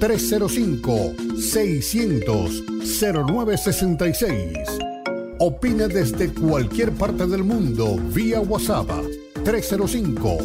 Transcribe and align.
305 0.00 1.14
600 1.40 2.64
0966. 2.82 4.58
Opina 5.38 5.88
desde 5.88 6.32
cualquier 6.32 6.92
parte 6.92 7.26
del 7.26 7.44
mundo 7.44 7.96
vía 8.12 8.40
WhatsApp 8.40 8.88
305 9.44 10.38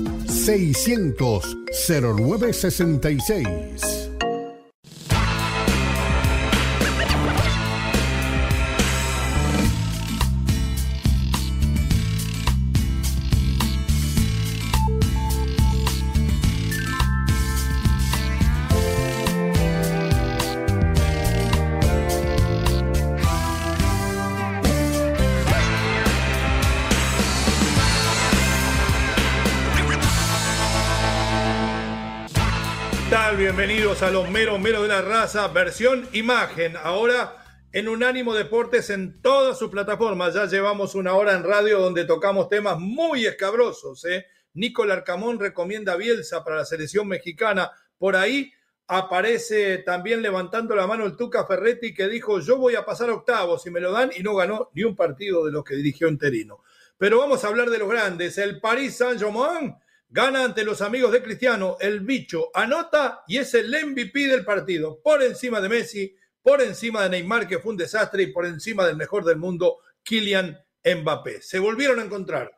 a 34.03 34.11
los 34.11 34.29
meros 34.29 34.59
meros 34.59 34.81
de 34.81 34.89
la 34.89 35.01
raza, 35.01 35.47
versión 35.47 36.09
imagen. 36.11 36.75
Ahora 36.75 37.37
en 37.71 37.87
Unánimo 37.87 38.33
Deportes 38.33 38.89
en 38.89 39.21
todas 39.21 39.57
sus 39.57 39.69
plataformas. 39.69 40.33
Ya 40.33 40.45
llevamos 40.45 40.93
una 40.93 41.13
hora 41.13 41.33
en 41.33 41.43
radio 41.43 41.79
donde 41.79 42.03
tocamos 42.03 42.49
temas 42.49 42.77
muy 42.79 43.25
escabrosos. 43.25 44.03
¿eh? 44.05 44.25
Nicolás 44.55 44.97
Arcamón 44.97 45.39
recomienda 45.39 45.95
Bielsa 45.95 46.43
para 46.43 46.57
la 46.57 46.65
selección 46.65 47.07
mexicana. 47.07 47.71
Por 47.97 48.17
ahí 48.17 48.51
aparece 48.87 49.77
también 49.79 50.21
levantando 50.21 50.75
la 50.75 50.85
mano 50.85 51.05
el 51.05 51.15
Tuca 51.15 51.45
Ferretti 51.45 51.93
que 51.93 52.09
dijo 52.09 52.41
yo 52.41 52.57
voy 52.57 52.75
a 52.75 52.83
pasar 52.83 53.09
octavos 53.09 53.65
y 53.65 53.71
me 53.71 53.79
lo 53.79 53.93
dan 53.93 54.11
y 54.13 54.21
no 54.21 54.35
ganó 54.35 54.69
ni 54.73 54.83
un 54.83 54.97
partido 54.97 55.45
de 55.45 55.51
los 55.53 55.63
que 55.63 55.75
dirigió 55.75 56.09
Interino. 56.09 56.61
Pero 56.97 57.19
vamos 57.19 57.43
a 57.43 57.47
hablar 57.47 57.69
de 57.69 57.77
los 57.77 57.89
grandes. 57.89 58.37
El 58.37 58.59
Paris 58.59 58.97
Saint-Germain 58.97 59.75
Gana 60.15 60.43
ante 60.43 60.63
los 60.63 60.83
amigos 60.83 61.11
de 61.11 61.23
Cristiano, 61.23 61.75
el 61.79 62.01
bicho 62.01 62.51
anota 62.53 63.23
y 63.27 63.39
es 63.39 63.55
el 63.55 63.71
MVP 63.71 64.27
del 64.27 64.45
partido, 64.45 65.01
por 65.01 65.23
encima 65.23 65.59
de 65.59 65.69
Messi, 65.69 66.15
por 66.43 66.61
encima 66.61 67.01
de 67.01 67.09
Neymar, 67.09 67.47
que 67.47 67.57
fue 67.57 67.71
un 67.71 67.77
desastre, 67.77 68.21
y 68.21 68.27
por 68.27 68.45
encima 68.45 68.85
del 68.85 68.95
mejor 68.95 69.25
del 69.25 69.37
mundo, 69.37 69.79
Kylian 70.03 70.63
Mbappé. 70.85 71.41
Se 71.41 71.57
volvieron 71.57 71.99
a 71.99 72.03
encontrar. 72.03 72.51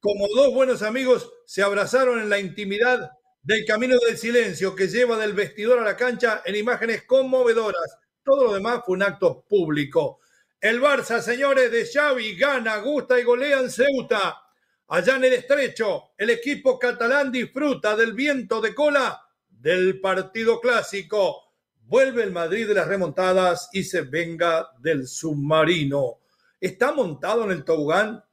Como 0.00 0.26
dos 0.34 0.54
buenos 0.54 0.80
amigos, 0.80 1.30
se 1.44 1.62
abrazaron 1.62 2.18
en 2.18 2.30
la 2.30 2.38
intimidad 2.38 3.10
del 3.42 3.66
camino 3.66 3.98
del 3.98 4.16
silencio 4.16 4.74
que 4.74 4.88
lleva 4.88 5.18
del 5.18 5.34
vestidor 5.34 5.80
a 5.80 5.84
la 5.84 5.98
cancha 5.98 6.40
en 6.46 6.56
imágenes 6.56 7.02
conmovedoras. 7.02 7.98
Todo 8.24 8.46
lo 8.46 8.54
demás 8.54 8.80
fue 8.86 8.94
un 8.94 9.02
acto 9.02 9.44
público. 9.46 10.20
El 10.58 10.80
Barça, 10.80 11.20
señores 11.20 11.70
de 11.70 11.84
Xavi, 11.84 12.36
gana, 12.36 12.78
gusta 12.78 13.20
y 13.20 13.24
golea 13.24 13.60
en 13.60 13.70
Ceuta. 13.70 14.46
Allá 14.92 15.14
en 15.14 15.24
el 15.24 15.34
estrecho, 15.34 16.14
el 16.18 16.30
equipo 16.30 16.76
catalán 16.76 17.30
disfruta 17.30 17.94
del 17.94 18.12
viento 18.12 18.60
de 18.60 18.74
cola 18.74 19.22
del 19.48 20.00
partido 20.00 20.60
clásico. 20.60 21.54
Vuelve 21.82 22.24
el 22.24 22.32
Madrid 22.32 22.66
de 22.66 22.74
las 22.74 22.88
remontadas 22.88 23.68
y 23.72 23.84
se 23.84 24.00
venga 24.00 24.66
del 24.80 25.06
submarino. 25.06 26.18
¿Está 26.60 26.90
montado 26.90 27.44
en 27.44 27.52
el 27.52 27.62
tobogán 27.62 28.24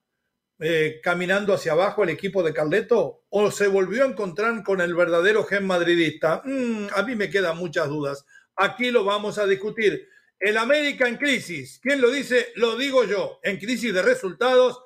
eh, 0.57 0.99
caminando 1.03 1.53
hacia 1.53 1.73
abajo 1.73 2.03
el 2.03 2.09
equipo 2.09 2.41
de 2.41 2.55
Carleto? 2.55 3.25
¿O 3.29 3.51
se 3.51 3.67
volvió 3.67 4.03
a 4.03 4.07
encontrar 4.07 4.63
con 4.63 4.81
el 4.81 4.95
verdadero 4.95 5.43
gen 5.43 5.67
madridista? 5.67 6.41
Mm, 6.43 6.87
a 6.91 7.03
mí 7.03 7.15
me 7.15 7.29
quedan 7.29 7.55
muchas 7.57 7.87
dudas. 7.87 8.25
Aquí 8.55 8.89
lo 8.89 9.03
vamos 9.03 9.37
a 9.37 9.45
discutir. 9.45 10.09
El 10.39 10.57
América 10.57 11.07
en 11.07 11.17
crisis. 11.17 11.79
¿Quién 11.83 12.01
lo 12.01 12.09
dice? 12.09 12.47
Lo 12.55 12.75
digo 12.75 13.03
yo. 13.03 13.39
En 13.43 13.59
crisis 13.59 13.93
de 13.93 14.01
resultados 14.01 14.81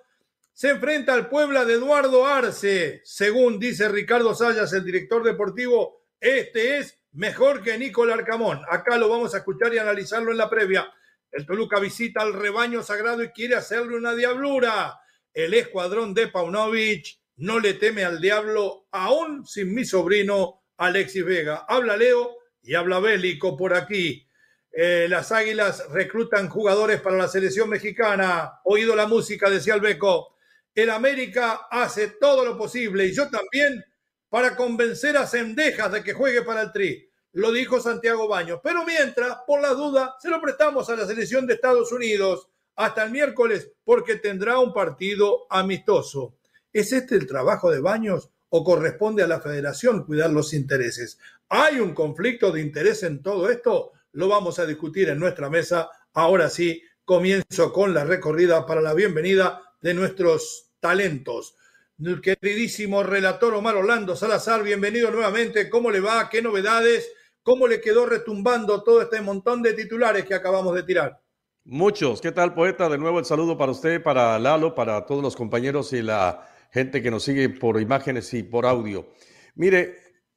se 0.61 0.69
enfrenta 0.69 1.15
al 1.15 1.27
Puebla 1.27 1.65
de 1.65 1.73
Eduardo 1.73 2.23
Arce. 2.23 3.01
Según 3.03 3.57
dice 3.57 3.89
Ricardo 3.89 4.35
Sayas, 4.35 4.71
el 4.73 4.85
director 4.85 5.23
deportivo, 5.23 6.05
este 6.19 6.77
es 6.77 6.99
mejor 7.13 7.63
que 7.63 7.79
Nicolás 7.79 8.19
Arcamón. 8.19 8.61
Acá 8.69 8.99
lo 8.99 9.09
vamos 9.09 9.33
a 9.33 9.39
escuchar 9.39 9.73
y 9.73 9.79
analizarlo 9.79 10.29
en 10.29 10.37
la 10.37 10.51
previa. 10.51 10.87
El 11.31 11.47
Toluca 11.47 11.79
visita 11.79 12.21
al 12.21 12.33
rebaño 12.33 12.83
sagrado 12.83 13.23
y 13.23 13.29
quiere 13.29 13.55
hacerle 13.55 13.97
una 13.97 14.13
diablura. 14.13 14.99
El 15.33 15.55
escuadrón 15.55 16.13
de 16.13 16.27
Paunovic 16.27 17.07
no 17.37 17.59
le 17.59 17.73
teme 17.73 18.05
al 18.05 18.21
diablo, 18.21 18.85
aún 18.91 19.47
sin 19.47 19.73
mi 19.73 19.83
sobrino 19.83 20.61
Alexis 20.77 21.25
Vega. 21.25 21.65
Habla 21.67 21.97
Leo 21.97 22.37
y 22.61 22.75
habla 22.75 22.99
Bélico 22.99 23.57
por 23.57 23.73
aquí. 23.73 24.27
Eh, 24.71 25.07
las 25.09 25.31
Águilas 25.31 25.87
reclutan 25.89 26.49
jugadores 26.49 27.01
para 27.01 27.17
la 27.17 27.27
selección 27.27 27.67
mexicana. 27.67 28.59
Oído 28.63 28.95
la 28.95 29.07
música, 29.07 29.49
decía 29.49 29.73
el 29.73 29.81
Beco 29.81 30.30
el 30.75 30.89
América 30.89 31.67
hace 31.69 32.07
todo 32.19 32.45
lo 32.45 32.57
posible 32.57 33.05
y 33.05 33.13
yo 33.13 33.29
también 33.29 33.83
para 34.29 34.55
convencer 34.55 35.17
a 35.17 35.27
Cendejas 35.27 35.91
de 35.91 36.03
que 36.03 36.13
juegue 36.13 36.41
para 36.43 36.61
el 36.61 36.71
Tri. 36.71 37.09
Lo 37.33 37.51
dijo 37.51 37.81
Santiago 37.81 38.27
Baños. 38.27 38.59
Pero 38.63 38.85
mientras, 38.85 39.39
por 39.45 39.61
la 39.61 39.73
duda, 39.73 40.15
se 40.19 40.29
lo 40.29 40.41
prestamos 40.41 40.89
a 40.89 40.95
la 40.95 41.05
selección 41.05 41.45
de 41.45 41.55
Estados 41.55 41.91
Unidos 41.91 42.47
hasta 42.75 43.03
el 43.03 43.11
miércoles 43.11 43.71
porque 43.83 44.15
tendrá 44.15 44.59
un 44.59 44.73
partido 44.73 45.47
amistoso. 45.49 46.35
¿Es 46.71 46.93
este 46.93 47.15
el 47.15 47.27
trabajo 47.27 47.69
de 47.71 47.81
Baños 47.81 48.29
o 48.49 48.63
corresponde 48.63 49.23
a 49.23 49.27
la 49.27 49.41
federación 49.41 50.05
cuidar 50.05 50.29
los 50.29 50.53
intereses? 50.53 51.19
¿Hay 51.49 51.79
un 51.79 51.93
conflicto 51.93 52.51
de 52.51 52.61
interés 52.61 53.03
en 53.03 53.21
todo 53.21 53.49
esto? 53.49 53.91
Lo 54.13 54.29
vamos 54.29 54.59
a 54.59 54.65
discutir 54.65 55.09
en 55.09 55.19
nuestra 55.19 55.49
mesa. 55.49 55.89
Ahora 56.13 56.49
sí, 56.49 56.81
comienzo 57.03 57.73
con 57.73 57.93
la 57.93 58.05
recorrida 58.05 58.65
para 58.65 58.81
la 58.81 58.93
bienvenida 58.93 59.61
de 59.81 59.93
nuestros 59.93 60.71
talentos. 60.79 61.55
El 61.99 62.21
queridísimo 62.21 63.03
relator 63.03 63.53
Omar 63.53 63.75
Orlando 63.75 64.15
Salazar, 64.15 64.63
bienvenido 64.63 65.11
nuevamente. 65.11 65.69
¿Cómo 65.69 65.91
le 65.91 65.99
va? 65.99 66.29
¿Qué 66.29 66.41
novedades? 66.41 67.11
¿Cómo 67.43 67.67
le 67.67 67.81
quedó 67.81 68.05
retumbando 68.05 68.83
todo 68.83 69.01
este 69.01 69.21
montón 69.21 69.61
de 69.61 69.73
titulares 69.73 70.25
que 70.25 70.35
acabamos 70.35 70.75
de 70.75 70.83
tirar? 70.83 71.19
Muchos. 71.63 72.21
¿Qué 72.21 72.31
tal, 72.31 72.53
poeta? 72.53 72.89
De 72.89 72.97
nuevo 72.97 73.19
el 73.19 73.25
saludo 73.25 73.57
para 73.57 73.71
usted, 73.71 74.01
para 74.01 74.37
Lalo, 74.39 74.73
para 74.73 75.05
todos 75.05 75.21
los 75.21 75.35
compañeros 75.35 75.93
y 75.93 76.01
la 76.01 76.47
gente 76.71 77.01
que 77.01 77.11
nos 77.11 77.23
sigue 77.23 77.49
por 77.49 77.79
imágenes 77.79 78.33
y 78.33 78.43
por 78.43 78.65
audio. 78.65 79.07
Mire, 79.55 79.95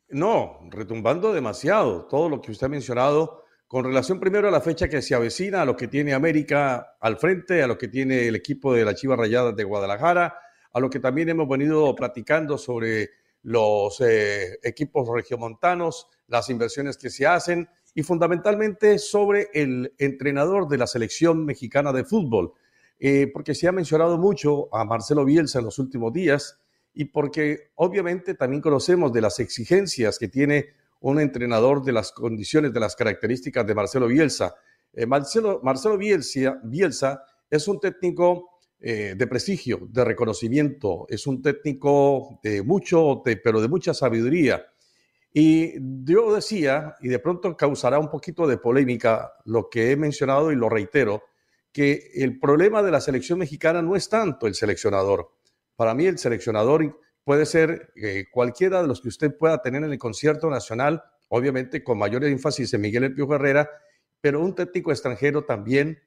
no, 0.09 0.60
retumbando 0.71 1.33
demasiado 1.33 2.06
todo 2.06 2.28
lo 2.28 2.41
que 2.41 2.50
usted 2.50 2.66
ha 2.66 2.71
mencionado 2.71 3.44
con 3.67 3.85
relación 3.85 4.21
primero 4.21 4.49
a 4.49 4.51
la 4.51 4.61
fecha 4.61 4.89
que 4.89 5.03
se 5.03 5.15
avecina, 5.15 5.63
a 5.63 5.65
lo 5.65 5.77
que 5.77 5.89
tiene 5.89 6.15
América 6.15 6.97
al 7.01 7.17
frente, 7.17 7.63
a 7.63 7.67
lo 7.67 7.79
que 7.79 7.89
tiene 7.89 8.29
el 8.29 8.37
equipo 8.37 8.75
de 8.75 8.85
la 8.85 8.95
Chivas 8.95 9.19
Rayadas 9.19 9.57
de 9.57 9.65
Guadalajara, 9.65 10.39
a 10.73 10.81
lo 10.81 10.91
que 10.91 11.01
también 11.01 11.29
hemos 11.29 11.49
venido 11.49 11.95
platicando 11.95 12.59
sobre 12.59 13.11
los 13.43 14.01
eh, 14.01 14.59
equipos 14.63 15.09
regiomontanos, 15.09 16.09
las 16.27 16.51
inversiones 16.51 16.97
que 16.97 17.11
se 17.11 17.27
hacen 17.27 17.69
y 17.95 18.03
fundamentalmente 18.03 18.99
sobre 18.99 19.49
el 19.55 19.95
entrenador 19.99 20.69
de 20.69 20.79
la 20.79 20.87
selección 20.87 21.45
mexicana 21.45 21.93
de 21.93 22.05
fútbol, 22.05 22.55
eh, 22.99 23.31
porque 23.33 23.55
se 23.55 23.69
ha 23.69 23.72
mencionado 23.72 24.19
mucho 24.19 24.75
a 24.75 24.84
Marcelo 24.84 25.25
Bielsa 25.25 25.60
en 25.60 25.67
los 25.67 25.78
últimos 25.78 26.13
días 26.13 26.60
y 26.93 27.07
porque 27.07 27.71
obviamente 27.75 28.34
también 28.34 28.63
conocemos 28.63 29.13
de 29.13 29.21
las 29.21 29.39
exigencias 29.41 30.19
que 30.19 30.28
tiene 30.28 30.67
un 31.04 31.21
entrenador 31.21 31.84
de 31.84 31.92
las 31.92 32.12
condiciones, 32.12 32.72
de 32.72 32.80
las 32.80 32.97
características 32.97 33.66
de 33.66 33.74
Marcelo 33.74 34.06
Bielsa. 34.06 34.54
Eh, 34.91 35.04
Marcelo, 35.04 35.60
Marcelo 35.62 35.98
Bielsa, 35.98 36.59
Bielsa, 36.65 37.22
es 37.51 37.68
un 37.68 37.78
técnico 37.78 38.60
eh, 38.80 39.15
de 39.15 39.27
prestigio, 39.27 39.86
de 39.91 40.03
reconocimiento, 40.03 41.04
es 41.10 41.27
un 41.27 41.42
técnico 41.42 42.41
de 42.42 42.62
mucho, 42.62 43.22
pero 43.22 43.60
de 43.60 43.68
mucha 43.68 43.92
sabiduría. 43.92 44.65
Y 45.30 45.74
yo 46.04 46.34
decía, 46.34 46.95
y 47.03 47.09
de 47.09 47.18
pronto 47.18 47.54
causará 47.54 47.98
un 47.98 48.09
poquito 48.09 48.47
de 48.47 48.57
polémica 48.57 49.30
lo 49.45 49.68
que 49.68 49.91
he 49.91 49.97
mencionado 49.97 50.53
y 50.53 50.57
lo 50.57 50.71
reitero, 50.71 51.22
que 51.71 52.12
el 52.15 52.39
problema 52.39 52.83
de 52.83 52.92
la 52.92 53.03
selección 53.03 53.41
mexicana 53.41 53.83
no 53.83 53.95
es 53.95 54.09
tanto 54.09 54.47
el 54.47 54.54
seleccionador. 54.54 55.33
Para 55.77 55.92
mí 55.92 56.07
el 56.07 56.16
seleccionador 56.16 56.98
puede 57.24 57.47
ser 57.47 57.92
eh, 57.97 58.26
cualquiera 58.30 58.82
de 58.82 58.88
los 58.88 59.00
que 59.00 59.09
usted 59.09 59.36
pueda 59.36 59.60
tener 59.62 59.82
en 59.82 59.92
el 59.92 59.98
concierto 59.98 60.50
nacional, 60.50 61.03
obviamente 61.28 61.82
con 61.82 61.98
mayor 61.98 62.24
énfasis 62.24 62.72
en 62.74 62.82
Miguel 62.82 63.04
El 63.04 63.32
Herrera, 63.32 63.71
pero 64.21 64.41
un 64.41 64.54
técnico 64.54 64.91
extranjero 64.91 65.44
también, 65.44 65.98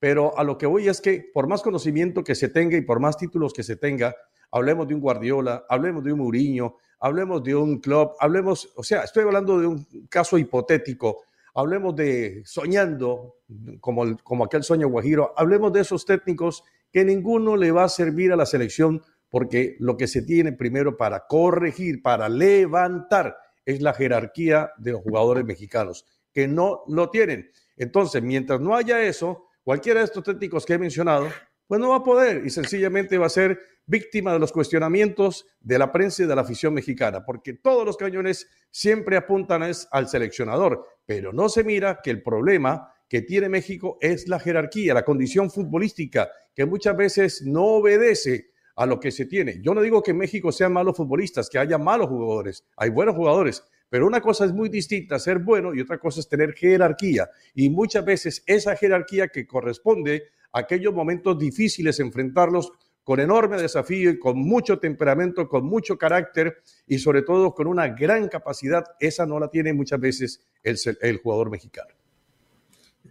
Pero 0.00 0.36
a 0.36 0.44
lo 0.44 0.58
que 0.58 0.66
voy 0.66 0.88
es 0.88 1.00
que 1.00 1.30
por 1.32 1.46
más 1.46 1.62
conocimiento 1.62 2.22
que 2.22 2.34
se 2.34 2.50
tenga 2.50 2.76
y 2.76 2.82
por 2.82 3.00
más 3.00 3.16
títulos 3.16 3.54
que 3.54 3.62
se 3.62 3.76
tenga, 3.76 4.14
hablemos 4.50 4.86
de 4.86 4.94
un 4.94 5.00
Guardiola, 5.00 5.64
hablemos 5.68 6.04
de 6.04 6.12
un 6.12 6.18
Mourinho, 6.18 6.76
hablemos 7.00 7.42
de 7.42 7.54
un 7.54 7.80
club, 7.80 8.12
hablemos, 8.20 8.70
o 8.76 8.82
sea, 8.82 9.02
estoy 9.02 9.22
hablando 9.24 9.58
de 9.58 9.66
un 9.66 9.86
caso 10.10 10.36
hipotético, 10.36 11.22
hablemos 11.54 11.96
de 11.96 12.42
soñando, 12.44 13.36
como, 13.80 14.16
como 14.22 14.44
aquel 14.44 14.62
sueño 14.62 14.88
guajiro, 14.88 15.32
hablemos 15.36 15.72
de 15.72 15.80
esos 15.80 16.04
técnicos 16.04 16.64
que 16.92 17.04
ninguno 17.04 17.56
le 17.56 17.72
va 17.72 17.84
a 17.84 17.88
servir 17.88 18.32
a 18.32 18.36
la 18.36 18.46
selección 18.46 19.02
porque 19.34 19.74
lo 19.80 19.96
que 19.96 20.06
se 20.06 20.22
tiene 20.22 20.52
primero 20.52 20.96
para 20.96 21.26
corregir, 21.26 22.02
para 22.02 22.28
levantar, 22.28 23.36
es 23.64 23.82
la 23.82 23.92
jerarquía 23.92 24.70
de 24.78 24.92
los 24.92 25.00
jugadores 25.00 25.44
mexicanos, 25.44 26.06
que 26.32 26.46
no 26.46 26.84
lo 26.86 27.10
tienen. 27.10 27.50
Entonces, 27.76 28.22
mientras 28.22 28.60
no 28.60 28.76
haya 28.76 29.02
eso, 29.02 29.48
cualquiera 29.64 29.98
de 29.98 30.04
estos 30.04 30.22
técnicos 30.22 30.64
que 30.64 30.74
he 30.74 30.78
mencionado, 30.78 31.26
pues 31.66 31.80
no 31.80 31.88
va 31.88 31.96
a 31.96 32.04
poder 32.04 32.46
y 32.46 32.50
sencillamente 32.50 33.18
va 33.18 33.26
a 33.26 33.28
ser 33.28 33.58
víctima 33.86 34.32
de 34.32 34.38
los 34.38 34.52
cuestionamientos 34.52 35.44
de 35.58 35.80
la 35.80 35.90
prensa 35.90 36.22
y 36.22 36.26
de 36.26 36.36
la 36.36 36.42
afición 36.42 36.72
mexicana, 36.72 37.24
porque 37.24 37.54
todos 37.54 37.84
los 37.84 37.96
cañones 37.96 38.48
siempre 38.70 39.16
apuntan 39.16 39.64
es 39.64 39.88
al 39.90 40.06
seleccionador, 40.06 40.86
pero 41.06 41.32
no 41.32 41.48
se 41.48 41.64
mira 41.64 41.98
que 42.04 42.12
el 42.12 42.22
problema 42.22 42.94
que 43.08 43.22
tiene 43.22 43.48
México 43.48 43.98
es 44.00 44.28
la 44.28 44.38
jerarquía, 44.38 44.94
la 44.94 45.04
condición 45.04 45.50
futbolística, 45.50 46.30
que 46.54 46.66
muchas 46.66 46.96
veces 46.96 47.42
no 47.42 47.64
obedece 47.64 48.53
a 48.76 48.86
lo 48.86 48.98
que 49.00 49.10
se 49.10 49.26
tiene. 49.26 49.60
Yo 49.62 49.74
no 49.74 49.82
digo 49.82 50.02
que 50.02 50.14
México 50.14 50.52
sean 50.52 50.72
malos 50.72 50.96
futbolistas, 50.96 51.48
que 51.48 51.58
haya 51.58 51.78
malos 51.78 52.08
jugadores, 52.08 52.64
hay 52.76 52.90
buenos 52.90 53.14
jugadores, 53.14 53.64
pero 53.88 54.06
una 54.06 54.20
cosa 54.20 54.44
es 54.44 54.52
muy 54.52 54.68
distinta, 54.68 55.18
ser 55.18 55.38
bueno, 55.38 55.74
y 55.74 55.80
otra 55.80 55.98
cosa 55.98 56.20
es 56.20 56.28
tener 56.28 56.54
jerarquía. 56.54 57.30
Y 57.54 57.70
muchas 57.70 58.04
veces 58.04 58.42
esa 58.46 58.74
jerarquía 58.76 59.28
que 59.28 59.46
corresponde 59.46 60.24
a 60.52 60.60
aquellos 60.60 60.92
momentos 60.92 61.38
difíciles, 61.38 62.00
enfrentarlos 62.00 62.72
con 63.04 63.20
enorme 63.20 63.60
desafío 63.60 64.10
y 64.10 64.18
con 64.18 64.38
mucho 64.38 64.78
temperamento, 64.78 65.48
con 65.48 65.64
mucho 65.64 65.98
carácter 65.98 66.56
y 66.86 66.98
sobre 66.98 67.22
todo 67.22 67.54
con 67.54 67.66
una 67.66 67.88
gran 67.88 68.28
capacidad, 68.28 68.84
esa 68.98 69.26
no 69.26 69.38
la 69.38 69.48
tiene 69.48 69.74
muchas 69.74 70.00
veces 70.00 70.46
el, 70.62 70.76
el 71.02 71.18
jugador 71.18 71.50
mexicano. 71.50 71.94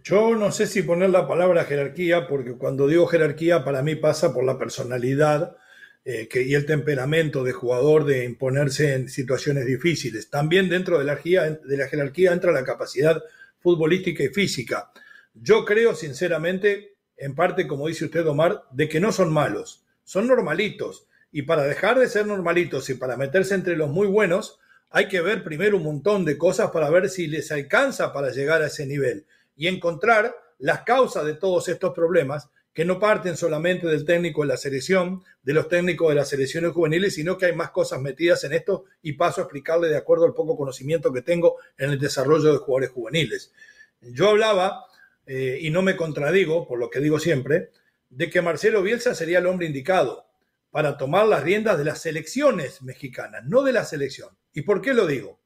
Yo 0.04 0.36
no 0.36 0.52
sé 0.52 0.66
si 0.66 0.82
poner 0.82 1.08
la 1.08 1.26
palabra 1.26 1.64
jerarquía, 1.64 2.28
porque 2.28 2.58
cuando 2.58 2.86
digo 2.86 3.06
jerarquía 3.06 3.64
para 3.64 3.80
mí 3.80 3.94
pasa 3.94 4.34
por 4.34 4.44
la 4.44 4.58
personalidad 4.58 5.56
eh, 6.04 6.28
y 6.30 6.52
el 6.52 6.66
temperamento 6.66 7.42
de 7.42 7.52
jugador 7.52 8.04
de 8.04 8.26
imponerse 8.26 8.92
en 8.92 9.08
situaciones 9.08 9.64
difíciles. 9.64 10.28
También 10.28 10.68
dentro 10.68 10.98
de 10.98 11.06
la, 11.06 11.14
de 11.14 11.76
la 11.78 11.88
jerarquía 11.88 12.34
entra 12.34 12.52
la 12.52 12.64
capacidad 12.64 13.22
futbolística 13.60 14.22
y 14.22 14.28
física. 14.28 14.90
Yo 15.32 15.64
creo 15.64 15.94
sinceramente, 15.94 16.96
en 17.16 17.34
parte 17.34 17.66
como 17.66 17.88
dice 17.88 18.04
usted 18.04 18.26
Omar, 18.26 18.64
de 18.72 18.90
que 18.90 19.00
no 19.00 19.10
son 19.10 19.32
malos, 19.32 19.86
son 20.02 20.26
normalitos. 20.26 21.06
Y 21.32 21.42
para 21.42 21.62
dejar 21.62 21.98
de 21.98 22.10
ser 22.10 22.26
normalitos 22.26 22.90
y 22.90 22.94
para 22.94 23.16
meterse 23.16 23.54
entre 23.54 23.74
los 23.74 23.88
muy 23.88 24.06
buenos, 24.06 24.60
hay 24.90 25.08
que 25.08 25.22
ver 25.22 25.42
primero 25.42 25.78
un 25.78 25.84
montón 25.84 26.26
de 26.26 26.36
cosas 26.36 26.72
para 26.72 26.90
ver 26.90 27.08
si 27.08 27.26
les 27.26 27.50
alcanza 27.50 28.12
para 28.12 28.32
llegar 28.32 28.60
a 28.60 28.66
ese 28.66 28.84
nivel 28.84 29.24
y 29.56 29.68
encontrar 29.68 30.34
las 30.58 30.82
causas 30.82 31.24
de 31.24 31.34
todos 31.34 31.68
estos 31.68 31.92
problemas 31.94 32.48
que 32.74 32.84
no 32.84 32.98
parten 32.98 33.36
solamente 33.36 33.86
del 33.86 34.04
técnico 34.04 34.42
de 34.42 34.48
la 34.48 34.56
selección, 34.56 35.22
de 35.44 35.52
los 35.52 35.68
técnicos 35.68 36.08
de 36.08 36.16
las 36.16 36.28
selecciones 36.28 36.72
juveniles, 36.72 37.14
sino 37.14 37.38
que 37.38 37.46
hay 37.46 37.54
más 37.54 37.70
cosas 37.70 38.00
metidas 38.00 38.42
en 38.42 38.52
esto 38.52 38.84
y 39.00 39.12
paso 39.12 39.40
a 39.40 39.44
explicarle 39.44 39.88
de 39.88 39.96
acuerdo 39.96 40.24
al 40.24 40.34
poco 40.34 40.56
conocimiento 40.56 41.12
que 41.12 41.22
tengo 41.22 41.56
en 41.78 41.90
el 41.90 42.00
desarrollo 42.00 42.52
de 42.52 42.58
jugadores 42.58 42.90
juveniles. 42.90 43.52
Yo 44.00 44.30
hablaba, 44.30 44.86
eh, 45.24 45.58
y 45.60 45.70
no 45.70 45.82
me 45.82 45.96
contradigo, 45.96 46.66
por 46.66 46.80
lo 46.80 46.90
que 46.90 46.98
digo 46.98 47.20
siempre, 47.20 47.70
de 48.10 48.28
que 48.28 48.42
Marcelo 48.42 48.82
Bielsa 48.82 49.14
sería 49.14 49.38
el 49.38 49.46
hombre 49.46 49.66
indicado 49.66 50.26
para 50.70 50.96
tomar 50.96 51.26
las 51.28 51.44
riendas 51.44 51.78
de 51.78 51.84
las 51.84 52.02
selecciones 52.02 52.82
mexicanas, 52.82 53.44
no 53.44 53.62
de 53.62 53.72
la 53.72 53.84
selección. 53.84 54.30
¿Y 54.52 54.62
por 54.62 54.82
qué 54.82 54.94
lo 54.94 55.06
digo? 55.06 55.38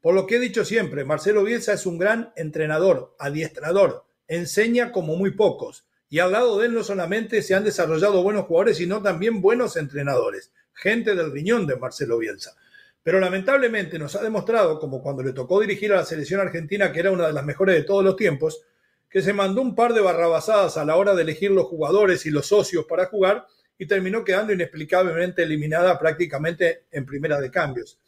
Por 0.00 0.14
lo 0.14 0.26
que 0.26 0.36
he 0.36 0.40
dicho 0.40 0.64
siempre, 0.64 1.04
Marcelo 1.04 1.44
Bielsa 1.44 1.74
es 1.74 1.84
un 1.84 1.98
gran 1.98 2.32
entrenador, 2.34 3.14
adiestrador, 3.18 4.06
enseña 4.28 4.92
como 4.92 5.14
muy 5.14 5.32
pocos. 5.32 5.84
Y 6.08 6.20
al 6.20 6.32
lado 6.32 6.58
de 6.58 6.66
él 6.66 6.74
no 6.74 6.82
solamente 6.82 7.42
se 7.42 7.54
han 7.54 7.64
desarrollado 7.64 8.22
buenos 8.22 8.46
jugadores, 8.46 8.78
sino 8.78 9.02
también 9.02 9.42
buenos 9.42 9.76
entrenadores, 9.76 10.52
gente 10.72 11.14
del 11.14 11.30
riñón 11.30 11.66
de 11.66 11.76
Marcelo 11.76 12.16
Bielsa. 12.16 12.56
Pero 13.02 13.20
lamentablemente 13.20 13.98
nos 13.98 14.16
ha 14.16 14.22
demostrado, 14.22 14.78
como 14.78 15.02
cuando 15.02 15.22
le 15.22 15.34
tocó 15.34 15.60
dirigir 15.60 15.92
a 15.92 15.96
la 15.96 16.04
selección 16.04 16.40
argentina, 16.40 16.92
que 16.92 17.00
era 17.00 17.12
una 17.12 17.26
de 17.26 17.32
las 17.34 17.44
mejores 17.44 17.74
de 17.74 17.82
todos 17.82 18.02
los 18.02 18.16
tiempos, 18.16 18.62
que 19.10 19.20
se 19.20 19.34
mandó 19.34 19.60
un 19.60 19.74
par 19.74 19.92
de 19.92 20.00
barrabasadas 20.00 20.78
a 20.78 20.84
la 20.84 20.96
hora 20.96 21.14
de 21.14 21.22
elegir 21.22 21.50
los 21.50 21.66
jugadores 21.66 22.24
y 22.24 22.30
los 22.30 22.46
socios 22.46 22.86
para 22.86 23.06
jugar 23.06 23.46
y 23.76 23.86
terminó 23.86 24.24
quedando 24.24 24.52
inexplicablemente 24.52 25.42
eliminada 25.42 25.98
prácticamente 25.98 26.84
en 26.90 27.04
primera 27.04 27.40
de 27.40 27.50
cambios. 27.50 27.99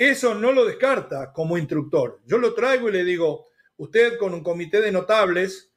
Eso 0.00 0.34
no 0.34 0.50
lo 0.50 0.64
descarta 0.64 1.30
como 1.30 1.58
instructor. 1.58 2.22
Yo 2.24 2.38
lo 2.38 2.54
traigo 2.54 2.88
y 2.88 2.92
le 2.92 3.04
digo, 3.04 3.44
usted 3.76 4.16
con 4.16 4.32
un 4.32 4.42
comité 4.42 4.80
de 4.80 4.90
notables, 4.90 5.74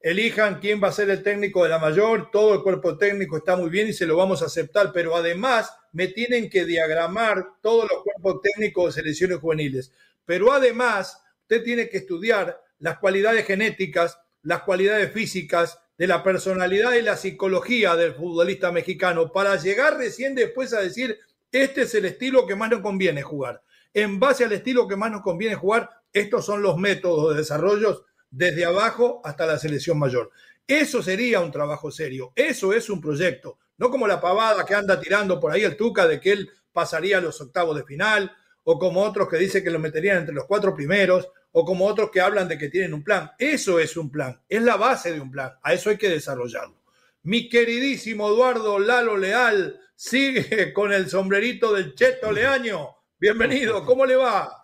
elijan 0.00 0.60
quién 0.60 0.82
va 0.82 0.88
a 0.88 0.92
ser 0.92 1.10
el 1.10 1.22
técnico 1.22 1.62
de 1.62 1.68
la 1.68 1.78
mayor, 1.78 2.30
todo 2.30 2.54
el 2.54 2.62
cuerpo 2.62 2.96
técnico 2.96 3.36
está 3.36 3.54
muy 3.54 3.68
bien 3.68 3.88
y 3.88 3.92
se 3.92 4.06
lo 4.06 4.16
vamos 4.16 4.40
a 4.40 4.46
aceptar, 4.46 4.92
pero 4.94 5.14
además 5.14 5.76
me 5.92 6.08
tienen 6.08 6.48
que 6.48 6.64
diagramar 6.64 7.44
todos 7.60 7.86
los 7.92 8.02
cuerpos 8.02 8.40
técnicos 8.40 8.94
de 8.94 9.02
selecciones 9.02 9.40
juveniles. 9.40 9.92
Pero 10.24 10.54
además, 10.54 11.22
usted 11.42 11.62
tiene 11.62 11.90
que 11.90 11.98
estudiar 11.98 12.58
las 12.78 12.96
cualidades 12.96 13.44
genéticas, 13.44 14.18
las 14.40 14.62
cualidades 14.62 15.12
físicas, 15.12 15.78
de 15.98 16.06
la 16.06 16.22
personalidad 16.22 16.94
y 16.94 17.02
la 17.02 17.18
psicología 17.18 17.94
del 17.94 18.14
futbolista 18.14 18.72
mexicano 18.72 19.32
para 19.32 19.56
llegar 19.56 19.98
recién 19.98 20.34
después 20.34 20.72
a 20.72 20.80
decir, 20.80 21.18
este 21.52 21.82
es 21.82 21.94
el 21.94 22.06
estilo 22.06 22.46
que 22.46 22.56
más 22.56 22.70
nos 22.70 22.80
conviene 22.80 23.20
jugar 23.20 23.62
en 23.96 24.20
base 24.20 24.44
al 24.44 24.52
estilo 24.52 24.86
que 24.86 24.94
más 24.94 25.10
nos 25.10 25.22
conviene 25.22 25.54
jugar, 25.54 25.88
estos 26.12 26.44
son 26.44 26.60
los 26.60 26.76
métodos 26.76 27.30
de 27.30 27.38
desarrollo 27.38 28.04
desde 28.30 28.66
abajo 28.66 29.22
hasta 29.24 29.46
la 29.46 29.58
selección 29.58 29.98
mayor. 29.98 30.30
Eso 30.66 31.02
sería 31.02 31.40
un 31.40 31.50
trabajo 31.50 31.90
serio, 31.90 32.30
eso 32.36 32.74
es 32.74 32.90
un 32.90 33.00
proyecto, 33.00 33.58
no 33.78 33.88
como 33.88 34.06
la 34.06 34.20
pavada 34.20 34.66
que 34.66 34.74
anda 34.74 35.00
tirando 35.00 35.40
por 35.40 35.50
ahí 35.50 35.64
el 35.64 35.78
Tuca 35.78 36.06
de 36.06 36.20
que 36.20 36.32
él 36.32 36.50
pasaría 36.74 37.16
a 37.16 37.20
los 37.22 37.40
octavos 37.40 37.74
de 37.74 37.84
final, 37.84 38.30
o 38.64 38.78
como 38.78 39.02
otros 39.02 39.30
que 39.30 39.38
dicen 39.38 39.64
que 39.64 39.70
lo 39.70 39.78
meterían 39.78 40.18
entre 40.18 40.34
los 40.34 40.44
cuatro 40.44 40.74
primeros, 40.74 41.30
o 41.52 41.64
como 41.64 41.86
otros 41.86 42.10
que 42.10 42.20
hablan 42.20 42.48
de 42.48 42.58
que 42.58 42.68
tienen 42.68 42.92
un 42.92 43.02
plan. 43.02 43.30
Eso 43.38 43.80
es 43.80 43.96
un 43.96 44.10
plan, 44.10 44.42
es 44.46 44.60
la 44.60 44.76
base 44.76 45.14
de 45.14 45.22
un 45.22 45.30
plan, 45.30 45.54
a 45.62 45.72
eso 45.72 45.88
hay 45.88 45.96
que 45.96 46.10
desarrollarlo. 46.10 46.76
Mi 47.22 47.48
queridísimo 47.48 48.28
Eduardo 48.28 48.78
Lalo 48.78 49.16
Leal 49.16 49.80
sigue 49.94 50.70
con 50.74 50.92
el 50.92 51.08
sombrerito 51.08 51.72
del 51.72 51.94
Cheto 51.94 52.30
Leaño 52.30 52.95
Bienvenido, 53.18 53.82
¿cómo 53.86 54.04
le 54.04 54.16
va? 54.16 54.60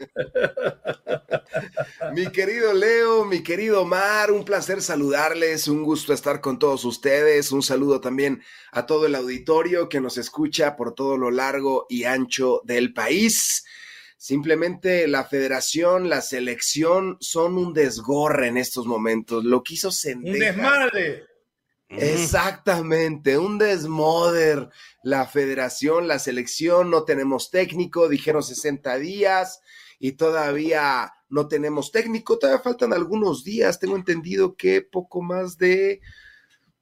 mi 2.13 2.31
querido 2.31 2.75
Leo, 2.75 3.25
mi 3.25 3.43
querido 3.43 3.87
Mar, 3.87 4.31
un 4.31 4.45
placer 4.45 4.83
saludarles, 4.83 5.69
un 5.69 5.83
gusto 5.83 6.13
estar 6.13 6.41
con 6.41 6.59
todos 6.59 6.85
ustedes, 6.85 7.51
un 7.51 7.63
saludo 7.63 8.01
también 8.01 8.43
a 8.73 8.85
todo 8.85 9.07
el 9.07 9.15
auditorio 9.15 9.89
que 9.89 10.01
nos 10.01 10.19
escucha 10.19 10.77
por 10.77 10.95
todo 10.95 11.17
lo 11.17 11.31
largo 11.31 11.87
y 11.89 12.05
ancho 12.05 12.61
del 12.65 12.93
país. 12.93 13.65
Simplemente 14.19 15.09
la 15.09 15.25
federación, 15.25 16.11
la 16.11 16.21
selección 16.21 17.17
son 17.21 17.57
un 17.57 17.73
desgorre 17.73 18.49
en 18.49 18.59
estos 18.59 18.87
momentos. 18.87 19.45
Lo 19.45 19.63
quiso 19.63 19.91
sentir. 19.91 20.35
Un 20.35 20.39
desmadre. 20.39 21.32
Exactamente, 21.99 23.39
un 23.39 23.59
desmoder. 23.59 24.69
La 25.03 25.27
federación, 25.27 26.09
la 26.09 26.19
selección, 26.19 26.91
no 26.91 27.05
tenemos 27.05 27.51
técnico, 27.51 28.09
dijeron 28.09 28.43
60 28.43 28.97
días 28.99 29.61
y 29.99 30.13
todavía 30.13 31.13
no 31.29 31.49
tenemos 31.49 31.93
técnico, 31.93 32.39
todavía 32.39 32.63
faltan 32.63 32.93
algunos 32.93 33.45
días, 33.45 33.79
tengo 33.79 33.97
entendido 33.97 34.57
que 34.57 34.83
poco 34.83 35.23
más 35.23 35.59
de 35.59 36.01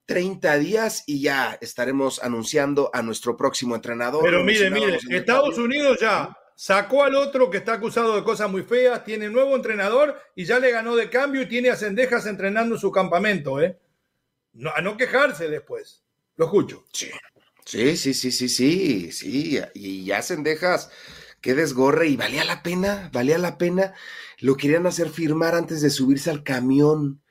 30 0.06 0.58
días 0.58 1.04
y 1.06 1.22
ya 1.22 1.56
estaremos 1.60 2.22
anunciando 2.22 2.90
a 2.92 3.02
nuestro 3.02 3.36
próximo 3.36 3.76
entrenador. 3.76 4.24
Pero 4.24 4.42
mire, 4.42 4.70
mire, 4.70 4.98
Estados 5.10 5.56
Unidos 5.56 5.98
ya 6.00 6.36
sacó 6.56 7.04
al 7.04 7.14
otro 7.14 7.48
que 7.48 7.58
está 7.58 7.74
acusado 7.74 8.16
de 8.16 8.24
cosas 8.24 8.50
muy 8.50 8.62
feas, 8.64 9.04
tiene 9.04 9.30
nuevo 9.30 9.54
entrenador 9.54 10.14
y 10.34 10.44
ya 10.44 10.58
le 10.58 10.72
ganó 10.72 10.96
de 10.96 11.08
cambio 11.08 11.42
y 11.42 11.48
tiene 11.48 11.70
a 11.70 11.76
Cendejas 11.76 12.26
entrenando 12.26 12.74
en 12.74 12.80
su 12.80 12.90
campamento, 12.90 13.62
¿eh? 13.62 13.78
A 14.74 14.80
no 14.80 14.96
quejarse 14.96 15.48
después. 15.48 16.02
Lo 16.36 16.46
escucho. 16.46 16.84
Sí, 16.92 17.10
sí, 17.64 17.96
sí, 17.96 18.14
sí, 18.14 18.30
sí, 18.32 18.48
sí, 18.48 19.12
sí. 19.12 19.60
Y 19.74 20.04
ya 20.04 20.22
Sendejas, 20.22 20.90
qué 21.40 21.54
desgorre. 21.54 22.08
Y 22.08 22.16
valía 22.16 22.44
la 22.44 22.62
pena, 22.62 23.10
valía 23.12 23.38
la 23.38 23.58
pena. 23.58 23.94
Lo 24.38 24.56
querían 24.56 24.86
hacer 24.86 25.10
firmar 25.10 25.54
antes 25.54 25.80
de 25.82 25.90
subirse 25.90 26.30
al 26.30 26.42
camión 26.42 27.22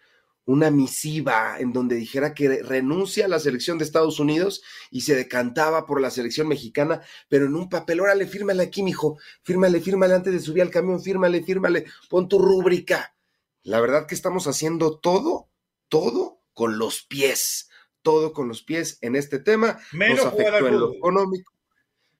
una 0.50 0.72
misiva 0.72 1.60
en 1.60 1.74
donde 1.74 1.96
dijera 1.96 2.34
que 2.34 2.64
renuncia 2.64 3.26
a 3.26 3.28
la 3.28 3.38
selección 3.38 3.78
de 3.78 3.84
Estados 3.84 4.20
Unidos 4.20 4.64
y 4.90 5.02
se 5.02 5.14
decantaba 5.14 5.86
por 5.86 6.02
la 6.02 6.10
selección 6.10 6.48
mexicana, 6.48 7.02
pero 7.28 7.46
en 7.46 7.56
un 7.56 7.70
papel, 7.70 8.00
órale, 8.00 8.26
fírmale 8.26 8.64
aquí, 8.64 8.82
mijo, 8.82 9.20
fírmale, 9.44 9.80
fírmale 9.80 10.16
antes 10.16 10.34
de 10.34 10.40
subir 10.40 10.64
al 10.64 10.72
camión, 10.72 11.04
fírmale, 11.04 11.44
fírmale, 11.44 11.86
pon 12.10 12.28
tu 12.28 12.40
rúbrica. 12.40 13.16
La 13.62 13.80
verdad 13.80 14.08
que 14.08 14.16
estamos 14.16 14.48
haciendo 14.48 14.98
todo, 14.98 15.50
todo 15.88 16.39
con 16.60 16.78
los 16.78 17.04
pies, 17.04 17.70
todo 18.02 18.34
con 18.34 18.50
los 18.50 18.64
pies 18.64 18.98
en 19.00 19.16
este 19.16 19.40
tema. 19.40 19.80
Menos 19.94 20.18
Nos 20.26 20.34
jugar 20.34 20.48
afectó 20.50 20.68
en 20.68 20.80
lo 20.82 20.94
económico. 20.94 21.54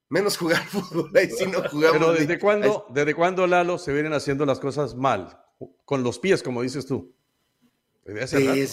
Menos 0.08 0.38
jugar 0.38 0.66
fútbol, 0.66 1.12
ahí 1.14 1.30
sí 1.30 1.46
no 1.46 1.62
jugamos. 1.68 1.92
Pero 1.98 2.14
ni- 2.14 2.20
¿desde 2.20 2.40
cuándo, 2.40 2.86
¿desde 2.90 3.14
cuándo, 3.14 3.46
Lalo, 3.48 3.78
se 3.78 3.92
vienen 3.92 4.14
haciendo 4.14 4.46
las 4.46 4.62
cosas 4.62 4.96
mal? 4.96 5.38
Con 5.84 6.04
los 6.04 6.20
pies, 6.20 6.42
como 6.42 6.62
dices 6.62 6.86
tú. 6.88 7.14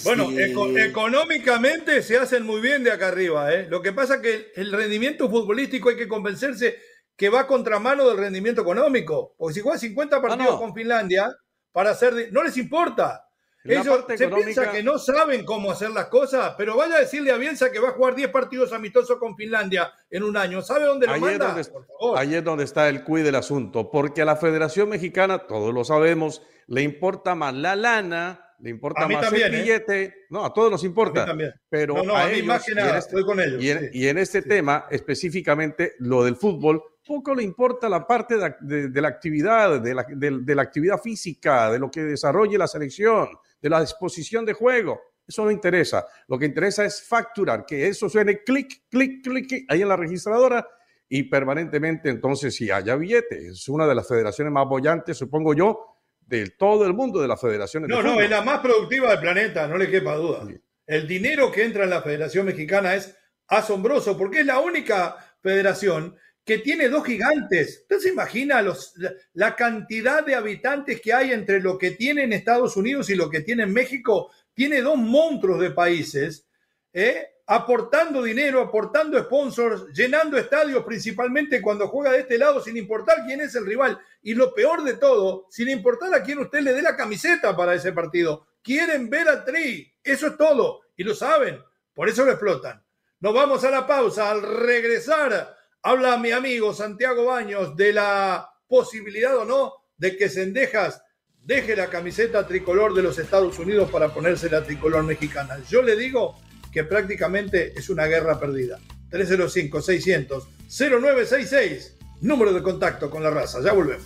Bueno, 0.04 0.30
eco- 0.30 0.78
económicamente 0.78 2.00
se 2.02 2.16
hacen 2.16 2.44
muy 2.44 2.61
bien 2.61 2.85
de 2.85 2.92
acá 2.92 3.08
arriba. 3.08 3.52
¿eh? 3.52 3.66
Lo 3.68 3.82
que 3.82 3.92
pasa 3.92 4.14
es 4.14 4.20
que 4.20 4.52
el 4.54 4.70
rendimiento 4.70 5.28
futbolístico 5.28 5.88
hay 5.88 5.96
que 5.96 6.06
convencerse 6.06 6.76
que 7.16 7.28
va 7.28 7.40
a 7.40 7.46
contramano 7.49 8.08
del 8.08 8.18
rendimiento 8.18 8.62
económico. 8.62 9.35
Porque 9.37 9.54
si 9.54 9.61
juegas 9.62 9.80
50 9.80 10.23
partidos 10.23 10.52
no. 10.52 10.61
con 10.61 10.75
Finlandia, 10.75 11.35
para 11.73 11.90
hacer. 11.90 12.14
de- 12.14 12.30
no 12.30 12.44
les 12.44 12.56
importa. 12.56 13.25
Ellos 13.75 14.04
se 14.06 14.14
económica- 14.14 14.44
piensa 14.44 14.73
que 14.73 14.82
no 14.82 14.99
saben 14.99 15.44
cómo 15.44 15.70
hacer 15.70 15.90
las 15.90 16.06
cosas, 16.06 16.54
pero 16.56 16.76
vaya 16.76 16.96
a 16.96 17.00
decirle 17.00 17.30
a 17.32 17.37
Bielsa 17.37 17.70
que 17.73 17.78
va 17.78 17.88
a 17.88 17.92
jugar 17.92 18.14
10 18.14 18.28
partidos 18.30 18.73
amistosos 18.73 19.18
con 19.18 19.37
Finlandia 19.37 19.92
en 20.11 20.23
un 20.23 20.37
año. 20.37 20.62
¿Sabe 20.62 20.85
dónde 20.85 21.06
lo 21.06 21.12
Ahí 21.12 21.18
es, 21.18 21.23
manda? 21.25 21.46
donde, 21.49 21.64
Por 21.64 21.87
favor. 21.87 22.18
ahí 22.18 22.35
es 22.35 22.44
donde 22.44 22.64
está 22.64 22.88
el 22.88 23.04
cuid 23.04 23.25
del 23.25 23.35
asunto, 23.37 23.90
porque 23.90 24.23
a 24.23 24.25
la 24.25 24.37
Federación 24.37 24.88
Mexicana, 24.88 25.46
todos 25.46 25.73
lo 25.75 25.85
sabemos, 25.85 26.42
le 26.66 26.82
importa 26.82 27.35
más 27.35 27.54
la 27.54 27.76
lana, 27.76 28.42
le 28.58 28.70
importa 28.70 29.06
más 29.06 29.20
también, 29.20 29.49
el 29.49 29.54
¿eh? 29.54 29.62
billete. 29.62 30.14
No, 30.30 30.44
a 30.44 30.52
todos 30.54 30.70
nos 30.70 30.82
importa. 30.82 31.23
A 31.23 31.25
mí 31.25 31.28
también. 31.30 31.52
Pero 31.68 31.94
No, 31.94 32.02
no, 32.04 32.16
a, 32.16 32.23
a 32.23 32.26
mí 32.28 32.37
ellos, 32.37 32.46
más 32.46 32.64
que 32.64 32.70
y 32.70 32.73
en 32.73 32.78
nada, 32.78 32.99
este- 32.99 33.08
estoy 33.11 33.25
con 33.25 33.38
ellos, 33.40 33.62
Y 33.62 33.70
en, 33.70 33.78
sí. 33.80 33.87
y 33.92 34.06
en 34.08 34.18
este 34.18 34.42
Sí. 34.42 34.49
tema, 34.49 34.87
específicamente 34.90 35.94
lo 35.99 36.25
del 36.25 36.37
fútbol, 36.37 36.82
poco 37.06 37.35
le 37.35 37.42
importa 37.42 37.88
la 37.88 38.06
parte 38.06 38.37
de, 38.37 38.54
de- 38.61 38.88
de 38.88 39.00
la 39.00 39.08
actividad, 39.08 39.80
de 39.80 39.94
la, 39.94 40.06
de- 40.08 40.38
de 40.40 40.54
la 40.54 40.62
actividad 40.62 40.99
física, 41.00 41.70
de 41.70 41.78
lo 41.78 41.90
que 41.90 42.02
desarrolle 42.02 42.58
la 42.58 42.66
selección, 42.66 43.28
de 43.61 43.71
la 43.71 43.81
disposición 43.81 44.45
de 44.45 44.53
juego. 44.53 45.01
Eso 45.27 45.45
no 45.45 45.51
interesa. 45.51 46.07
Lo 46.29 46.39
que 46.39 46.47
interesa 46.47 46.85
es 46.85 47.03
facturar, 47.03 47.65
que 47.67 47.89
eso 47.89 48.09
suene 48.09 48.43
clic, 48.45 48.85
clic, 48.89 49.23
clic, 49.23 49.49
clic, 49.49 49.65
ahí 49.69 49.83
en 49.83 49.89
la 49.89 49.97
registradora 49.97 50.67
y 51.09 51.25
permanentemente 51.25 52.09
entonces 52.11 52.55
si 52.55 52.71
haya 52.71 52.97
billete. 52.97 53.49
Es 53.49 53.69
una 53.69 53.87
de 53.87 53.95
las 53.95 54.07
federaciones 54.07 54.53
más 54.53 54.67
bollantes, 54.67 55.17
supongo 55.17 55.55
yo, 55.55 55.97
de 56.21 56.51
todo 56.51 56.87
el 56.87 56.95
mundo 56.95 57.21
de 57.21 57.29
las 57.29 57.41
federaciones. 57.41 57.89
No, 57.89 57.99
de 57.99 58.03
no, 58.03 58.21
es 58.21 58.31
la 58.31 58.43
más 58.43 58.61
productiva 58.61 59.11
del 59.11 59.21
planeta, 59.21 59.67
no 59.67 59.77
le 59.77 59.91
quepa 59.91 60.15
duda. 60.17 60.45
Sí. 60.47 60.57
El 60.87 61.09
dinero 61.09 61.51
que 61.51 61.65
entra 61.65 61.85
en 61.85 61.91
la 61.91 62.03
Federación 62.03 62.47
Mexicana 62.47 62.95
es 62.95 63.17
asombroso 63.49 64.17
porque 64.17 64.41
es 64.41 64.47
la 64.47 64.61
única 64.61 65.17
federación 65.41 66.17
que 66.47 66.59
tiene 66.59 66.88
dos 66.88 67.05
gigantes. 67.05 67.81
¿Usted 67.83 67.99
se 67.99 68.09
imagina 68.11 68.62
los, 68.62 68.95
la, 69.35 69.57
cantidad 69.57 70.25
de 70.25 70.37
habitantes 70.37 71.00
que 71.00 71.12
hay 71.12 71.33
entre 71.33 71.61
lo 71.61 71.76
que 71.76 71.91
tiene 71.91 72.23
en 72.23 72.33
Estados 72.33 72.76
Unidos 72.76 73.11
y 73.11 73.17
lo 73.17 73.29
que 73.29 73.41
tiene 73.41 73.65
en 73.65 73.73
México? 73.73 74.31
Tiene 74.55 74.81
dos 74.81 74.97
monstruos 74.97 75.61
de 75.61 75.73
países, 75.73 76.47
¿eh? 76.93 77.33
aportando 77.49 78.23
dinero, 78.23 78.61
aportando 78.61 79.19
sponsors, 79.19 79.87
llenando 79.93 80.38
estadios 80.38 80.85
principalmente 80.85 81.61
cuando 81.61 81.88
juega 81.88 82.12
de 82.12 82.21
este 82.21 82.38
lado, 82.38 82.61
sin 82.61 82.76
importar 82.76 83.25
quién 83.26 83.41
es 83.41 83.57
el 83.57 83.67
rival. 83.67 83.99
Y 84.23 84.35
lo 84.35 84.55
peor 84.55 84.85
de 84.85 84.95
todo, 84.95 85.49
sin 85.50 85.69
importar 85.69 86.15
a 86.15 86.23
quién 86.23 86.38
usted 86.38 86.61
le 86.61 86.75
dé 86.75 86.81
la 86.81 86.97
camiseta 86.97 87.57
para 87.57 87.75
ese 87.75 87.91
partido. 87.91 88.47
Quieren 88.62 89.11
ver 89.11 89.29
a 89.29 89.45
Tri, 89.45 89.93
eso 90.00 90.29
es 90.29 90.37
todo. 90.37 90.83
Y 90.97 91.03
lo 91.03 91.12
saben, 91.12 91.61
por 91.93 92.09
eso 92.09 92.25
lo 92.25 92.31
explotan. 92.31 92.85
Nos 93.19 93.35
vamos 93.35 93.65
a 93.65 93.71
la 93.71 93.85
pausa. 93.85 94.31
Al 94.31 94.43
regresar, 94.43 95.56
habla 95.87 96.19
mi 96.19 96.33
amigo 96.33 96.75
Santiago 96.75 97.26
Baños 97.26 97.76
de 97.76 97.93
la 97.93 98.50
posibilidad 98.66 99.38
o 99.38 99.45
no 99.45 99.73
de 99.97 100.16
que 100.16 100.28
Sendejas 100.28 101.00
deje 101.45 101.76
la 101.76 101.87
camiseta 101.87 102.45
tricolor 102.45 102.93
de 102.93 103.05
los 103.05 103.21
Estados 103.21 103.57
Unidos 103.61 103.88
para 103.93 104.12
ponerse 104.12 104.50
la 104.50 104.64
tricolor 104.64 105.05
mexicana. 105.05 105.59
Yo 105.71 105.83
le 105.83 105.95
digo 105.95 106.40
que 106.73 106.83
prácticamente 106.83 107.73
es 107.78 107.88
una 107.88 108.07
guerra 108.07 108.40
perdida. 108.40 108.81
305-600-0966, 109.12 111.93
número 112.21 112.52
de 112.52 112.64
contacto 112.64 113.09
con 113.09 113.23
la 113.23 113.31
raza. 113.31 113.61
Ya 113.62 113.73
volvemos. 113.73 114.05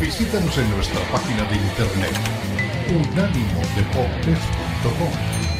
Visítanos 0.00 0.56
en 0.56 0.70
nuestra 0.70 1.00
página 1.10 1.44
de 1.50 1.56
internet 1.56 2.51
unánimodeportes.com. 2.96 5.51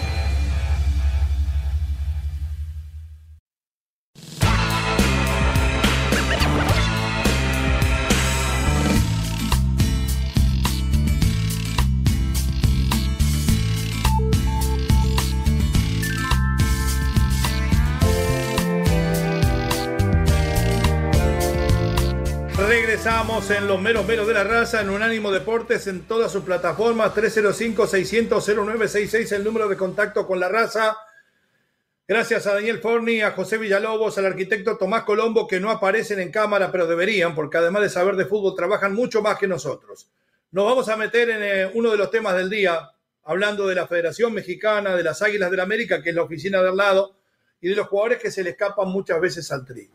en 23.56 23.66
los 23.66 23.80
meros 23.80 24.06
meros 24.06 24.26
de 24.26 24.34
la 24.34 24.44
raza 24.44 24.80
en 24.80 24.90
Unánimo 24.90 25.30
Deportes 25.30 25.86
en 25.86 26.02
todas 26.02 26.32
sus 26.32 26.42
plataformas 26.42 27.14
305-600-0966 27.14 29.32
el 29.32 29.44
número 29.44 29.68
de 29.68 29.76
contacto 29.76 30.26
con 30.26 30.40
la 30.40 30.48
raza. 30.48 30.96
Gracias 32.08 32.46
a 32.46 32.54
Daniel 32.54 32.78
Forni, 32.78 33.20
a 33.20 33.32
José 33.32 33.58
Villalobos, 33.58 34.16
al 34.16 34.24
arquitecto 34.26 34.78
Tomás 34.78 35.02
Colombo 35.04 35.46
que 35.46 35.60
no 35.60 35.70
aparecen 35.70 36.20
en 36.20 36.30
cámara 36.30 36.72
pero 36.72 36.86
deberían 36.86 37.34
porque 37.34 37.58
además 37.58 37.82
de 37.82 37.90
saber 37.90 38.16
de 38.16 38.24
fútbol 38.24 38.54
trabajan 38.56 38.94
mucho 38.94 39.20
más 39.22 39.38
que 39.38 39.46
nosotros. 39.46 40.08
Nos 40.50 40.64
vamos 40.64 40.88
a 40.88 40.96
meter 40.96 41.28
en 41.30 41.42
eh, 41.42 41.70
uno 41.74 41.90
de 41.90 41.98
los 41.98 42.10
temas 42.10 42.34
del 42.34 42.48
día 42.48 42.92
hablando 43.24 43.66
de 43.66 43.74
la 43.74 43.86
Federación 43.86 44.32
Mexicana, 44.32 44.96
de 44.96 45.02
las 45.02 45.20
Águilas 45.20 45.50
del 45.50 45.60
América 45.60 46.02
que 46.02 46.08
es 46.10 46.16
la 46.16 46.22
oficina 46.22 46.62
de 46.62 46.70
al 46.70 46.76
lado 46.76 47.16
y 47.60 47.68
de 47.68 47.76
los 47.76 47.88
jugadores 47.88 48.18
que 48.18 48.30
se 48.30 48.42
le 48.42 48.50
escapan 48.50 48.88
muchas 48.88 49.20
veces 49.20 49.52
al 49.52 49.64
tri. 49.64 49.90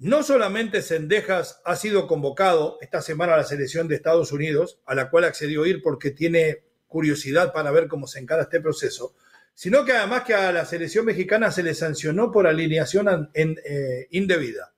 No 0.00 0.22
solamente 0.22 0.80
Sendejas 0.80 1.60
ha 1.62 1.76
sido 1.76 2.06
convocado 2.06 2.78
esta 2.80 3.02
semana 3.02 3.34
a 3.34 3.36
la 3.36 3.44
selección 3.44 3.86
de 3.86 3.96
Estados 3.96 4.32
Unidos, 4.32 4.80
a 4.86 4.94
la 4.94 5.10
cual 5.10 5.24
accedió 5.24 5.64
a 5.64 5.68
ir 5.68 5.82
porque 5.82 6.10
tiene 6.10 6.64
curiosidad 6.86 7.52
para 7.52 7.70
ver 7.70 7.86
cómo 7.86 8.06
se 8.06 8.18
encara 8.18 8.44
este 8.44 8.62
proceso, 8.62 9.14
sino 9.52 9.84
que 9.84 9.92
además 9.92 10.22
que 10.22 10.32
a 10.32 10.52
la 10.52 10.64
selección 10.64 11.04
mexicana 11.04 11.52
se 11.52 11.62
le 11.62 11.74
sancionó 11.74 12.32
por 12.32 12.46
alineación 12.46 13.30
eh, 13.34 14.06
indebida. 14.12 14.72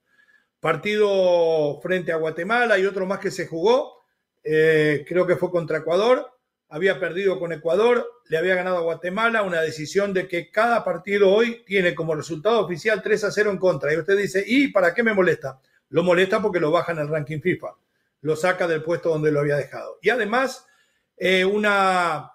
Partido 0.59 1.81
frente 1.81 2.11
a 2.11 2.17
Guatemala 2.17 2.77
y 2.81 2.87
otro 2.87 3.07
más 3.07 3.21
que 3.21 3.31
se 3.31 3.47
jugó, 3.47 4.03
eh, 4.43 5.05
creo 5.07 5.25
que 5.25 5.37
fue 5.37 5.53
contra 5.53 5.79
Ecuador, 5.79 6.32
había 6.73 6.99
perdido 6.99 7.39
con 7.39 7.53
Ecuador, 7.53 8.23
le 8.29 8.39
había 8.39 8.55
ganado 8.55 8.79
a 8.79 8.81
Guatemala, 8.81 9.43
una 9.43 9.61
decisión 9.61 10.15
de 10.15 10.27
que 10.27 10.51
cada 10.51 10.83
partido 10.83 11.31
hoy 11.31 11.63
tiene 11.67 11.95
como 11.95 12.15
resultado 12.15 12.61
oficial 12.61 13.03
3 13.03 13.25
a 13.25 13.31
0 13.31 13.51
en 13.51 13.59
contra. 13.59 13.93
Y 13.93 13.99
usted 13.99 14.17
dice, 14.17 14.43
¿y 14.47 14.69
para 14.69 14.95
qué 14.95 15.03
me 15.03 15.13
molesta? 15.13 15.61
Lo 15.91 16.03
molesta 16.03 16.41
porque 16.41 16.61
lo 16.61 16.71
baja 16.71 16.93
en 16.93 17.01
el 17.01 17.09
ranking 17.09 17.41
FIFA, 17.41 17.77
lo 18.23 18.37
saca 18.37 18.67
del 18.67 18.83
puesto 18.83 19.11
donde 19.11 19.31
lo 19.31 19.41
había 19.41 19.57
dejado. 19.57 19.99
Y 20.01 20.09
además, 20.09 20.67
eh, 21.19 21.45
una 21.45 22.33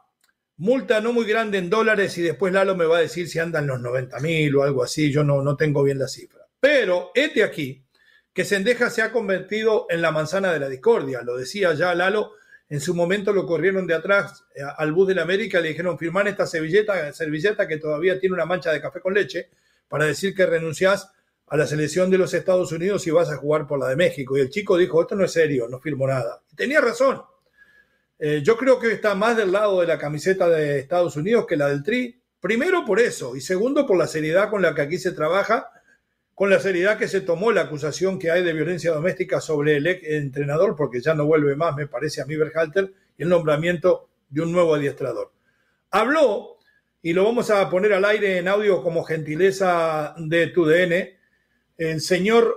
multa 0.58 1.02
no 1.02 1.14
muy 1.14 1.26
grande 1.26 1.58
en 1.58 1.72
dólares 1.72 2.16
y 2.20 2.22
después 2.22 2.54
Lalo 2.54 2.76
me 2.76 2.86
va 2.86 3.00
a 3.00 3.02
decir 3.02 3.28
si 3.28 3.40
andan 3.40 3.66
los 3.66 3.82
90 3.82 4.20
mil 4.20 4.56
o 4.56 4.62
algo 4.62 4.84
así, 4.84 5.12
yo 5.12 5.24
no, 5.24 5.42
no 5.42 5.58
tengo 5.58 5.82
bien 5.82 5.98
la 5.98 6.08
cifra. 6.08 6.46
Pero 6.60 7.10
este 7.16 7.44
aquí, 7.44 7.84
que 8.32 8.46
Sendeja 8.46 8.92
se 8.92 9.02
ha 9.02 9.12
convertido 9.12 9.88
en 9.90 10.04
la 10.04 10.12
manzana 10.12 10.54
de 10.54 10.60
la 10.60 10.70
discordia, 10.70 11.24
lo 11.24 11.38
decía 11.38 11.74
ya 11.74 11.96
Lalo, 11.96 12.34
en 12.70 12.82
su 12.82 12.94
momento 12.94 13.32
lo 13.32 13.46
corrieron 13.46 13.88
de 13.88 13.94
atrás 13.94 14.46
eh, 14.54 14.62
al 14.78 14.92
bus 14.92 15.08
de 15.08 15.16
la 15.16 15.22
América, 15.22 15.62
le 15.62 15.70
dijeron 15.70 15.98
firmar 15.98 16.28
esta 16.28 16.46
servilleta, 16.46 17.14
servilleta 17.14 17.68
que 17.68 17.78
todavía 17.78 18.20
tiene 18.20 18.34
una 18.36 18.46
mancha 18.46 18.72
de 18.72 18.82
café 18.82 19.00
con 19.00 19.14
leche, 19.14 19.50
para 19.88 20.06
decir 20.06 20.36
que 20.36 20.46
renunciás 20.46 21.12
a 21.48 21.56
la 21.56 21.66
selección 21.66 22.10
de 22.10 22.18
los 22.18 22.34
Estados 22.34 22.72
Unidos 22.74 23.08
y 23.08 23.12
vas 23.12 23.30
a 23.30 23.38
jugar 23.38 23.66
por 23.68 23.80
la 23.80 23.88
de 23.88 23.96
México. 23.96 24.38
Y 24.38 24.42
el 24.42 24.50
chico 24.50 24.78
dijo, 24.78 25.02
esto 25.02 25.16
no 25.16 25.24
es 25.24 25.32
serio, 25.32 25.68
no 25.70 25.80
firmo 25.80 26.06
nada. 26.06 26.42
Y 26.52 26.56
tenía 26.56 26.82
razón. 26.82 27.22
Eh, 28.20 28.42
yo 28.44 28.58
creo 28.58 28.80
que 28.80 28.92
está 28.92 29.16
más 29.16 29.38
del 29.38 29.52
lado 29.52 29.80
de 29.80 29.88
la 29.88 29.98
camiseta 29.98 30.50
de 30.50 30.80
Estados 30.80 31.16
Unidos 31.16 31.46
que 31.48 31.56
la 31.56 31.70
del 31.70 31.84
Tri. 31.84 32.22
Primero 32.40 32.84
por 32.86 33.00
eso 33.00 33.36
y 33.36 33.42
segundo 33.42 33.88
por 33.88 33.98
la 33.98 34.08
seriedad 34.08 34.50
con 34.50 34.62
la 34.62 34.76
que 34.76 34.82
aquí 34.82 34.98
se 34.98 35.12
trabaja, 35.12 35.70
con 36.38 36.52
la 36.52 36.60
seriedad 36.60 37.00
que 37.00 37.08
se 37.08 37.22
tomó 37.22 37.52
la 37.52 37.62
acusación 37.62 38.20
que 38.20 38.30
hay 38.30 38.44
de 38.44 38.54
violencia 38.54 38.92
doméstica 38.92 39.42
sobre 39.42 39.78
el 39.78 39.88
ex 39.88 40.04
entrenador, 40.08 40.76
porque 40.76 41.02
ya 41.02 41.16
no 41.16 41.26
vuelve 41.26 41.56
más, 41.56 41.76
me 41.76 41.88
parece 41.88 42.22
a 42.22 42.28
mí 42.28 42.36
Berhalter, 42.36 42.94
y 43.18 43.24
el 43.24 43.30
nombramiento 43.30 44.08
de 44.30 44.42
un 44.42 44.52
nuevo 44.52 44.76
adiestrador. 44.76 45.32
Habló, 45.90 46.60
y 47.02 47.14
lo 47.14 47.24
vamos 47.24 47.50
a 47.50 47.68
poner 47.72 47.92
al 47.92 48.06
aire 48.06 48.38
en 48.38 48.48
audio 48.48 48.84
como 48.84 49.04
gentileza 49.04 50.14
de 50.20 50.46
TUDN, 50.46 51.10
el 51.76 52.02
señor 52.02 52.56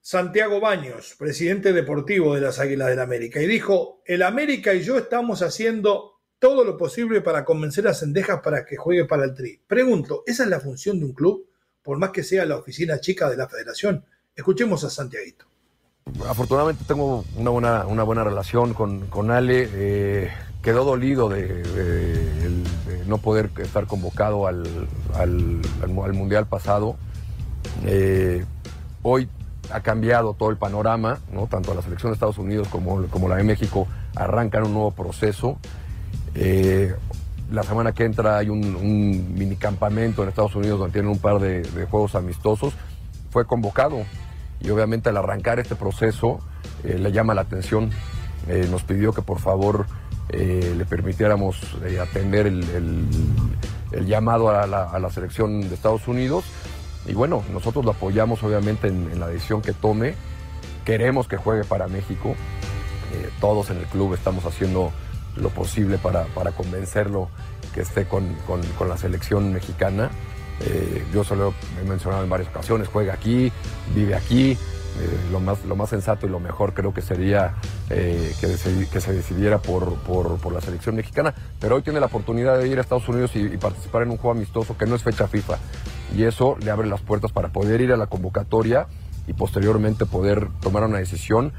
Santiago 0.00 0.58
Baños, 0.58 1.14
presidente 1.18 1.74
deportivo 1.74 2.34
de 2.34 2.40
las 2.40 2.58
Águilas 2.58 2.88
del 2.88 3.00
América, 3.00 3.42
y 3.42 3.46
dijo, 3.46 4.00
el 4.06 4.22
América 4.22 4.72
y 4.72 4.80
yo 4.80 4.96
estamos 4.96 5.42
haciendo 5.42 6.14
todo 6.38 6.64
lo 6.64 6.78
posible 6.78 7.20
para 7.20 7.44
convencer 7.44 7.88
a 7.88 7.92
Sendejas 7.92 8.40
para 8.40 8.64
que 8.64 8.78
juegue 8.78 9.04
para 9.04 9.24
el 9.24 9.34
Tri. 9.34 9.60
Pregunto, 9.66 10.22
¿esa 10.26 10.44
es 10.44 10.48
la 10.48 10.60
función 10.60 10.98
de 10.98 11.04
un 11.04 11.12
club? 11.12 11.47
Por 11.88 11.96
más 11.96 12.10
que 12.10 12.22
sea 12.22 12.44
la 12.44 12.58
oficina 12.58 13.00
chica 13.00 13.30
de 13.30 13.36
la 13.38 13.48
federación. 13.48 14.04
Escuchemos 14.36 14.84
a 14.84 14.90
Santiaguito. 14.90 15.46
afortunadamente 16.28 16.84
tengo 16.86 17.24
una 17.34 17.48
buena, 17.48 17.86
una 17.86 18.02
buena 18.02 18.24
relación 18.24 18.74
con, 18.74 19.06
con 19.06 19.30
Ale. 19.30 19.70
Eh, 19.72 20.30
quedó 20.62 20.84
dolido 20.84 21.30
de, 21.30 21.62
no 23.06 23.16
poder 23.16 23.48
estar 23.56 23.86
convocado 23.86 24.46
al, 24.46 24.66
al, 25.14 26.12
Mundial 26.12 26.46
pasado. 26.46 26.98
Eh, 27.86 28.44
hoy 29.02 29.30
ha 29.70 29.80
cambiado 29.80 30.34
todo 30.34 30.50
el 30.50 30.58
panorama, 30.58 31.20
¿no? 31.32 31.46
tanto 31.46 31.72
la 31.72 31.80
selección 31.80 32.12
de 32.12 32.16
Estados 32.16 32.36
Unidos 32.36 32.68
como, 32.68 33.06
como 33.06 33.30
la 33.30 33.36
de 33.36 33.44
México 33.44 33.88
arrancan 34.14 34.64
un 34.64 34.74
nuevo 34.74 34.90
proceso. 34.90 35.58
Eh, 36.34 36.94
la 37.50 37.62
semana 37.62 37.92
que 37.92 38.04
entra 38.04 38.38
hay 38.38 38.50
un, 38.50 38.76
un 38.76 39.34
mini 39.34 39.56
campamento 39.56 40.22
en 40.22 40.28
Estados 40.28 40.54
Unidos 40.54 40.78
donde 40.78 40.92
tienen 40.92 41.10
un 41.10 41.18
par 41.18 41.38
de, 41.38 41.64
juegos 41.90 42.14
amistosos. 42.14 42.74
Fue 43.30 43.46
convocado 43.46 44.04
y 44.60 44.70
obviamente 44.70 45.08
al 45.08 45.16
arrancar 45.16 45.58
este 45.58 45.76
proceso 45.76 46.40
eh, 46.84 46.98
le 46.98 47.12
llama 47.12 47.34
la 47.34 47.42
atención. 47.42 47.90
Eh, 48.48 48.66
nos 48.70 48.82
pidió 48.82 49.12
que 49.12 49.22
por 49.22 49.38
favor 49.38 49.86
eh, 50.28 50.74
le 50.76 50.84
permitiéramos 50.84 51.60
atender 52.00 52.46
el, 52.46 53.06
llamado 54.06 54.50
a 54.50 54.66
la, 54.66 55.10
selección 55.10 55.62
de 55.62 55.74
Estados 55.74 56.06
Unidos. 56.06 56.44
Y 57.06 57.14
bueno, 57.14 57.42
nosotros 57.52 57.84
lo 57.84 57.92
apoyamos 57.92 58.42
obviamente 58.42 58.88
en, 58.88 59.18
la 59.18 59.28
decisión 59.28 59.62
que 59.62 59.72
tome. 59.72 60.14
Queremos 60.84 61.28
que 61.28 61.38
juegue 61.38 61.64
para 61.64 61.88
México. 61.88 62.34
todos 63.40 63.70
en 63.70 63.78
el 63.78 63.86
club 63.86 64.12
estamos 64.12 64.44
haciendo 64.44 64.92
lo 65.40 65.50
posible 65.50 65.98
para, 65.98 66.24
para 66.26 66.52
convencerlo 66.52 67.28
que 67.74 67.82
esté 67.82 68.06
con, 68.06 68.34
con, 68.46 68.88
la 68.88 68.96
selección 68.96 69.52
mexicana. 69.52 70.10
Eh, 70.60 71.04
yo 71.12 71.22
solo 71.24 71.54
he 71.80 71.88
mencionado 71.88 72.24
en 72.24 72.30
varias 72.30 72.48
ocasiones, 72.48 72.88
juega 72.88 73.14
aquí, 73.14 73.52
vive 73.94 74.14
aquí. 74.14 74.52
Eh, 75.00 75.30
lo, 75.30 75.38
más, 75.38 75.64
lo 75.64 75.76
más 75.76 75.90
sensato 75.90 76.26
y 76.26 76.30
lo 76.30 76.40
mejor 76.40 76.74
creo 76.74 76.92
que 76.92 77.02
sería 77.02 77.54
eh, 77.88 78.34
que, 78.40 78.48
que, 78.90 79.00
se 79.00 79.12
decidiera 79.12 79.58
por, 79.58 79.94
por, 79.98 80.38
por, 80.38 80.52
la 80.52 80.60
selección 80.60 80.96
mexicana, 80.96 81.32
pero 81.60 81.76
hoy 81.76 81.82
tiene 81.82 82.00
la 82.00 82.06
oportunidad 82.06 82.58
de 82.58 82.66
ir 82.66 82.78
a 82.78 82.80
Estados 82.80 83.08
Unidos 83.08 83.30
y, 83.36 83.40
y, 83.40 83.56
participar 83.58 84.02
en 84.02 84.10
un 84.10 84.16
juego 84.16 84.32
amistoso 84.32 84.76
que 84.76 84.86
no 84.86 84.96
es 84.96 85.04
fecha 85.04 85.28
FIFA. 85.28 85.58
Y 86.16 86.24
eso 86.24 86.56
le 86.60 86.72
abre 86.72 86.88
las 86.88 87.00
puertas 87.00 87.30
para 87.30 87.50
poder 87.50 87.80
ir 87.80 87.92
a 87.92 87.96
la 87.96 88.08
convocatoria 88.08 88.88
y 89.28 89.34
posteriormente 89.34 90.06
poder 90.06 90.48
tomar 90.60 90.82
una 90.82 90.98
decisión 90.98 91.52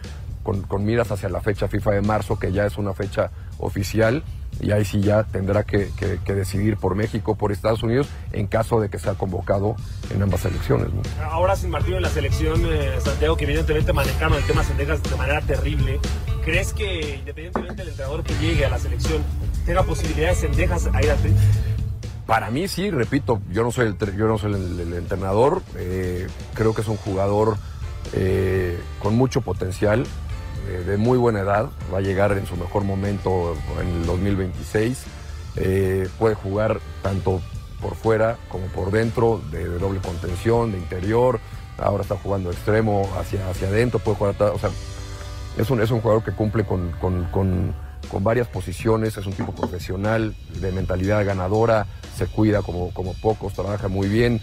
con, 0.68 0.86
miras 0.86 1.12
hacia 1.12 1.30
la 1.30 1.42
fecha 1.42 1.68
FIFA 1.68 1.92
de 1.92 2.02
marzo, 2.02 2.40
que 2.40 2.52
ya 2.52 2.66
es 2.66 2.78
una 2.78 2.94
fecha 2.94 3.32
oficial, 3.58 4.24
y 4.62 4.72
ahí 4.72 4.84
sí 4.86 5.02
ya 5.02 5.24
tendrá 5.24 5.64
que, 5.64 5.90
decidir 6.26 6.78
por 6.78 6.96
México, 6.96 7.36
por 7.36 7.52
Estados 7.52 7.84
Unidos, 7.84 8.08
en 8.34 8.48
caso 8.48 8.80
de 8.80 8.90
que 8.90 9.00
sea 9.00 9.14
convocado 9.14 9.76
en 10.14 10.22
ambas 10.22 10.46
elecciones. 10.46 10.88
Ahora 11.24 11.56
sin 11.56 11.70
Martín 11.70 11.96
en 11.96 12.02
la 12.02 12.10
selección, 12.10 12.62
eh, 12.66 13.00
Santiago, 13.00 13.38
que 13.38 13.46
evidentemente 13.46 13.94
manejaron 13.94 14.38
el 14.38 14.44
tema 14.46 14.64
Sendejas 14.64 15.02
de 15.04 15.16
manera 15.16 15.42
terrible, 15.42 16.00
¿crees 16.44 16.74
que 16.74 17.18
independientemente 17.20 17.76
del 17.76 17.90
entrenador 17.90 18.24
que 18.24 18.34
llegue 18.36 18.66
a 18.66 18.70
la 18.70 18.80
selección, 18.80 19.22
tenga 19.66 19.84
posibilidades 19.84 20.40
Sendejas 20.40 20.88
a 20.94 21.02
ir 21.02 21.12
al 21.12 21.18
para 22.30 22.52
mí 22.52 22.68
sí, 22.68 22.92
repito, 22.92 23.42
yo 23.50 23.64
no 23.64 23.72
soy 23.72 23.88
el, 23.88 24.16
yo 24.16 24.28
no 24.28 24.38
soy 24.38 24.54
el, 24.54 24.94
entrenador, 24.94 25.64
eh, 25.76 26.28
creo 26.54 26.76
que 26.76 26.82
es 26.82 26.88
un 26.88 26.98
jugador 26.98 27.58
eh, 28.14 28.80
con 29.00 29.16
mucho 29.16 29.42
potencial, 29.42 30.06
de 30.70 30.98
muy 30.98 31.18
buena 31.18 31.42
edad, 31.42 31.70
va 31.94 32.00
a 32.00 32.02
llegar 32.02 32.32
en 32.34 32.46
su 32.46 32.56
mejor 32.56 32.84
momento 32.84 33.56
en 33.82 33.88
el 33.88 34.06
2026. 34.06 35.04
Eh, 35.56 36.08
puede 36.18 36.36
jugar 36.36 36.80
tanto 37.02 37.42
por 37.82 37.96
fuera 37.96 38.38
como 38.50 38.68
por 38.68 38.92
dentro, 38.92 39.42
de, 39.52 39.66
doble 39.66 40.00
contención, 40.00 40.72
de 40.72 40.78
interior. 40.78 41.40
Ahora 41.78 42.04
está 42.04 42.18
jugando 42.18 42.52
extremo 42.52 43.10
hacia, 43.18 43.50
hacia 43.50 43.68
adentro, 43.70 44.00
puede 44.00 44.18
jugar. 44.18 44.36
O 44.54 44.60
sea, 44.60 44.70
es 45.58 45.70
un, 45.70 45.82
es 45.82 45.92
un 45.92 46.02
jugador 46.02 46.24
que 46.24 46.32
cumple 46.32 46.66
con, 46.66 47.76
varias 48.22 48.48
posiciones, 48.48 49.18
es 49.18 49.26
un 49.26 49.34
tipo 49.34 49.54
profesional, 49.54 50.36
de 50.60 50.72
mentalidad 50.72 51.26
ganadora, 51.26 51.86
se 52.18 52.28
cuida 52.28 52.62
como, 52.62 52.94
como 52.94 53.14
pocos, 53.16 53.54
trabaja 53.54 53.88
muy 53.88 54.08
bien. 54.08 54.42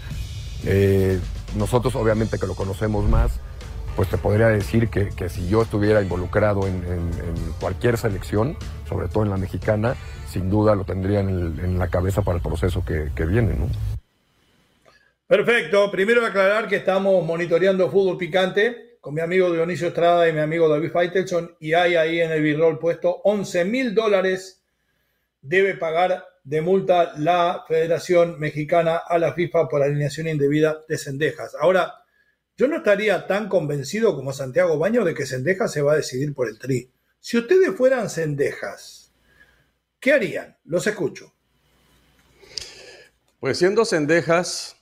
Eh, 0.65 1.19
nosotros, 1.55 1.95
obviamente, 1.95 2.39
que 2.39 2.47
lo 2.47 2.55
conocemos 2.55 3.07
más, 3.07 3.39
pues 3.97 4.09
te 4.09 4.17
podría 4.19 4.49
decir 4.49 4.89
que, 4.89 5.09
si 5.27 5.49
yo 5.49 5.63
estuviera 5.63 6.03
involucrado 6.03 6.67
en, 6.67 7.11
cualquier 7.59 7.97
selección, 7.97 8.55
sobre 8.87 9.07
todo 9.07 9.23
en 9.23 9.31
la 9.31 9.37
mexicana, 9.37 9.95
sin 10.29 10.51
duda 10.51 10.75
lo 10.75 10.83
tendría 10.83 11.19
en, 11.19 11.79
la 11.79 11.87
cabeza 11.87 12.21
para 12.21 12.37
el 12.37 12.43
proceso 12.43 12.85
que, 12.85 13.25
viene. 13.25 13.55
¿no? 13.55 13.67
Perfecto. 15.25 15.89
Primero 15.89 16.23
aclarar 16.23 16.67
que 16.67 16.75
estamos 16.75 17.25
monitoreando 17.25 17.89
fútbol 17.89 18.19
picante 18.19 18.99
con 19.01 19.15
mi 19.15 19.21
amigo 19.21 19.51
Dionisio 19.51 19.87
Estrada 19.87 20.29
y 20.29 20.33
mi 20.33 20.41
amigo 20.41 20.69
David 20.69 20.91
Faitelson 20.91 21.55
y 21.59 21.73
hay 21.73 21.95
ahí 21.95 22.21
en 22.21 22.31
el 22.31 22.43
birrol 22.43 22.77
puesto 22.77 23.21
11 23.23 23.65
mil 23.65 23.95
dólares 23.95 24.63
debe 25.41 25.75
pagar 25.75 26.23
de 26.43 26.61
multa 26.61 27.13
la 27.17 27.63
Federación 27.67 28.39
Mexicana 28.39 28.97
a 28.97 29.17
la 29.17 29.33
FIFA 29.33 29.67
por 29.67 29.81
alineación 29.81 30.27
indebida 30.27 30.83
de 30.87 30.97
cendejas. 30.99 31.55
Ahora, 31.59 31.95
yo 32.57 32.67
no 32.67 32.77
estaría 32.77 33.27
tan 33.27 33.47
convencido 33.47 34.15
como 34.15 34.33
Santiago 34.33 34.79
Baño 34.79 35.05
de 35.05 35.13
que 35.13 35.27
Sendejas 35.27 35.71
se 35.71 35.83
va 35.83 35.93
a 35.93 35.97
decidir 35.97 36.33
por 36.33 36.49
el 36.49 36.57
tri. 36.57 36.91
Si 37.19 37.37
ustedes 37.37 37.75
fueran 37.75 38.09
Sendejas, 38.09 39.13
¿qué 39.99 40.13
harían? 40.13 40.57
Los 40.65 40.87
escucho. 40.87 41.33
Pues 43.39 43.59
siendo 43.59 43.85
Sendejas, 43.85 44.75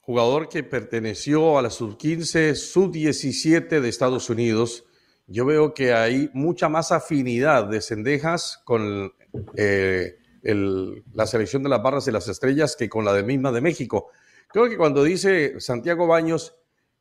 jugador 0.00 0.48
que 0.48 0.62
perteneció 0.62 1.58
a 1.58 1.62
la 1.62 1.68
sub-15, 1.68 2.54
sub-17 2.54 3.80
de 3.80 3.88
Estados 3.88 4.30
Unidos, 4.30 4.86
yo 5.26 5.44
veo 5.44 5.74
que 5.74 5.92
hay 5.92 6.30
mucha 6.32 6.70
más 6.70 6.90
afinidad 6.92 7.66
de 7.66 7.82
Sendejas 7.82 8.62
con 8.64 9.12
eh, 9.54 10.16
la 10.42 11.26
selección 11.26 11.62
de 11.62 11.68
las 11.68 11.82
barras 11.82 12.08
y 12.08 12.10
las 12.10 12.26
estrellas 12.28 12.74
que 12.74 12.88
con 12.88 13.04
la 13.04 13.12
de 13.12 13.22
misma 13.22 13.52
de 13.52 13.60
México. 13.60 14.08
Creo 14.48 14.70
que 14.70 14.78
cuando 14.78 15.04
dice 15.04 15.60
Santiago 15.60 16.06
Baños 16.06 16.54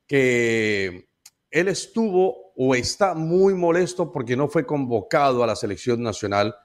que 0.07 1.09
él 1.51 1.67
estuvo 1.67 2.53
o 2.55 2.73
está 2.73 3.13
muy 3.13 3.53
molesto 3.53 4.11
porque 4.11 4.35
no 4.35 4.47
fue 4.47 4.65
convocado 4.65 5.43
a 5.43 5.47
la 5.47 5.55
selección 5.55 6.01
nacional. 6.01 6.55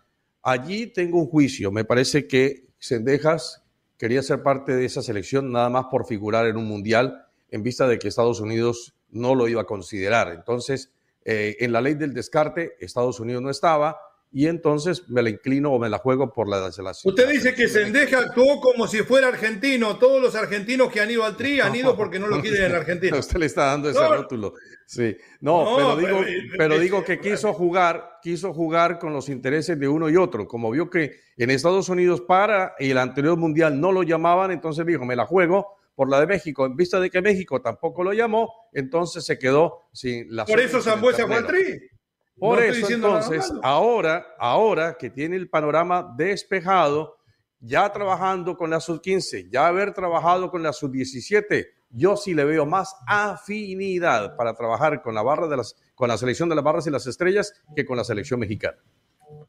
Allí 0.42 0.86
tengo 0.86 1.18
un 1.18 1.26
juicio. 1.26 1.70
Me 1.70 1.84
parece 1.84 2.26
que 2.26 2.68
Sendejas 2.78 3.62
quería 3.98 4.22
ser 4.22 4.42
parte 4.42 4.74
de 4.74 4.84
esa 4.84 5.02
selección 5.02 5.52
nada 5.52 5.68
más 5.68 5.86
por 5.90 6.06
figurar 6.06 6.46
en 6.46 6.56
un 6.56 6.66
mundial 6.66 7.26
en 7.50 7.62
vista 7.62 7.86
de 7.86 7.98
que 7.98 8.08
Estados 8.08 8.40
Unidos 8.40 8.94
no 9.10 9.34
lo 9.34 9.46
iba 9.46 9.62
a 9.62 9.66
considerar. 9.66 10.32
Entonces, 10.32 10.92
eh, 11.24 11.56
en 11.60 11.72
la 11.72 11.80
ley 11.80 11.94
del 11.94 12.14
descarte, 12.14 12.72
Estados 12.80 13.20
Unidos 13.20 13.42
no 13.42 13.50
estaba 13.50 13.98
y 14.32 14.46
entonces 14.46 15.08
me 15.08 15.22
la 15.22 15.28
inclino 15.28 15.72
o 15.72 15.78
me 15.78 15.90
la 15.90 15.98
juego 15.98 16.32
por 16.32 16.48
la 16.48 16.72
selección. 16.72 17.12
Usted 17.12 17.28
dice 17.28 17.54
que 17.54 17.68
Sendeja 17.68 18.18
actuó 18.18 18.60
como 18.60 18.88
si 18.88 18.98
fuera 19.02 19.28
argentino. 19.28 19.98
Todos 19.98 20.22
los 20.22 20.34
argentinos 20.34 20.90
que 20.90 21.00
han 21.00 21.10
ido 21.10 21.24
al 21.24 21.36
Tri 21.36 21.60
han 21.60 21.74
ido 21.74 21.94
porque 21.94 22.18
no 22.18 22.26
lo 22.28 22.40
quieren 22.40 22.64
en 22.64 22.74
Argentina. 22.76 23.18
Usted 23.18 23.38
le 23.38 23.46
está 23.46 23.66
dando 23.66 23.90
ese 23.90 24.06
rótulo. 24.08 24.54
Sí. 24.86 25.16
No, 25.40 25.76
pero 25.76 25.96
digo, 25.96 26.24
pero, 26.56 26.78
digo 26.78 27.04
que 27.04 27.20
quiso 27.20 27.52
jugar, 27.52 28.18
quiso 28.22 28.54
jugar 28.54 28.98
con 28.98 29.12
los 29.12 29.28
intereses 29.28 29.78
de 29.78 29.86
uno 29.86 30.08
y 30.08 30.16
otro. 30.16 30.48
Como 30.48 30.70
vio 30.70 30.88
que 30.88 31.20
en 31.36 31.50
Estados 31.50 31.90
Unidos 31.90 32.22
para 32.22 32.74
el 32.78 32.96
anterior 32.96 33.36
mundial 33.36 33.78
no 33.78 33.92
lo 33.92 34.02
llamaban, 34.02 34.50
entonces 34.50 34.86
dijo, 34.86 35.04
me 35.04 35.16
la 35.16 35.26
juego 35.26 35.76
por 35.94 36.08
la 36.08 36.20
de 36.20 36.26
México. 36.26 36.64
En 36.64 36.74
vista 36.74 37.00
de 37.00 37.10
que 37.10 37.20
México 37.20 37.60
tampoco 37.60 38.02
lo 38.02 38.12
llamó, 38.12 38.50
entonces 38.72 39.24
se 39.24 39.38
quedó 39.38 39.88
sin 39.92 40.34
la. 40.34 40.46
Por 40.46 40.60
eso 40.60 40.80
Zambuesa 40.80 41.26
fue 41.26 41.36
al 41.36 41.46
Tri. 41.46 41.91
Por 42.38 42.62
eso 42.62 42.88
entonces, 42.90 43.52
ahora, 43.62 44.26
ahora 44.38 44.96
que 44.98 45.10
tiene 45.10 45.36
el 45.36 45.48
panorama 45.48 46.14
despejado, 46.16 47.18
ya 47.60 47.92
trabajando 47.92 48.56
con 48.56 48.70
la 48.70 48.80
sub-15, 48.80 49.48
ya 49.50 49.66
haber 49.66 49.92
trabajado 49.92 50.50
con 50.50 50.62
la 50.62 50.72
sub-17, 50.72 51.68
yo 51.90 52.16
sí 52.16 52.34
le 52.34 52.44
veo 52.44 52.66
más 52.66 52.96
afinidad 53.06 54.36
para 54.36 54.54
trabajar 54.54 55.02
con 55.02 55.14
la 55.14 55.22
barra 55.22 55.46
de 55.46 55.58
las, 55.58 55.76
con 55.94 56.08
la 56.08 56.16
selección 56.16 56.48
de 56.48 56.56
las 56.56 56.64
barras 56.64 56.86
y 56.86 56.90
las 56.90 57.06
estrellas 57.06 57.54
que 57.76 57.84
con 57.84 57.96
la 57.96 58.04
selección 58.04 58.40
mexicana. 58.40 58.78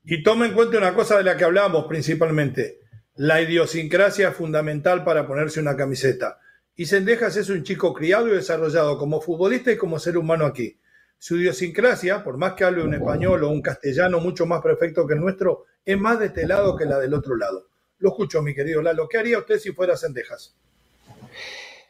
Y 0.04 0.22
tome 0.22 0.48
en 0.48 0.54
cuenta 0.54 0.78
una 0.78 0.94
cosa 0.94 1.18
de 1.18 1.24
la 1.24 1.38
que 1.38 1.46
hablamos 1.46 1.86
principalmente, 1.86 2.82
la 3.16 3.42
idiosincrasia 3.42 4.32
fundamental 4.34 5.04
para 5.04 5.26
ponerse 5.26 5.60
una 5.60 5.76
camiseta. 5.76 6.40
Y 6.76 6.86
Sendejas 6.86 7.38
es 7.38 7.50
un 7.50 7.64
chico 7.64 7.94
criado 7.94 8.28
y 8.28 8.32
desarrollado 8.32 8.98
como 8.98 9.22
futbolista 9.22 9.72
y 9.72 9.78
como 9.78 10.00
ser 10.00 10.18
humano 10.18 10.46
aquí 10.46 10.78
su 11.24 11.38
idiosincrasia, 11.38 12.22
por 12.22 12.36
más 12.36 12.52
que 12.52 12.66
hable 12.66 12.84
un 12.84 12.96
español 12.96 13.46
o 13.46 13.50
un 13.50 13.62
castellano 13.62 14.20
mucho 14.20 14.46
más 14.46 14.62
perfecto 14.62 15.08
que 15.08 15.14
el 15.14 15.22
nuestro, 15.22 15.64
es 15.86 15.98
más 15.98 16.20
de 16.20 16.26
este 16.26 16.46
lado 16.46 16.76
que 16.76 16.84
la 16.84 17.00
del 17.00 17.14
otro 17.14 17.38
lado. 17.38 17.70
Lo 18.00 18.10
escucho, 18.10 18.42
mi 18.42 18.54
querido 18.54 18.82
Lalo. 18.82 19.08
¿Qué 19.08 19.20
haría 19.20 19.40
usted 19.40 19.58
si 19.58 19.72
fuera 19.72 19.96
Sendejas? 19.96 20.54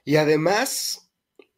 Y 0.06 0.18
además, 0.18 1.10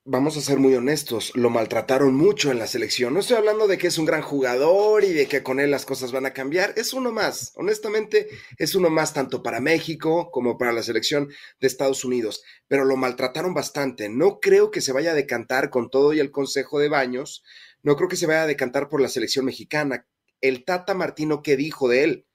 vamos 0.05 0.37
a 0.37 0.41
ser 0.41 0.59
muy 0.59 0.73
honestos, 0.75 1.31
lo 1.35 1.49
maltrataron 1.49 2.15
mucho 2.15 2.49
en 2.49 2.59
la 2.59 2.67
selección. 2.67 3.13
No 3.13 3.19
estoy 3.19 3.35
hablando 3.37 3.67
de 3.67 3.77
que 3.77 3.87
es 3.87 3.97
un 3.97 4.05
gran 4.05 4.21
jugador 4.21 5.03
y 5.03 5.11
de 5.11 5.27
que 5.27 5.43
con 5.43 5.59
él 5.59 5.69
las 5.69 5.85
cosas 5.85 6.13
van 6.13 6.25
a 6.25 6.31
cambiar. 6.31 6.73
Es 6.77 6.93
uno 6.93 7.11
más, 7.11 7.51
honestamente, 7.55 8.29
es 8.57 8.75
uno 8.75 8.89
más 8.89 9.13
tanto 9.13 9.43
para 9.43 9.59
México 9.59 10.29
como 10.31 10.57
para 10.57 10.71
la 10.71 10.83
selección 10.83 11.29
de 11.59 11.67
Estados 11.67 12.05
Unidos. 12.05 12.41
Pero 12.69 12.85
lo 12.85 12.95
maltrataron 12.95 13.53
bastante. 13.53 14.07
No 14.07 14.39
creo 14.39 14.71
que 14.71 14.79
se 14.79 14.93
vaya 14.93 15.11
a 15.11 15.15
decantar 15.15 15.69
con 15.69 15.89
todo 15.89 16.13
y 16.13 16.21
el 16.21 16.31
consejo 16.31 16.79
de 16.79 16.87
Baños 16.87 17.43
no 17.85 17.95
creo 17.95 18.09
que 18.09 18.15
se 18.15 18.25
vaya 18.25 18.41
a 18.41 18.47
decantar 18.47 18.89
por 18.89 18.99
la 18.99 19.09
selección 19.09 19.45
mexicana. 19.45 20.07
El 20.41 20.65
Tata 20.65 20.95
Martino, 20.95 21.43
¿qué 21.43 21.55
dijo 21.55 21.87
de 21.87 22.03
él? 22.03 22.27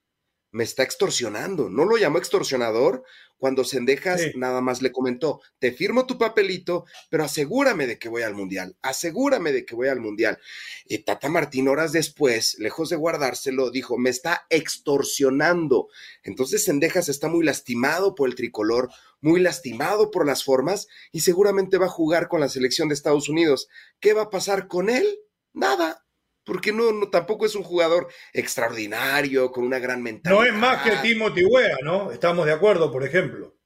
Me 0.52 0.62
está 0.62 0.84
extorsionando. 0.84 1.68
No 1.68 1.84
lo 1.84 1.96
llamó 1.96 2.18
extorsionador 2.18 3.02
cuando 3.36 3.64
Sendejas 3.64 4.20
nada 4.36 4.60
más 4.60 4.80
le 4.80 4.92
comentó, 4.92 5.40
te 5.58 5.72
firmo 5.72 6.06
tu 6.06 6.18
papelito, 6.18 6.84
pero 7.08 7.24
asegúrame 7.24 7.86
de 7.86 7.98
que 7.98 8.08
voy 8.08 8.22
al 8.22 8.34
Mundial, 8.34 8.76
asegúrame 8.82 9.50
de 9.50 9.64
que 9.64 9.74
voy 9.74 9.88
al 9.88 9.98
Mundial. 9.98 10.38
Y 10.84 10.98
Tata 10.98 11.28
Martín 11.28 11.66
horas 11.66 11.90
después, 11.90 12.56
lejos 12.60 12.90
de 12.90 12.96
guardárselo, 12.96 13.70
dijo, 13.70 13.98
me 13.98 14.10
está 14.10 14.46
extorsionando. 14.50 15.88
Entonces 16.22 16.64
Sendejas 16.64 17.08
está 17.08 17.28
muy 17.28 17.44
lastimado 17.44 18.14
por 18.14 18.28
el 18.28 18.36
tricolor, 18.36 18.90
muy 19.20 19.40
lastimado 19.40 20.12
por 20.12 20.26
las 20.26 20.44
formas 20.44 20.86
y 21.10 21.20
seguramente 21.20 21.78
va 21.78 21.86
a 21.86 21.88
jugar 21.88 22.28
con 22.28 22.40
la 22.40 22.48
selección 22.48 22.88
de 22.88 22.94
Estados 22.94 23.28
Unidos. 23.28 23.68
¿Qué 23.98 24.12
va 24.12 24.22
a 24.22 24.30
pasar 24.30 24.68
con 24.68 24.90
él? 24.90 25.18
Nada, 25.52 26.04
porque 26.44 26.72
no, 26.72 26.92
no, 26.92 27.10
tampoco 27.10 27.46
es 27.46 27.54
un 27.54 27.62
jugador 27.62 28.08
extraordinario, 28.32 29.50
con 29.50 29.64
una 29.64 29.78
gran 29.78 30.02
mentalidad. 30.02 30.40
No 30.40 30.46
es 30.46 30.54
más 30.54 30.82
que 30.82 30.96
Timothy 30.96 31.44
Wea, 31.44 31.78
¿no? 31.82 32.12
Estamos 32.12 32.46
de 32.46 32.52
acuerdo, 32.52 32.90
por 32.90 33.04
ejemplo. 33.04 33.56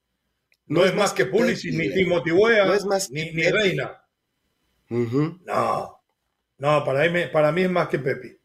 No, 0.67 0.85
es, 0.85 0.95
más 0.95 1.13
que 1.13 1.27
Pulisic, 1.27 1.75
ni 1.75 1.93
Timothy 1.93 2.31
Wea, 2.31 2.65
no 2.65 2.75
es 2.75 2.87
más 2.87 3.11
ni, 3.11 3.31
ni 3.33 3.51
Reina. 3.51 4.03
No, 4.89 6.01
no, 6.59 6.85
para 6.85 7.09
mí, 7.11 7.23
para 7.33 7.53
mí 7.53 7.63
es 7.63 7.71
más 7.71 7.89
que 7.89 7.99
Pepi. 7.99 8.39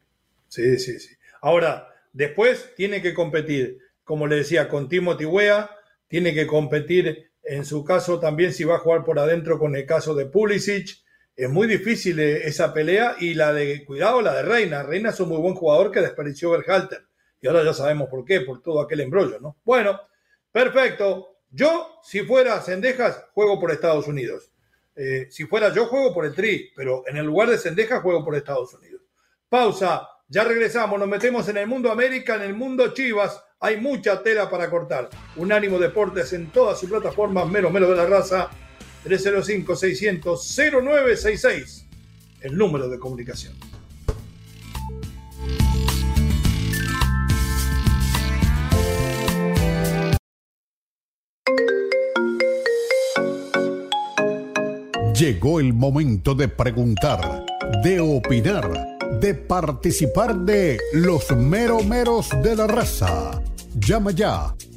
Sí, 0.47 0.77
sí, 0.79 0.99
sí. 0.99 1.15
Ahora, 1.41 1.87
después 2.11 2.73
tiene 2.75 3.01
que 3.01 3.13
competir, 3.13 3.77
como 4.03 4.27
le 4.27 4.37
decía, 4.37 4.67
con 4.67 4.89
Timothy 4.89 5.25
Wea, 5.25 5.69
tiene 6.07 6.33
que 6.33 6.47
competir 6.47 7.31
en 7.43 7.65
su 7.65 7.83
caso 7.83 8.19
también 8.19 8.53
si 8.53 8.63
va 8.63 8.75
a 8.75 8.79
jugar 8.79 9.03
por 9.03 9.19
adentro 9.19 9.57
con 9.57 9.75
el 9.75 9.85
caso 9.85 10.13
de 10.13 10.25
Pulisic. 10.25 11.03
Es 11.39 11.49
muy 11.49 11.67
difícil 11.67 12.19
eh, 12.19 12.45
esa 12.45 12.73
pelea 12.73 13.15
y 13.17 13.33
la 13.33 13.53
de, 13.53 13.85
cuidado, 13.85 14.21
la 14.21 14.33
de 14.33 14.41
Reina. 14.41 14.83
Reina 14.83 15.11
es 15.11 15.21
un 15.21 15.29
muy 15.29 15.37
buen 15.37 15.55
jugador 15.55 15.89
que 15.89 16.01
desperdició 16.01 16.51
Berhalter. 16.51 17.05
Y 17.39 17.47
ahora 17.47 17.63
ya 17.63 17.73
sabemos 17.73 18.09
por 18.09 18.25
qué, 18.25 18.41
por 18.41 18.61
todo 18.61 18.81
aquel 18.81 18.99
embrollo, 18.99 19.39
¿no? 19.39 19.55
Bueno, 19.63 20.01
perfecto. 20.51 21.37
Yo, 21.49 22.01
si 22.03 22.23
fuera 22.23 22.61
Sendejas, 22.61 23.23
juego 23.33 23.57
por 23.57 23.71
Estados 23.71 24.05
Unidos. 24.09 24.51
Eh, 24.97 25.27
si 25.29 25.45
fuera 25.45 25.73
yo, 25.73 25.85
juego 25.85 26.13
por 26.13 26.25
el 26.25 26.35
Tri, 26.35 26.73
pero 26.75 27.03
en 27.07 27.15
el 27.15 27.27
lugar 27.27 27.49
de 27.49 27.57
Sendejas, 27.57 28.01
juego 28.01 28.25
por 28.25 28.35
Estados 28.35 28.73
Unidos. 28.73 29.03
Pausa, 29.47 30.09
ya 30.27 30.43
regresamos, 30.43 30.99
nos 30.99 31.07
metemos 31.07 31.47
en 31.47 31.55
el 31.55 31.67
mundo 31.67 31.89
América, 31.89 32.35
en 32.35 32.41
el 32.41 32.53
mundo 32.53 32.93
Chivas. 32.93 33.41
Hay 33.61 33.77
mucha 33.77 34.21
tela 34.21 34.49
para 34.49 34.69
cortar. 34.69 35.09
Unánimo 35.37 35.79
Deportes 35.79 36.33
en 36.33 36.51
todas 36.51 36.77
sus 36.77 36.89
plataformas, 36.89 37.47
menos 37.47 37.71
menos 37.71 37.87
de 37.91 37.95
la 37.95 38.07
raza. 38.07 38.49
305-600-0966, 39.05 41.85
el 42.41 42.57
número 42.57 42.89
de 42.89 42.99
comunicación. 42.99 43.53
Llegó 55.15 55.59
el 55.59 55.73
momento 55.73 56.33
de 56.33 56.47
preguntar, 56.47 57.45
de 57.83 57.99
opinar, 57.99 58.97
de 59.19 59.33
participar 59.33 60.33
de 60.33 60.79
los 60.93 61.29
meromeros 61.31 62.29
de 62.41 62.55
la 62.55 62.67
raza. 62.67 63.43
Llama 63.75 64.11
ya 64.11 64.55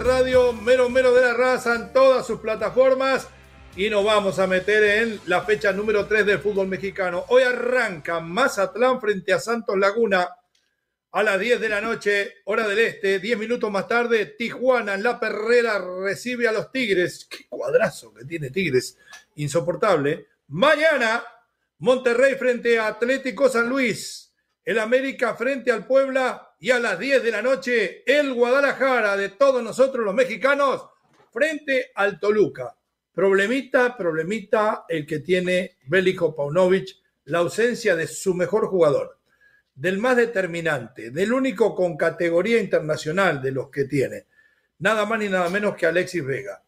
Radio, 0.00 0.52
mero 0.52 0.88
mero 0.88 1.12
de 1.12 1.22
la 1.22 1.34
raza 1.34 1.74
en 1.74 1.92
todas 1.92 2.26
sus 2.26 2.40
plataformas. 2.40 3.28
Y 3.76 3.90
nos 3.90 4.04
vamos 4.04 4.38
a 4.38 4.46
meter 4.46 4.82
en 4.82 5.20
la 5.26 5.42
fecha 5.42 5.72
número 5.72 6.06
3 6.06 6.24
del 6.26 6.38
fútbol 6.38 6.68
mexicano. 6.68 7.24
Hoy 7.28 7.42
arranca 7.42 8.20
Mazatlán 8.20 9.00
frente 9.00 9.32
a 9.32 9.38
Santos 9.38 9.76
Laguna 9.78 10.28
a 11.12 11.22
las 11.22 11.38
10 11.38 11.60
de 11.60 11.68
la 11.68 11.80
noche, 11.80 12.34
hora 12.44 12.66
del 12.66 12.78
este. 12.78 13.18
10 13.18 13.38
minutos 13.38 13.70
más 13.70 13.86
tarde, 13.86 14.26
Tijuana 14.26 14.94
en 14.94 15.02
la 15.02 15.20
Perrera 15.20 15.78
recibe 15.78 16.48
a 16.48 16.52
los 16.52 16.72
Tigres. 16.72 17.26
Qué 17.28 17.46
cuadrazo 17.48 18.14
que 18.14 18.24
tiene 18.24 18.50
Tigres, 18.50 18.98
insoportable. 19.36 20.28
Mañana, 20.48 21.22
Monterrey 21.78 22.34
frente 22.36 22.78
a 22.78 22.88
Atlético 22.88 23.48
San 23.48 23.68
Luis. 23.68 24.32
El 24.64 24.78
América 24.78 25.34
frente 25.34 25.70
al 25.70 25.86
Puebla 25.86 26.51
y 26.62 26.70
a 26.70 26.78
las 26.78 26.96
10 26.96 27.24
de 27.24 27.32
la 27.32 27.42
noche 27.42 28.04
el 28.06 28.32
Guadalajara 28.32 29.16
de 29.16 29.30
todos 29.30 29.64
nosotros 29.64 30.04
los 30.04 30.14
mexicanos 30.14 30.86
frente 31.32 31.90
al 31.92 32.20
Toluca. 32.20 32.76
Problemita, 33.12 33.96
problemita 33.96 34.84
el 34.88 35.04
que 35.04 35.18
tiene 35.18 35.78
Bélico 35.88 36.36
Paunovic, 36.36 36.88
la 37.24 37.38
ausencia 37.38 37.96
de 37.96 38.06
su 38.06 38.34
mejor 38.34 38.68
jugador, 38.68 39.18
del 39.74 39.98
más 39.98 40.16
determinante, 40.16 41.10
del 41.10 41.32
único 41.32 41.74
con 41.74 41.96
categoría 41.96 42.60
internacional 42.60 43.42
de 43.42 43.50
los 43.50 43.68
que 43.68 43.86
tiene, 43.86 44.26
nada 44.78 45.04
más 45.04 45.18
ni 45.18 45.28
nada 45.28 45.48
menos 45.48 45.74
que 45.74 45.86
Alexis 45.86 46.24
Vega. 46.24 46.62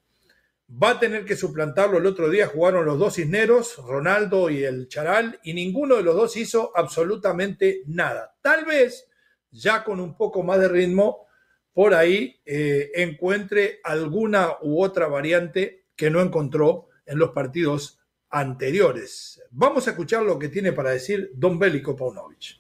Va 0.82 0.90
a 0.90 0.98
tener 0.98 1.24
que 1.24 1.36
suplantarlo. 1.36 1.98
El 1.98 2.06
otro 2.06 2.28
día 2.28 2.48
jugaron 2.48 2.84
los 2.84 2.98
dos 2.98 3.14
cisneros, 3.14 3.76
Ronaldo 3.76 4.50
y 4.50 4.64
el 4.64 4.88
Charal, 4.88 5.38
y 5.44 5.54
ninguno 5.54 5.94
de 5.94 6.02
los 6.02 6.16
dos 6.16 6.36
hizo 6.36 6.72
absolutamente 6.74 7.82
nada. 7.86 8.34
Tal 8.42 8.64
vez 8.64 9.06
ya 9.54 9.84
con 9.84 10.00
un 10.00 10.16
poco 10.16 10.42
más 10.42 10.58
de 10.58 10.68
ritmo, 10.68 11.26
por 11.72 11.94
ahí 11.94 12.40
eh, 12.44 12.90
encuentre 12.94 13.80
alguna 13.82 14.56
u 14.62 14.82
otra 14.82 15.06
variante 15.06 15.86
que 15.96 16.10
no 16.10 16.20
encontró 16.20 16.88
en 17.06 17.18
los 17.18 17.30
partidos 17.30 17.98
anteriores. 18.30 19.40
Vamos 19.50 19.86
a 19.86 19.90
escuchar 19.90 20.22
lo 20.22 20.38
que 20.38 20.48
tiene 20.48 20.72
para 20.72 20.90
decir 20.90 21.30
Don 21.34 21.58
Bélico 21.58 21.96
Paunovic. 21.96 22.58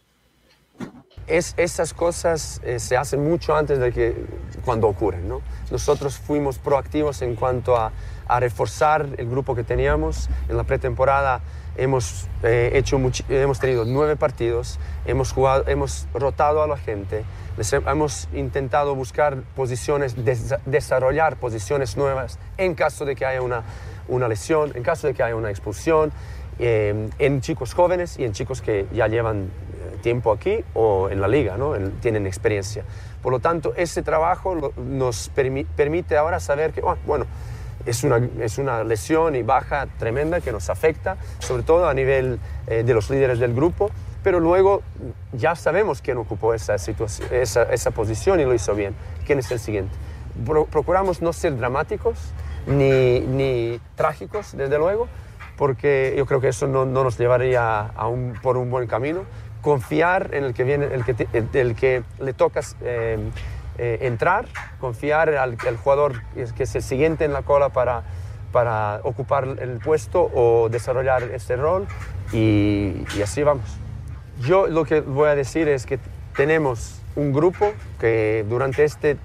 Es, 1.26 1.54
esas 1.56 1.94
cosas 1.94 2.60
eh, 2.64 2.78
se 2.78 2.96
hacen 2.96 3.24
mucho 3.24 3.56
antes 3.56 3.78
de 3.78 3.92
que 3.92 4.14
cuando 4.64 4.88
ocurren. 4.88 5.28
¿no? 5.28 5.42
Nosotros 5.70 6.18
fuimos 6.18 6.58
proactivos 6.58 7.22
en 7.22 7.34
cuanto 7.34 7.76
a, 7.76 7.92
a 8.26 8.40
reforzar 8.40 9.08
el 9.16 9.28
grupo 9.28 9.54
que 9.54 9.64
teníamos 9.64 10.28
en 10.48 10.56
la 10.56 10.64
pretemporada 10.64 11.40
hemos, 11.76 12.28
eh, 12.42 12.70
hecho 12.74 12.96
hemos 13.28 13.58
tenido 13.58 13.84
nueve 13.84 14.16
partidos, 14.16 14.78
hemos, 15.06 15.32
jugado, 15.32 15.64
hemos 15.66 16.06
rotado 16.14 16.62
a 16.62 16.66
la 16.66 16.76
gente, 16.76 17.24
hemos 17.86 18.28
intentado 18.32 18.94
buscar 18.94 19.42
posiciones, 19.54 20.16
desarrollar 20.66 21.36
posiciones 21.36 21.96
nuevas 21.96 22.38
en 22.56 22.74
caso 22.74 23.04
de 23.04 23.16
que 23.16 23.26
haya 23.26 23.42
una, 23.42 23.62
una 24.08 24.28
lesión, 24.28 24.72
en 24.74 24.82
caso 24.82 25.06
de 25.06 25.14
que 25.14 25.22
haya 25.22 25.36
una 25.36 25.50
expulsión, 25.50 26.12
eh, 26.58 27.08
en 27.18 27.40
chicos 27.40 27.74
jóvenes 27.74 28.16
y 28.16 28.24
en 28.24 28.32
chicos 28.32 28.62
que 28.62 28.86
ya 28.92 29.08
llevan 29.08 29.42
eh, 29.42 29.96
tiempo 30.02 30.30
aquí 30.30 30.64
o 30.74 31.08
en 31.10 31.20
la 31.20 31.26
liga, 31.26 31.56
¿no? 31.56 31.74
tienen 32.00 32.26
experiencia. 32.26 32.84
Por 33.22 33.32
lo 33.32 33.40
tanto, 33.40 33.74
ese 33.74 34.02
trabajo 34.02 34.72
nos 34.76 35.30
permite 35.30 36.16
ahora 36.16 36.38
saber 36.38 36.72
que, 36.72 36.80
ah, 36.86 36.96
bueno, 37.06 37.26
es 37.86 38.04
una, 38.04 38.20
es 38.40 38.58
una 38.58 38.84
lesión 38.84 39.36
y 39.36 39.42
baja 39.42 39.86
tremenda 39.98 40.40
que 40.40 40.52
nos 40.52 40.70
afecta, 40.70 41.16
sobre 41.38 41.62
todo 41.62 41.88
a 41.88 41.94
nivel 41.94 42.38
eh, 42.66 42.82
de 42.84 42.94
los 42.94 43.10
líderes 43.10 43.38
del 43.38 43.54
grupo, 43.54 43.90
pero 44.22 44.40
luego 44.40 44.82
ya 45.32 45.54
sabemos 45.54 46.00
quién 46.00 46.16
ocupó 46.16 46.54
esa, 46.54 46.76
esa, 46.76 47.62
esa 47.64 47.90
posición 47.90 48.40
y 48.40 48.44
lo 48.44 48.54
hizo 48.54 48.74
bien. 48.74 48.94
¿Quién 49.26 49.38
es 49.38 49.50
el 49.50 49.58
siguiente? 49.58 49.94
procuramos 50.70 51.22
no 51.22 51.32
ser 51.32 51.56
dramáticos 51.56 52.18
ni, 52.66 53.20
ni, 53.20 53.80
trágicos, 53.94 54.56
desde 54.56 54.78
luego, 54.78 55.06
porque 55.56 56.14
yo 56.16 56.26
creo 56.26 56.40
que 56.40 56.48
eso 56.48 56.66
no, 56.66 56.84
no 56.86 57.04
nos 57.04 57.18
llevaría 57.18 57.80
a 57.80 58.08
un, 58.08 58.34
por 58.42 58.56
un 58.56 58.70
buen 58.70 58.86
camino. 58.86 59.22
Confiar 59.60 60.30
en 60.32 60.44
el 60.44 60.54
que, 60.54 60.64
viene, 60.64 60.86
el 60.86 61.04
que, 61.04 61.28
el, 61.32 61.74
que 61.74 62.02
le 62.20 62.32
tocas 62.32 62.76
eh, 62.82 63.18
eh, 63.78 63.98
entrar, 64.02 64.46
confiar 64.80 65.30
al, 65.30 65.56
jugador 65.82 66.22
que 66.56 66.62
es 66.62 66.74
el 66.74 66.82
siguiente 66.82 67.24
en 67.24 67.32
la 67.32 67.42
cola 67.42 67.70
para, 67.70 68.04
para 68.52 69.00
ocupar 69.02 69.56
el 69.60 69.78
puesto 69.80 70.30
o 70.32 70.68
desarrollar 70.68 71.24
este 71.24 71.56
rol 71.56 71.88
y, 72.32 73.04
así 73.20 73.42
vamos. 73.42 73.64
Yo 74.40 74.68
lo 74.68 74.84
que 74.84 75.00
voy 75.00 75.28
a 75.28 75.34
decir 75.34 75.68
es 75.68 75.86
que 75.86 75.98
tenemos 76.36 77.00
un 77.16 77.32
grupo 77.32 77.72
que 77.98 78.46
durante 78.48 78.84
este 78.84 79.16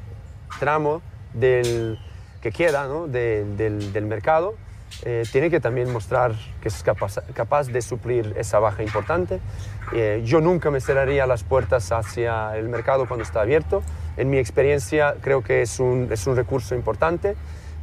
tramo 0.59 1.03
del, 1.33 1.99
que 2.41 2.51
queda 2.51 2.87
del, 3.07 3.93
del, 3.93 4.05
mercado 4.05 4.55
eh, 5.03 5.23
tiene 5.31 5.51
que 5.51 5.59
también 5.59 5.91
mostrar 5.91 6.33
que 6.61 6.67
es 6.67 6.81
capaz, 6.81 7.19
capaz 7.33 7.67
de 7.67 7.81
suplir 7.83 8.33
esa 8.35 8.59
baja 8.59 8.81
importante. 8.81 9.39
Eh, 9.93 10.21
yo 10.25 10.41
nunca 10.41 10.71
me 10.71 10.81
cerraría 10.81 11.27
las 11.27 11.43
puertas 11.43 11.91
hacia 11.91 12.57
el 12.57 12.67
mercado 12.69 13.07
cuando 13.07 13.23
está 13.23 13.41
abierto. 13.41 13.83
En 14.19 14.29
mi 14.29 14.37
experiencia 14.37 15.15
creo 15.21 15.41
que 15.41 15.61
es 15.61 15.79
un, 15.79 16.09
es 16.11 16.27
un 16.27 16.35
recurso 16.35 16.75
importante, 16.75 17.37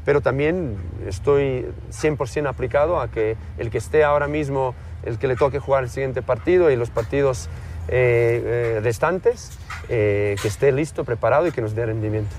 pero 0.05 0.21
también 0.21 0.77
estoy 1.07 1.65
100% 1.91 2.47
aplicado 2.47 3.01
a 3.01 3.11
que 3.11 3.39
el 3.57 3.71
que 3.71 3.79
esté 3.79 4.05
ahora 4.05 4.29
mismo, 4.29 4.75
el 5.03 5.19
que 5.19 5.29
le 5.29 5.37
toque 5.37 5.61
jugar 5.61 5.85
el 5.85 5.89
siguiente 5.89 6.21
partido 6.21 6.71
y 6.71 6.77
los 6.77 6.91
partidos 6.91 7.49
eh, 7.89 8.81
restantes, 8.83 9.59
que 9.89 10.37
esté 10.45 10.73
listo, 10.73 11.05
preparado 11.05 11.47
y 11.47 11.53
que 11.53 11.63
nos 11.63 11.75
dé 11.75 11.87
rendimiento. 11.87 12.37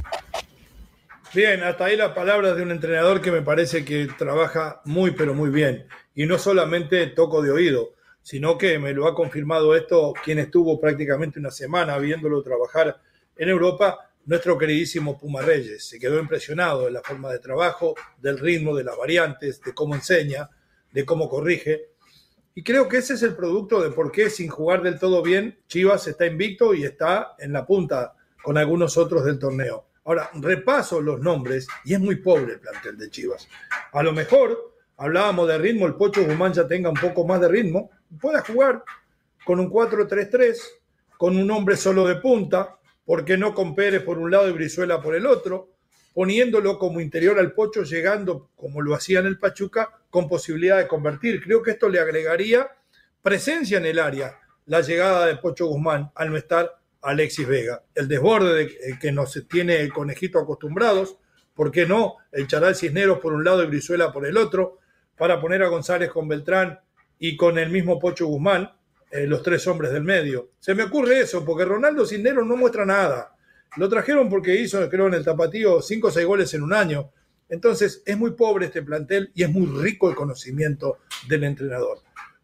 Bien, 1.34 1.64
hasta 1.64 1.86
ahí 1.86 1.98
las 1.98 2.12
palabras 2.12 2.56
de 2.56 2.62
un 2.62 2.72
entrenador 2.72 3.20
que 3.20 3.32
me 3.32 3.42
parece 3.42 3.84
que 3.84 4.08
trabaja 4.16 4.82
muy, 4.86 5.12
pero 5.12 5.34
muy 5.34 5.50
bien. 5.50 5.88
Y 6.14 6.28
no 6.28 6.38
solamente 6.38 7.08
toco 7.08 7.42
de 7.42 7.50
oído, 7.50 7.96
sino 8.22 8.60
que 8.60 8.78
me 8.78 8.94
lo 8.94 9.08
ha 9.08 9.16
confirmado 9.16 9.76
esto 9.76 10.14
quien 10.24 10.38
estuvo 10.38 10.80
prácticamente 10.80 11.40
una 11.40 11.50
semana 11.50 11.98
viéndolo 11.98 12.44
trabajar 12.44 13.02
en 13.38 13.50
Europa, 13.50 14.12
nuestro 14.26 14.58
queridísimo 14.58 15.18
Puma 15.18 15.42
Reyes. 15.42 15.88
Se 15.88 16.00
quedó 16.00 16.20
impresionado 16.20 16.86
de 16.86 16.92
la 16.92 17.02
forma 17.02 17.32
de 17.32 17.40
trabajo, 17.40 17.96
del 18.18 18.38
ritmo, 18.38 18.76
de 18.76 18.84
las 18.84 18.98
variantes, 18.98 19.62
de 19.62 19.74
cómo 19.74 19.96
enseña, 19.96 20.50
de 20.92 21.06
cómo 21.06 21.30
corrige. 21.30 21.92
Y 22.54 22.64
creo 22.64 22.88
que 22.88 22.98
ese 22.98 23.14
es 23.14 23.24
el 23.24 23.36
producto 23.36 23.82
de 23.82 23.92
por 23.92 24.12
qué, 24.12 24.30
sin 24.30 24.50
jugar 24.50 24.82
del 24.82 25.00
todo 25.00 25.22
bien, 25.22 25.60
Chivas 25.68 26.08
está 26.08 26.26
invicto 26.26 26.74
y 26.74 26.84
está 26.84 27.36
en 27.40 27.54
la 27.54 27.66
punta 27.66 28.16
con 28.44 28.58
algunos 28.58 28.98
otros 28.98 29.24
del 29.26 29.40
torneo. 29.40 29.86
Ahora, 30.06 30.30
repaso 30.36 31.02
los 31.02 31.20
nombres 31.20 31.68
y 31.86 31.94
es 31.94 32.00
muy 32.00 32.16
pobre 32.16 32.54
el 32.54 32.60
plantel 32.60 32.98
de 32.98 33.10
Chivas. 33.10 33.48
A 33.92 34.02
lo 34.02 34.14
mejor, 34.14 34.74
hablábamos 34.98 35.48
de 35.48 35.58
ritmo, 35.58 35.86
el 35.86 35.96
Pocho 35.96 36.26
Guzmán 36.26 36.54
ya 36.54 36.68
tenga 36.68 36.90
un 36.90 36.96
poco 36.96 37.26
más 37.28 37.42
de 37.42 37.48
ritmo, 37.50 37.92
pueda 38.20 38.42
jugar 38.42 38.84
con 39.46 39.60
un 39.60 39.70
4-3-3, 39.70 40.58
con 41.18 41.38
un 41.38 41.52
hombre 41.52 41.78
solo 41.78 42.08
de 42.08 42.16
punta, 42.16 42.77
porque 43.08 43.38
no 43.38 43.56
con 43.56 43.74
Pérez 43.74 44.04
por 44.04 44.18
un 44.18 44.30
lado 44.30 44.50
y 44.50 44.52
Brizuela 44.52 45.02
por 45.02 45.16
el 45.16 45.26
otro, 45.26 45.70
poniéndolo 46.14 46.78
como 46.78 47.00
interior 47.00 47.40
al 47.40 47.54
Pocho, 47.54 47.84
llegando 47.84 48.50
como 48.54 48.82
lo 48.82 48.94
hacía 48.94 49.20
en 49.20 49.28
el 49.28 49.40
Pachuca, 49.40 50.02
con 50.10 50.28
posibilidad 50.28 50.78
de 50.78 50.90
convertir. 50.90 51.42
Creo 51.42 51.64
que 51.64 51.72
esto 51.72 51.88
le 51.88 52.02
agregaría 52.02 52.70
presencia 53.22 53.78
en 53.78 53.86
el 53.86 54.00
área, 54.00 54.38
la 54.66 54.82
llegada 54.82 55.26
de 55.26 55.38
Pocho 55.38 55.68
Guzmán 55.68 56.12
al 56.16 56.32
no 56.32 56.36
estar 56.36 56.82
Alexis 57.02 57.48
Vega. 57.48 57.82
El 57.96 58.10
desborde 58.10 58.54
de, 58.56 58.64
eh, 58.64 59.00
que 59.00 59.14
nos 59.14 59.42
tiene 59.48 59.80
el 59.80 59.94
conejito 59.94 60.38
acostumbrados, 60.38 61.18
¿por 61.54 61.72
qué 61.72 61.86
no? 61.86 62.18
El 62.34 62.46
Charal 62.48 62.76
Cisneros 62.76 63.20
por 63.20 63.32
un 63.32 63.46
lado 63.46 63.64
y 63.64 63.68
Brizuela 63.68 64.12
por 64.12 64.26
el 64.26 64.36
otro, 64.36 64.80
para 65.16 65.40
poner 65.40 65.64
a 65.64 65.70
González 65.70 66.12
con 66.12 66.28
Beltrán 66.28 66.82
y 67.20 67.38
con 67.38 67.58
el 67.58 67.70
mismo 67.70 68.00
Pocho 68.00 68.28
Guzmán, 68.28 68.77
eh, 69.10 69.26
los 69.26 69.42
tres 69.42 69.66
hombres 69.68 69.92
del 69.92 70.04
medio. 70.04 70.52
Se 70.60 70.76
me 70.76 70.84
ocurre 70.84 71.22
eso, 71.22 71.46
porque 71.46 71.66
Ronaldo 71.66 72.06
Cisneros 72.06 72.46
no 72.46 72.58
muestra 72.58 72.86
nada. 72.86 73.36
Lo 73.78 73.88
trajeron 73.88 74.30
porque 74.30 74.56
hizo, 74.56 74.88
creo, 74.90 75.08
en 75.08 75.14
el 75.14 75.24
tapatío 75.24 75.82
cinco 75.82 76.08
o 76.08 76.12
seis 76.12 76.26
goles 76.26 76.54
en 76.54 76.64
un 76.64 76.74
año. 76.74 77.12
Entonces, 77.50 78.02
es 78.06 78.18
muy 78.18 78.32
pobre 78.32 78.66
este 78.66 78.82
plantel 78.82 79.32
y 79.34 79.44
es 79.44 79.50
muy 79.50 79.66
rico 79.82 80.10
el 80.10 80.16
conocimiento 80.16 81.00
del 81.28 81.44
entrenador. 81.46 82.00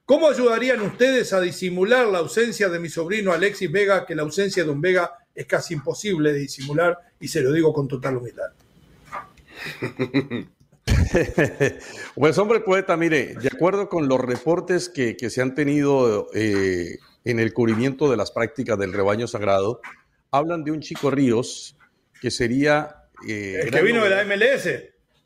¿Cómo 0.06 0.30
ayudarían 0.30 0.82
ustedes 0.82 1.34
a 1.34 1.42
disimular 1.42 2.08
la 2.08 2.20
ausencia 2.20 2.70
de 2.70 2.80
mi 2.80 2.90
sobrino 2.90 3.32
Alexis 3.32 3.72
Vega, 3.72 4.06
que 4.06 4.16
la 4.16 4.24
ausencia 4.24 4.64
de 4.64 4.70
un 4.70 4.82
Vega 4.82 5.14
es 5.34 5.46
casi 5.46 5.74
imposible 5.74 6.34
de 6.34 6.40
disimular 6.40 6.98
y 7.20 7.28
se 7.28 7.42
lo 7.42 7.52
digo 7.52 7.74
con 7.74 7.88
total 7.88 8.18
humildad? 8.18 8.52
pues 12.16 12.38
hombre 12.38 12.60
poeta, 12.60 12.98
mire, 12.98 13.36
de 13.36 13.48
acuerdo 13.48 13.90
con 13.90 14.08
los 14.08 14.20
reportes 14.20 14.90
que, 14.90 15.16
se 15.30 15.42
han 15.42 15.56
tenido 15.56 16.28
eh, 16.34 16.98
en 17.24 17.40
el 17.40 17.54
cubrimiento 17.54 18.10
de 18.10 18.18
las 18.18 18.32
prácticas 18.32 18.78
del 18.78 18.94
rebaño 18.94 19.28
sagrado, 19.28 19.82
hablan 20.32 20.64
de 20.64 20.72
un 20.72 20.82
chico 20.82 21.12
Ríos 21.12 21.78
que 22.22 22.32
sería... 22.32 23.08
Eh, 23.28 23.62
el 23.64 23.72
que 23.72 23.82
vino 23.82 24.04
de 24.04 24.10
la 24.10 24.26
MLS. 24.26 24.70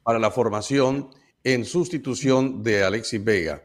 Para 0.04 0.20
la 0.20 0.32
formación 0.32 1.10
en 1.44 1.66
sustitución 1.66 2.62
de 2.62 2.84
Alexis 2.84 3.24
Vega. 3.24 3.64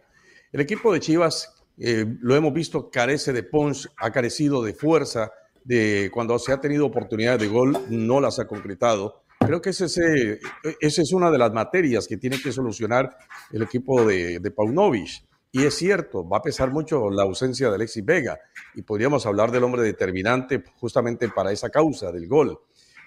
El 0.52 0.60
equipo 0.60 0.92
de 0.92 1.00
Chivas, 1.00 1.52
eh, 1.78 2.04
lo 2.20 2.36
hemos 2.36 2.52
visto, 2.52 2.90
carece 2.90 3.32
de 3.32 3.42
punch, 3.42 3.88
ha 3.96 4.10
carecido 4.12 4.62
de 4.62 4.74
fuerza, 4.74 5.32
de 5.64 6.10
cuando 6.12 6.38
se 6.38 6.52
ha 6.52 6.60
tenido 6.60 6.86
oportunidad 6.86 7.38
de 7.38 7.48
gol, 7.48 7.76
no 7.88 8.20
las 8.20 8.38
ha 8.38 8.46
concretado. 8.46 9.21
Creo 9.46 9.60
que 9.60 9.70
ese, 9.70 9.84
ese, 9.84 11.02
es 11.02 11.12
una 11.12 11.30
de 11.30 11.38
las 11.38 11.52
materias 11.52 12.06
que 12.06 12.16
tiene 12.16 12.40
que 12.40 12.52
solucionar 12.52 13.16
el 13.50 13.62
equipo 13.62 14.04
de, 14.04 14.38
de 14.38 14.50
Paunovic. 14.50 15.24
Y 15.50 15.64
es 15.64 15.74
cierto, 15.74 16.26
va 16.26 16.38
a 16.38 16.42
pesar 16.42 16.70
mucho 16.70 17.10
la 17.10 17.24
ausencia 17.24 17.68
de 17.68 17.74
Alexis 17.74 18.04
Vega 18.04 18.38
y 18.74 18.82
podríamos 18.82 19.26
hablar 19.26 19.50
del 19.50 19.64
hombre 19.64 19.82
determinante 19.82 20.62
justamente 20.78 21.28
para 21.28 21.52
esa 21.52 21.68
causa 21.68 22.10
del 22.10 22.26
gol. 22.26 22.58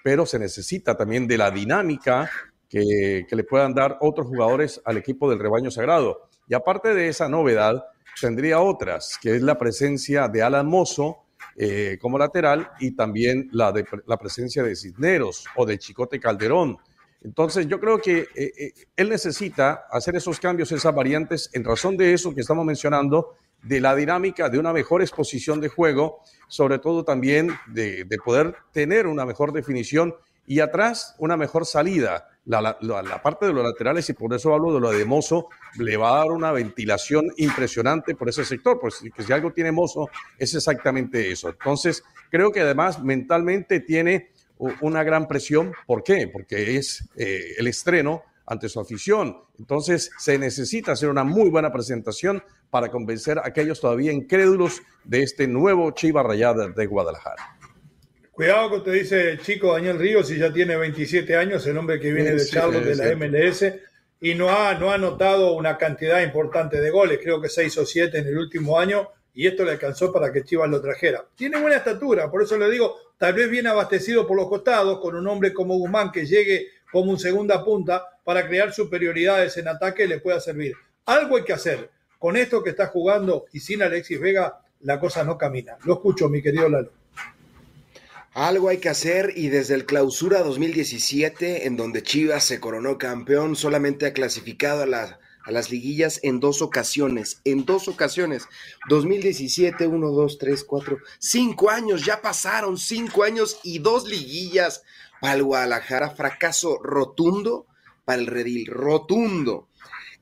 Pero 0.04 0.26
se 0.26 0.38
necesita 0.38 0.96
también 0.96 1.26
de 1.26 1.38
la 1.38 1.50
dinámica 1.50 2.30
que, 2.68 3.26
que 3.28 3.36
le 3.36 3.42
puedan 3.42 3.74
dar 3.74 3.98
otros 4.00 4.28
jugadores 4.28 4.80
al 4.84 4.96
equipo 4.96 5.28
del 5.28 5.40
rebaño 5.40 5.70
sagrado. 5.72 6.28
Y 6.48 6.54
aparte 6.54 6.94
de 6.94 7.08
esa 7.08 7.28
novedad, 7.28 7.84
tendría 8.20 8.60
otras, 8.60 9.18
que 9.20 9.34
es 9.34 9.42
la 9.42 9.58
presencia 9.58 10.28
de 10.28 10.42
Alan 10.42 10.66
Mozo 10.66 11.25
eh, 11.58 11.98
como 12.00 12.18
lateral 12.18 12.70
y 12.80 12.92
también 12.92 13.48
la, 13.52 13.72
la 14.06 14.16
presencia 14.18 14.62
de 14.62 14.76
Cisneros 14.76 15.46
o 15.56 15.64
de 15.64 15.78
Chicote 15.78 16.20
Calderón. 16.20 16.76
Entonces 17.22 17.66
yo 17.66 17.80
creo 17.80 17.98
que 17.98 18.28
eh, 18.34 18.52
eh, 18.58 18.72
él 18.94 19.08
necesita 19.08 19.86
hacer 19.90 20.16
esos 20.16 20.38
cambios, 20.38 20.70
esas 20.70 20.94
variantes, 20.94 21.50
en 21.54 21.64
razón 21.64 21.96
de 21.96 22.12
eso 22.12 22.34
que 22.34 22.42
estamos 22.42 22.64
mencionando, 22.64 23.34
de 23.62 23.80
la 23.80 23.96
dinámica 23.96 24.48
de 24.48 24.58
una 24.58 24.72
mejor 24.72 25.00
exposición 25.00 25.60
de 25.60 25.68
juego, 25.68 26.20
sobre 26.46 26.78
todo 26.78 27.04
también 27.04 27.50
de, 27.68 28.04
de 28.04 28.18
poder 28.18 28.54
tener 28.72 29.06
una 29.06 29.24
mejor 29.24 29.52
definición 29.52 30.14
y 30.46 30.60
atrás 30.60 31.16
una 31.18 31.36
mejor 31.36 31.66
salida 31.66 32.28
la, 32.46 33.20
parte 33.22 33.46
de 33.46 33.52
los 33.52 33.64
laterales 33.64 34.08
y 34.08 34.12
por 34.12 34.32
eso 34.32 34.54
hablo 34.54 34.72
de 34.72 34.80
lo 34.80 34.92
de 34.92 35.04
Mozo, 35.04 35.48
le 35.78 35.96
va 35.96 36.14
a 36.14 36.18
dar 36.18 36.30
una 36.30 36.52
ventilación 36.52 37.26
impresionante 37.36 38.14
por 38.14 38.28
ese 38.28 38.44
sector, 38.44 38.78
pues 38.80 39.02
si 39.18 39.32
algo 39.32 39.52
tiene 39.52 39.72
Mozo 39.72 40.08
es 40.38 40.54
exactamente 40.54 41.30
eso. 41.30 41.48
Entonces, 41.48 42.04
creo 42.30 42.52
que 42.52 42.60
además 42.60 43.02
mentalmente 43.02 43.80
tiene 43.80 44.30
una 44.80 45.02
gran 45.02 45.28
presión. 45.28 45.72
¿Por 45.86 46.02
qué? 46.02 46.28
Porque 46.32 46.76
es 46.76 47.08
eh, 47.16 47.54
el 47.58 47.66
estreno 47.66 48.22
ante 48.46 48.68
su 48.68 48.80
afición. 48.80 49.36
Entonces, 49.58 50.10
se 50.18 50.38
necesita 50.38 50.92
hacer 50.92 51.08
una 51.08 51.24
muy 51.24 51.50
buena 51.50 51.72
presentación 51.72 52.42
para 52.70 52.90
convencer 52.90 53.38
a 53.38 53.42
aquellos 53.46 53.80
todavía 53.80 54.12
incrédulos 54.12 54.82
de 55.04 55.22
este 55.22 55.48
nuevo 55.48 55.90
Chiva 55.90 56.22
Rayada 56.22 56.68
de 56.68 56.86
Guadalajara. 56.86 57.55
Cuidado 58.36 58.70
que 58.70 58.80
te 58.80 58.90
dice 58.90 59.30
el 59.30 59.40
chico 59.40 59.72
Daniel 59.72 59.98
Ríos, 59.98 60.28
si 60.28 60.36
ya 60.36 60.52
tiene 60.52 60.76
27 60.76 61.36
años, 61.36 61.66
el 61.66 61.78
hombre 61.78 61.98
que 61.98 62.12
viene 62.12 62.32
de 62.32 62.44
Charlotte 62.44 62.84
de 62.84 62.94
la 62.94 63.16
MLS, 63.16 63.64
y 64.20 64.34
no 64.34 64.50
ha, 64.50 64.74
no 64.74 64.90
ha 64.90 64.96
anotado 64.96 65.54
una 65.54 65.78
cantidad 65.78 66.20
importante 66.20 66.78
de 66.78 66.90
goles, 66.90 67.18
creo 67.22 67.40
que 67.40 67.48
6 67.48 67.78
o 67.78 67.86
7 67.86 68.18
en 68.18 68.26
el 68.26 68.36
último 68.36 68.78
año, 68.78 69.08
y 69.32 69.46
esto 69.46 69.64
le 69.64 69.70
alcanzó 69.70 70.12
para 70.12 70.30
que 70.30 70.44
Chivas 70.44 70.68
lo 70.68 70.82
trajera. 70.82 71.24
Tiene 71.34 71.58
buena 71.58 71.78
estatura, 71.78 72.30
por 72.30 72.42
eso 72.42 72.58
le 72.58 72.70
digo, 72.70 72.96
tal 73.16 73.32
vez 73.32 73.48
bien 73.48 73.68
abastecido 73.68 74.26
por 74.26 74.36
los 74.36 74.50
costados, 74.50 75.00
con 75.00 75.16
un 75.16 75.26
hombre 75.28 75.54
como 75.54 75.78
Guzmán 75.78 76.12
que 76.12 76.26
llegue 76.26 76.68
como 76.92 77.12
un 77.12 77.18
segunda 77.18 77.64
punta 77.64 78.04
para 78.22 78.46
crear 78.46 78.70
superioridades 78.70 79.56
en 79.56 79.68
ataque 79.68 80.06
le 80.06 80.20
pueda 80.20 80.40
servir. 80.40 80.74
Algo 81.06 81.38
hay 81.38 81.44
que 81.44 81.54
hacer. 81.54 81.88
Con 82.18 82.36
esto 82.36 82.62
que 82.62 82.70
está 82.70 82.88
jugando 82.88 83.46
y 83.54 83.60
sin 83.60 83.82
Alexis 83.82 84.20
Vega, 84.20 84.60
la 84.80 85.00
cosa 85.00 85.24
no 85.24 85.38
camina. 85.38 85.78
Lo 85.86 85.94
escucho, 85.94 86.28
mi 86.28 86.42
querido 86.42 86.68
Lalo. 86.68 87.05
Algo 88.36 88.68
hay 88.68 88.76
que 88.76 88.90
hacer 88.90 89.32
y 89.34 89.48
desde 89.48 89.74
el 89.74 89.86
clausura 89.86 90.42
2017, 90.42 91.66
en 91.66 91.78
donde 91.78 92.02
Chivas 92.02 92.44
se 92.44 92.60
coronó 92.60 92.98
campeón, 92.98 93.56
solamente 93.56 94.04
ha 94.04 94.12
clasificado 94.12 94.82
a, 94.82 95.18
a 95.42 95.50
las 95.50 95.70
liguillas 95.70 96.20
en 96.22 96.38
dos 96.38 96.60
ocasiones, 96.60 97.40
en 97.44 97.64
dos 97.64 97.88
ocasiones. 97.88 98.46
2017, 98.90 99.86
1, 99.86 100.10
2, 100.10 100.38
3, 100.38 100.64
4, 100.64 100.98
5 101.18 101.70
años, 101.70 102.04
ya 102.04 102.20
pasaron 102.20 102.76
5 102.76 103.24
años 103.24 103.58
y 103.62 103.78
dos 103.78 104.06
liguillas 104.06 104.82
para 105.22 105.32
el 105.32 105.42
Guadalajara, 105.42 106.10
fracaso 106.10 106.78
rotundo 106.82 107.64
para 108.04 108.20
el 108.20 108.26
Redil, 108.26 108.66
rotundo. 108.66 109.70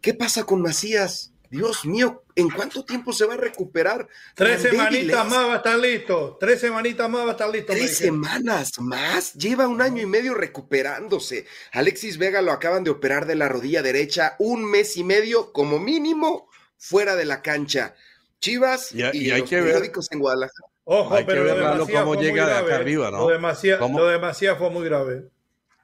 ¿Qué 0.01 0.15
pasa 0.15 0.45
con 0.45 0.63
Macías? 0.63 1.34
Dios 1.55 1.85
mío, 1.85 2.25
¿en 2.35 2.51
cuánto 2.51 2.85
tiempo 2.85 3.13
se 3.13 3.27
va 3.27 3.35
a 3.35 3.37
recuperar? 3.37 4.09
Tres 4.35 4.63
semanitas 4.63 5.25
más 5.25 5.47
va 5.47 5.55
a 5.55 5.57
estar 5.59 5.79
listo. 5.79 6.37
Tres 6.41 6.61
semanitas 6.61 7.09
más 7.09 7.25
va 7.25 7.29
a 7.29 7.33
estar 7.33 7.49
listo. 7.49 7.73
Tres 7.73 7.97
semanas 7.97 8.73
más. 8.81 9.35
Lleva 9.35 9.69
un 9.69 9.81
año 9.81 10.03
y 10.03 10.07
medio 10.07 10.35
recuperándose. 10.35 11.47
Alexis 11.71 12.19
Vega 12.19 12.43
lo 12.43 12.51
acaban 12.51 12.83
de 12.83 12.91
operar 12.91 13.27
de 13.27 13.37
la 13.37 13.49
rodilla 13.49 13.83
derecha. 13.83 14.35
Un 14.41 14.69
mes 14.69 14.97
y 14.97 15.05
medio, 15.05 15.53
como 15.53 15.79
mínimo, 15.79 16.49
fuera 16.77 17.15
de 17.15 17.25
la 17.25 17.41
cancha. 17.41 17.95
Chivas 18.41 18.93
y, 18.93 19.03
hay 19.03 19.41
los 19.41 19.49
que 19.49 19.63
periódicos 19.63 20.11
en 20.11 20.19
Guadalajara. 20.19 20.69
Ojo, 20.83 21.17
pero 21.25 21.45
lo 21.45 21.87
de 21.87 21.93
cómo 21.93 22.21
llega 22.21 22.47
de 22.49 22.55
acá 22.55 22.75
arriba, 22.75 23.13
¿no? 23.13 23.31
Lo 23.31 24.09
demasiado 24.09 24.57
fue 24.59 24.71
muy 24.71 24.85
grave. 24.85 25.29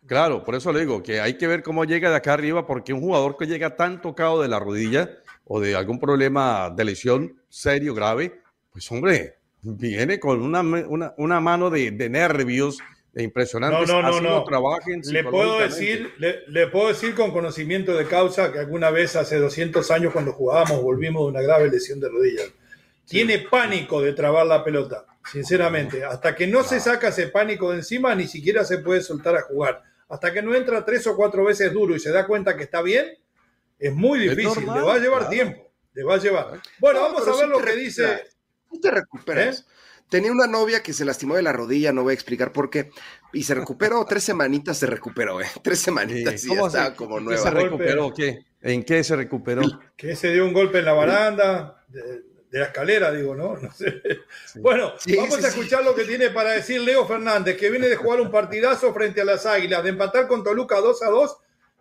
Claro, 0.07 0.43
por 0.43 0.57
eso 0.57 0.73
le 0.73 0.81
digo 0.81 1.03
que 1.05 1.21
hay 1.21 1.35
que 1.35 1.47
ver 1.47 1.63
cómo 1.63 1.85
llega 1.85 2.11
de 2.11 2.17
acá 2.17 2.33
arriba, 2.33 2.67
porque 2.67 2.93
un 2.93 3.01
jugador 3.01 3.37
que 3.37 3.47
llega 3.47 3.77
tan 3.77 4.03
tocado 4.03 4.43
de 4.43 4.49
la 4.49 4.59
rodilla 4.59 5.20
o 5.53 5.59
de 5.59 5.75
algún 5.75 5.99
problema 5.99 6.71
de 6.71 6.85
lesión 6.85 7.43
serio, 7.49 7.93
grave, 7.93 8.41
pues 8.73 8.89
hombre, 8.93 9.35
viene 9.63 10.21
con 10.21 10.41
una, 10.43 10.61
una, 11.17 11.41
mano 11.41 11.71
de, 11.71 11.91
nervios 12.09 12.79
impresionantes. 13.17 13.89
No, 13.89 14.01
no, 14.01 14.13
no, 14.13 14.21
no. 14.21 14.45
Trabajen 14.45 15.03
le 15.07 15.25
puedo 15.25 15.59
decir, 15.59 16.13
le, 16.19 16.69
puedo 16.69 16.87
decir 16.87 17.17
con 17.17 17.33
conocimiento 17.33 17.97
de 17.97 18.07
causa 18.07 18.53
que 18.53 18.61
alguna 18.61 18.91
vez 18.91 19.17
hace 19.17 19.39
200 19.39 19.91
años 19.91 20.13
cuando 20.13 20.35
jugábamos 20.35 20.85
volvimos 20.85 21.23
de 21.25 21.31
una 21.31 21.43
grave 21.43 21.69
lesión 21.69 21.99
de 21.99 22.09
rodilla. 22.09 22.45
Tiene 23.05 23.41
pánico 23.41 24.01
de 24.01 24.13
trabar 24.13 24.47
la 24.47 24.63
pelota, 24.63 25.05
sinceramente. 25.33 26.05
Hasta 26.05 26.37
que 26.37 26.47
no 26.47 26.63
se 26.63 26.79
saca 26.79 27.09
ese 27.09 27.27
pánico 27.27 27.73
de 27.73 27.79
encima, 27.79 28.15
ni 28.15 28.29
siquiera 28.29 28.65
se 28.65 28.79
puede 28.79 29.01
soltar 29.01 29.35
a 29.35 29.43
jugar 29.43 29.83
hasta 30.11 30.33
que 30.33 30.43
no 30.43 30.55
entra 30.55 30.85
tres 30.85 31.07
o 31.07 31.17
cuatro 31.17 31.45
veces 31.45 31.73
duro 31.73 31.95
y 31.95 32.01
se 32.01 32.11
da 32.11 32.27
cuenta 32.27 32.57
que 32.57 32.65
está 32.65 32.83
bien, 32.83 33.07
es 33.81 33.95
muy 33.95 34.19
difícil, 34.19 34.67
le 34.67 34.83
va 34.83 34.95
a 34.95 34.99
llevar 34.99 35.29
tiempo, 35.29 35.73
le 35.95 36.05
va 36.05 36.15
a 36.15 36.19
llevar. 36.19 36.61
Bueno, 36.79 37.01
vamos 37.01 37.27
a 37.27 37.37
ver 37.37 37.49
lo 37.49 37.59
que 37.59 37.75
dice. 37.77 38.25
Tú 38.69 38.79
te 38.79 38.91
recuperas. 38.91 39.61
¿Eh? 39.61 39.65
Tenía 40.11 40.33
una 40.33 40.47
novia 40.47 40.83
que 40.83 40.93
se 40.93 41.05
lastimó 41.05 41.37
de 41.37 41.43
la 41.43 41.53
rodilla, 41.53 41.93
no 41.93 42.03
voy 42.03 42.11
a 42.11 42.15
explicar 42.15 42.53
por 42.53 42.69
qué, 42.69 42.91
y 43.33 43.45
se 43.45 43.55
recuperó, 43.55 44.05
tres 44.09 44.25
semanitas 44.25 44.77
se 44.77 44.87
recuperó, 44.87 45.41
¿eh? 45.41 45.47
Tres 45.63 45.79
semanitas 45.79 46.45
y 46.45 46.55
ya 46.55 46.67
estaba 46.67 46.95
como 46.95 47.19
nueva. 47.21 47.43
¿Se 47.43 47.51
recuperó 47.51 48.13
qué? 48.13 48.45
¿En 48.61 48.85
qué 48.85 49.03
se 49.03 49.17
recuperó? 49.17 49.63
Que 49.97 50.15
se 50.15 50.33
dio 50.33 50.45
un 50.45 50.53
golpe 50.53 50.81
en 50.81 50.85
la 50.85 50.93
baranda, 50.93 51.85
de 52.51 52.59
la 52.59 52.67
escalera, 52.67 53.13
digo, 53.13 53.35
¿no? 53.35 53.57
no 53.63 53.73
sé. 53.73 54.03
Bueno, 54.57 54.95
vamos 55.17 55.45
a 55.45 55.49
escuchar 55.49 55.85
lo 55.85 55.95
que 55.95 56.05
tiene 56.05 56.31
para 56.31 56.51
decir 56.51 56.81
Leo 56.81 57.07
Fernández, 57.07 57.57
que 57.57 57.71
viene 57.71 57.89
de 57.89 57.97
jugar 57.97 58.21
un 58.21 58.31
partidazo 58.31 58.93
frente 58.93 59.21
a 59.21 59.25
las 59.25 59.47
Águilas, 59.47 59.83
de 59.83 59.91
empatar 59.91 60.27
con 60.27 60.43
Toluca 60.43 60.81
2 60.81 61.03
a 61.03 61.09
2, 61.09 61.37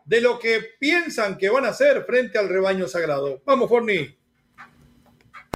de 0.09 0.21
lo 0.21 0.39
que 0.39 0.59
piensan 0.79 1.37
que 1.37 1.51
van 1.51 1.65
a 1.65 1.69
hacer 1.69 2.03
frente 2.03 2.39
al 2.39 2.49
rebaño 2.49 2.87
sagrado. 2.87 3.43
Vamos, 3.45 3.69
Forni. 3.69 4.17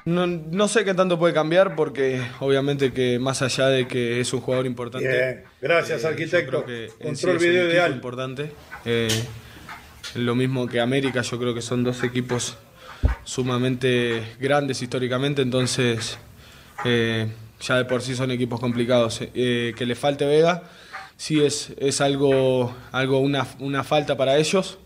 No, 0.05 0.27
no, 0.27 0.67
sé 0.67 0.85
qué 0.85 0.93
tanto 0.93 1.17
puede 1.17 1.33
cambiar 1.33 1.75
porque 1.75 2.21
obviamente 2.39 2.93
que 2.93 3.17
más 3.17 3.41
allá 3.41 3.69
de 3.69 3.87
que 3.87 4.19
es 4.19 4.31
un 4.31 4.41
jugador 4.41 4.67
importante. 4.67 5.07
Bien, 5.07 5.43
gracias, 5.59 6.03
eh, 6.03 6.07
arquitecto. 6.07 6.65
Que 6.65 6.89
Control 7.01 7.39
video 7.39 7.67
ideal. 7.67 7.93
Importante. 7.93 8.51
Eh, 8.85 9.07
lo 10.13 10.35
mismo 10.35 10.67
que 10.67 10.79
América, 10.79 11.23
yo 11.23 11.39
creo 11.39 11.55
que 11.55 11.63
son 11.63 11.83
dos 11.83 12.03
equipos 12.03 12.55
sumamente 13.23 14.35
grandes 14.39 14.83
históricamente, 14.83 15.41
entonces 15.41 16.19
eh, 16.85 17.27
ya 17.59 17.77
de 17.77 17.85
por 17.85 18.03
sí 18.03 18.13
son 18.13 18.29
equipos 18.29 18.59
complicados. 18.59 19.17
Que 19.33 19.73
le 19.79 19.95
falte 19.95 20.25
Vega 20.27 20.61
sí 21.17 21.43
es, 21.43 21.73
es 21.77 22.01
algo, 22.01 22.73
algo 22.91 23.19
una, 23.19 23.47
una, 23.59 23.83
falta 23.83 24.17
para 24.17 24.37
ellos, 24.37 24.77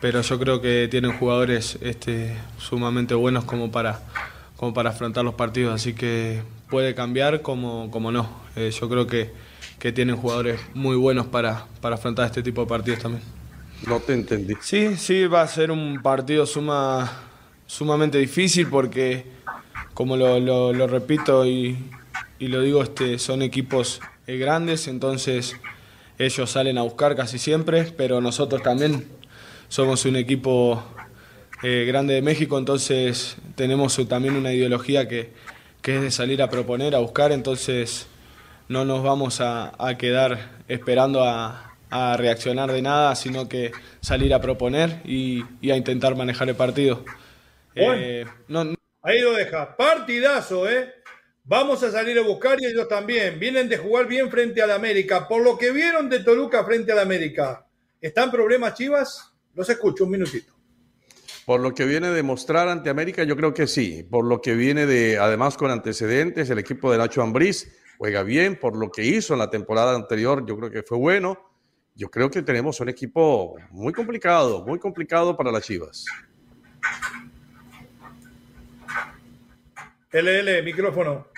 pero 0.00 0.22
yo 0.22 0.38
creo 0.38 0.60
que 0.60 0.88
tienen 0.90 1.12
jugadores 1.12 1.78
este, 1.80 2.36
sumamente 2.58 3.14
buenos 3.14 3.44
como 3.44 3.70
para, 3.70 4.00
como 4.56 4.74
para 4.74 4.90
afrontar 4.90 5.24
los 5.24 5.34
partidos, 5.34 5.74
así 5.74 5.94
que 5.94 6.42
puede 6.68 6.94
cambiar 6.94 7.42
como, 7.42 7.90
como 7.90 8.12
no. 8.12 8.30
Eh, 8.56 8.70
yo 8.78 8.88
creo 8.88 9.06
que, 9.06 9.30
que 9.78 9.92
tienen 9.92 10.16
jugadores 10.16 10.60
muy 10.74 10.96
buenos 10.96 11.26
para, 11.26 11.66
para 11.80 11.96
afrontar 11.96 12.26
este 12.26 12.42
tipo 12.42 12.60
de 12.62 12.66
partidos 12.66 13.00
también. 13.00 13.22
No 13.86 13.98
te 14.00 14.12
entendí. 14.12 14.54
Sí, 14.60 14.96
sí, 14.96 15.26
va 15.26 15.42
a 15.42 15.48
ser 15.48 15.70
un 15.70 16.02
partido 16.02 16.44
suma, 16.44 17.10
sumamente 17.66 18.18
difícil 18.18 18.68
porque, 18.68 19.24
como 19.94 20.16
lo, 20.16 20.86
repito 20.86 21.46
y, 21.46 21.78
lo 22.40 22.60
digo, 22.60 22.82
este, 22.82 23.18
son 23.18 23.42
equipos 23.42 24.00
eh, 24.30 24.38
grandes, 24.38 24.86
entonces 24.88 25.56
ellos 26.18 26.50
salen 26.50 26.78
a 26.78 26.82
buscar 26.82 27.16
casi 27.16 27.38
siempre, 27.38 27.84
pero 27.96 28.20
nosotros 28.20 28.62
también 28.62 29.08
somos 29.68 30.04
un 30.04 30.16
equipo 30.16 30.84
eh, 31.62 31.84
grande 31.86 32.14
de 32.14 32.22
México, 32.22 32.58
entonces 32.58 33.36
tenemos 33.54 33.96
también 34.08 34.36
una 34.36 34.52
ideología 34.52 35.08
que, 35.08 35.32
es 35.82 36.00
de 36.02 36.10
salir 36.10 36.42
a 36.42 36.50
proponer, 36.50 36.94
a 36.94 36.98
buscar, 36.98 37.32
entonces 37.32 38.06
no 38.68 38.84
nos 38.84 39.02
vamos 39.02 39.40
a, 39.40 39.72
quedar 39.98 40.50
esperando 40.68 41.24
a, 41.24 41.66
reaccionar 42.16 42.70
de 42.70 42.82
nada, 42.82 43.16
sino 43.16 43.48
que 43.48 43.72
salir 44.00 44.32
a 44.32 44.40
proponer 44.40 45.00
y 45.04 45.42
a 45.70 45.76
intentar 45.76 46.14
manejar 46.14 46.48
el 46.48 46.54
partido. 46.54 47.04
Eh, 47.74 48.26
ahí 49.02 49.20
lo 49.20 49.32
deja. 49.32 49.76
Partidazo, 49.76 50.68
¿eh? 50.68 50.99
Vamos 51.50 51.82
a 51.82 51.90
salir 51.90 52.16
a 52.16 52.22
buscar 52.22 52.62
y 52.62 52.66
ellos 52.66 52.86
también. 52.86 53.40
Vienen 53.40 53.68
de 53.68 53.76
jugar 53.76 54.06
bien 54.06 54.30
frente 54.30 54.62
al 54.62 54.70
América. 54.70 55.26
Por 55.26 55.42
lo 55.42 55.58
que 55.58 55.72
vieron 55.72 56.08
de 56.08 56.20
Toluca 56.20 56.64
frente 56.64 56.92
al 56.92 57.00
América, 57.00 57.66
¿están 58.00 58.30
problemas 58.30 58.74
Chivas? 58.74 59.34
Los 59.56 59.68
escucho 59.68 60.04
un 60.04 60.10
minutito. 60.10 60.54
Por 61.44 61.58
lo 61.58 61.74
que 61.74 61.86
viene 61.86 62.10
de 62.10 62.22
mostrar 62.22 62.68
ante 62.68 62.88
América, 62.88 63.24
yo 63.24 63.36
creo 63.36 63.52
que 63.52 63.66
sí. 63.66 64.06
Por 64.08 64.26
lo 64.26 64.40
que 64.40 64.54
viene 64.54 64.86
de, 64.86 65.18
además 65.18 65.56
con 65.56 65.72
antecedentes, 65.72 66.48
el 66.50 66.60
equipo 66.60 66.92
de 66.92 66.98
Nacho 66.98 67.20
Ambriz 67.20 67.76
juega 67.98 68.22
bien. 68.22 68.54
Por 68.54 68.76
lo 68.76 68.92
que 68.92 69.04
hizo 69.04 69.32
en 69.32 69.40
la 69.40 69.50
temporada 69.50 69.96
anterior, 69.96 70.46
yo 70.46 70.56
creo 70.56 70.70
que 70.70 70.84
fue 70.84 70.98
bueno. 70.98 71.36
Yo 71.96 72.12
creo 72.12 72.30
que 72.30 72.42
tenemos 72.42 72.78
un 72.78 72.90
equipo 72.90 73.56
muy 73.72 73.92
complicado, 73.92 74.64
muy 74.64 74.78
complicado 74.78 75.36
para 75.36 75.50
las 75.50 75.64
Chivas. 75.64 76.04
LL, 80.12 80.62
micrófono. 80.62 81.29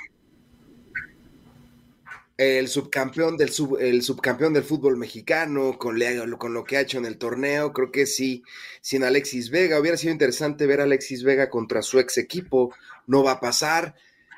El 2.36 2.68
subcampeón 2.68 3.36
del, 3.36 3.52
el 3.80 4.02
subcampeón 4.02 4.54
del 4.54 4.64
fútbol 4.64 4.96
mexicano, 4.96 5.78
con, 5.78 5.98
con 6.38 6.54
lo 6.54 6.64
que 6.64 6.76
ha 6.76 6.80
hecho 6.80 6.98
en 6.98 7.04
el 7.04 7.18
torneo, 7.18 7.72
creo 7.72 7.92
que 7.92 8.06
sí, 8.06 8.42
sin 8.80 9.04
Alexis 9.04 9.50
Vega. 9.50 9.78
Hubiera 9.78 9.96
sido 9.96 10.12
interesante 10.12 10.66
ver 10.66 10.80
a 10.80 10.84
Alexis 10.84 11.22
Vega 11.24 11.50
contra 11.50 11.82
su 11.82 11.98
ex 11.98 12.18
equipo. 12.18 12.74
No 13.06 13.22
va 13.22 13.32
a 13.32 13.40
pasar. 13.40 13.94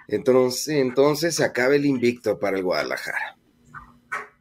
Entonces, 0.08 0.76
entonces 0.76 1.36
se 1.36 1.44
acaba 1.44 1.74
el 1.74 1.86
invicto 1.86 2.38
para 2.38 2.56
el 2.56 2.62
Guadalajara. 2.62 3.36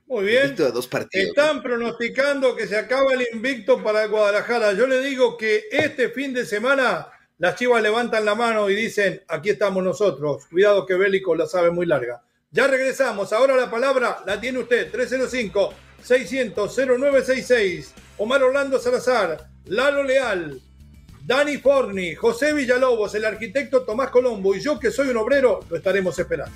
Muy 0.07 0.25
bien. 0.25 0.55
dos 0.55 0.87
partidos. 0.87 1.29
Están 1.29 1.63
pronosticando 1.63 2.55
que 2.55 2.67
se 2.67 2.77
acaba 2.77 3.13
el 3.13 3.27
invicto 3.33 3.81
para 3.81 4.03
el 4.03 4.11
Guadalajara. 4.11 4.73
Yo 4.73 4.85
le 4.85 5.01
digo 5.01 5.37
que 5.37 5.63
este 5.71 6.09
fin 6.09 6.33
de 6.33 6.45
semana 6.45 7.07
las 7.39 7.55
chivas 7.55 7.81
levantan 7.81 8.23
la 8.23 8.35
mano 8.35 8.69
y 8.69 8.75
dicen, 8.75 9.23
aquí 9.27 9.49
estamos 9.49 9.83
nosotros. 9.83 10.45
Cuidado 10.51 10.85
que 10.85 10.93
Bélico 10.93 11.35
la 11.35 11.47
sabe 11.47 11.71
muy 11.71 11.85
larga. 11.85 12.21
Ya 12.53 12.67
regresamos. 12.67 13.33
Ahora 13.33 13.57
la 13.57 13.69
palabra 13.69 14.23
la 14.27 14.39
tiene 14.39 14.59
usted. 14.59 14.93
305-600-0966. 14.93 17.87
Omar 18.19 18.43
Orlando 18.43 18.77
Salazar, 18.77 19.49
Lalo 19.65 20.03
Leal, 20.03 20.61
Dani 21.25 21.57
Forni, 21.57 22.13
José 22.13 22.53
Villalobos, 22.53 23.15
el 23.15 23.25
arquitecto 23.25 23.81
Tomás 23.81 24.11
Colombo 24.11 24.53
y 24.53 24.61
yo 24.61 24.79
que 24.79 24.91
soy 24.91 25.09
un 25.09 25.17
obrero, 25.17 25.61
lo 25.67 25.77
estaremos 25.77 26.19
esperando. 26.19 26.53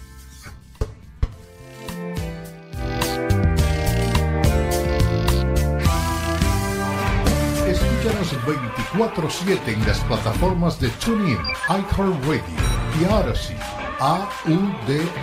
Escúchanos 7.67 8.36
24-7 8.93 9.73
en 9.73 9.88
las 9.88 9.99
plataformas 10.01 10.79
de 10.79 10.89
TuneIn, 11.03 11.39
iHeartRadio 11.69 12.43
y 13.01 13.05
Odyssey. 13.05 13.57
A-U-D-A-C-Y. 13.99 15.17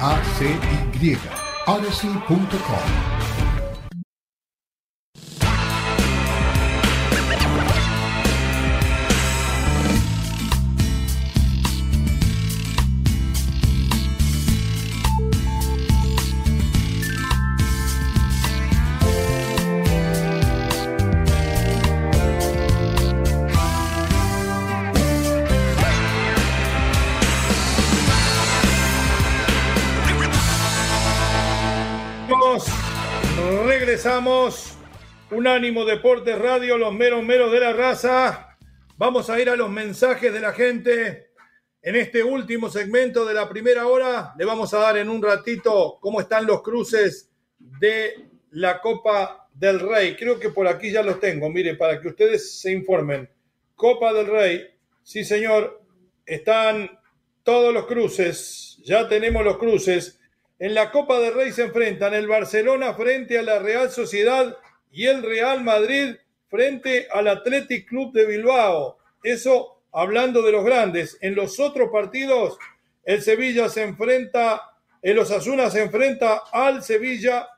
Odyssey.com. 1.67 3.24
regresamos. 34.05 34.77
Unánimo 35.31 35.87
Deportes 35.87 36.39
Radio, 36.39 36.77
los 36.77 36.93
meros 36.93 37.25
meros 37.25 37.51
de 37.51 37.61
la 37.61 37.73
raza. 37.73 38.55
Vamos 38.99 39.31
a 39.31 39.41
ir 39.41 39.49
a 39.49 39.57
los 39.57 39.71
mensajes 39.71 40.31
de 40.31 40.41
la 40.41 40.53
gente. 40.53 41.31
En 41.81 41.97
este 41.97 42.23
último 42.23 42.69
segmento 42.69 43.25
de 43.25 43.33
la 43.33 43.49
primera 43.49 43.87
hora 43.87 44.35
le 44.37 44.45
vamos 44.45 44.75
a 44.75 44.79
dar 44.79 44.99
en 44.99 45.09
un 45.09 45.23
ratito 45.23 45.97
cómo 46.03 46.21
están 46.21 46.45
los 46.45 46.61
cruces 46.61 47.31
de 47.59 48.29
la 48.51 48.83
Copa 48.83 49.49
del 49.55 49.81
Rey. 49.81 50.17
Creo 50.17 50.39
que 50.39 50.51
por 50.51 50.69
aquí 50.69 50.93
ya 50.93 51.03
los 51.03 51.19
tengo. 51.19 51.49
Mire, 51.49 51.75
para 51.75 51.99
que 51.99 52.09
ustedes 52.09 52.61
se 52.61 52.73
informen. 52.73 53.27
Copa 53.75 54.13
del 54.13 54.27
Rey. 54.27 54.67
Sí, 55.03 55.25
señor. 55.25 55.83
Están 56.27 56.91
todos 57.43 57.73
los 57.73 57.87
cruces. 57.87 58.79
Ya 58.85 59.09
tenemos 59.09 59.43
los 59.43 59.57
cruces. 59.57 60.21
En 60.59 60.75
la 60.75 60.93
Copa 60.93 61.19
del 61.19 61.35
Rey 61.35 61.53
se 61.53 61.65
enfrentan 61.65 62.15
el 62.15 62.29
Barcelona 62.29 62.95
frente 62.95 63.39
a 63.39 63.43
la 63.43 63.59
Real 63.59 63.91
Sociedad 63.91 64.57
y 64.93 65.07
el 65.07 65.23
Real 65.23 65.65
Madrid 65.65 66.15
frente 66.49 67.09
al 67.13 67.27
Athletic 67.27 67.89
Club 67.89 68.13
de 68.13 68.25
Bilbao. 68.25 68.99
Eso 69.25 69.83
hablando 69.93 70.43
de 70.43 70.53
los 70.53 70.65
grandes. 70.65 71.19
En 71.21 71.35
los 71.35 71.59
otros 71.59 71.91
partidos, 71.91 72.57
el 73.05 73.23
Sevilla 73.23 73.69
se 73.69 73.83
enfrenta, 73.83 74.77
el 75.03 75.19
Osasuna 75.19 75.71
se 75.71 75.83
enfrenta 75.83 76.43
al 76.53 76.85
Sevilla, 76.85 77.49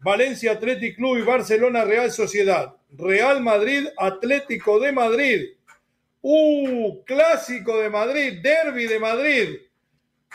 Valencia 0.00 0.52
Athletic 0.52 0.96
Club 0.96 1.18
y 1.18 1.22
Barcelona 1.22 1.84
Real 1.84 2.12
Sociedad. 2.12 2.76
Real 2.90 3.40
Madrid 3.40 3.88
Atlético 3.98 4.78
de 4.78 4.92
Madrid. 4.92 5.40
Uh, 6.22 7.02
clásico 7.04 7.78
de 7.78 7.90
Madrid, 7.90 8.40
derby 8.40 8.86
de 8.86 9.00
Madrid. 9.00 9.48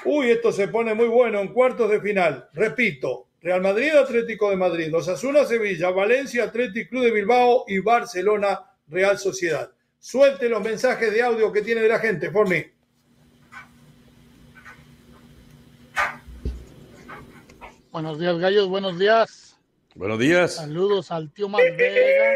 Uy, 0.06 0.32
esto 0.32 0.52
se 0.52 0.68
pone 0.68 0.94
muy 0.94 1.08
bueno 1.08 1.40
en 1.40 1.50
cuartos 1.50 1.90
de 1.92 2.00
final. 2.00 2.50
Repito, 2.54 3.28
Real 3.42 3.62
Madrid 3.62 3.92
Atlético 3.96 4.50
de 4.50 4.56
Madrid, 4.56 4.94
Osasuna 4.94 5.46
Sevilla, 5.46 5.92
Valencia 5.92 6.46
Atlético 6.46 6.90
Club 6.90 7.04
de 7.04 7.12
Bilbao 7.12 7.66
y 7.68 7.80
Barcelona 7.80 8.62
Real 8.88 9.18
Sociedad. 9.18 9.72
Suelte 9.98 10.48
los 10.50 10.62
mensajes 10.62 11.12
de 11.12 11.22
audio 11.22 11.52
que 11.52 11.62
tiene 11.62 11.82
de 11.82 11.90
la 11.90 12.00
gente, 12.00 12.32
Forni. 12.32 12.66
Buenos 17.92 18.20
días, 18.20 18.38
gallos, 18.38 18.68
buenos 18.70 18.98
días. 19.00 19.58
Buenos 19.96 20.20
días. 20.20 20.56
Saludos 20.56 21.12
al 21.12 21.32
tío 21.34 21.50
Malvega, 21.50 22.34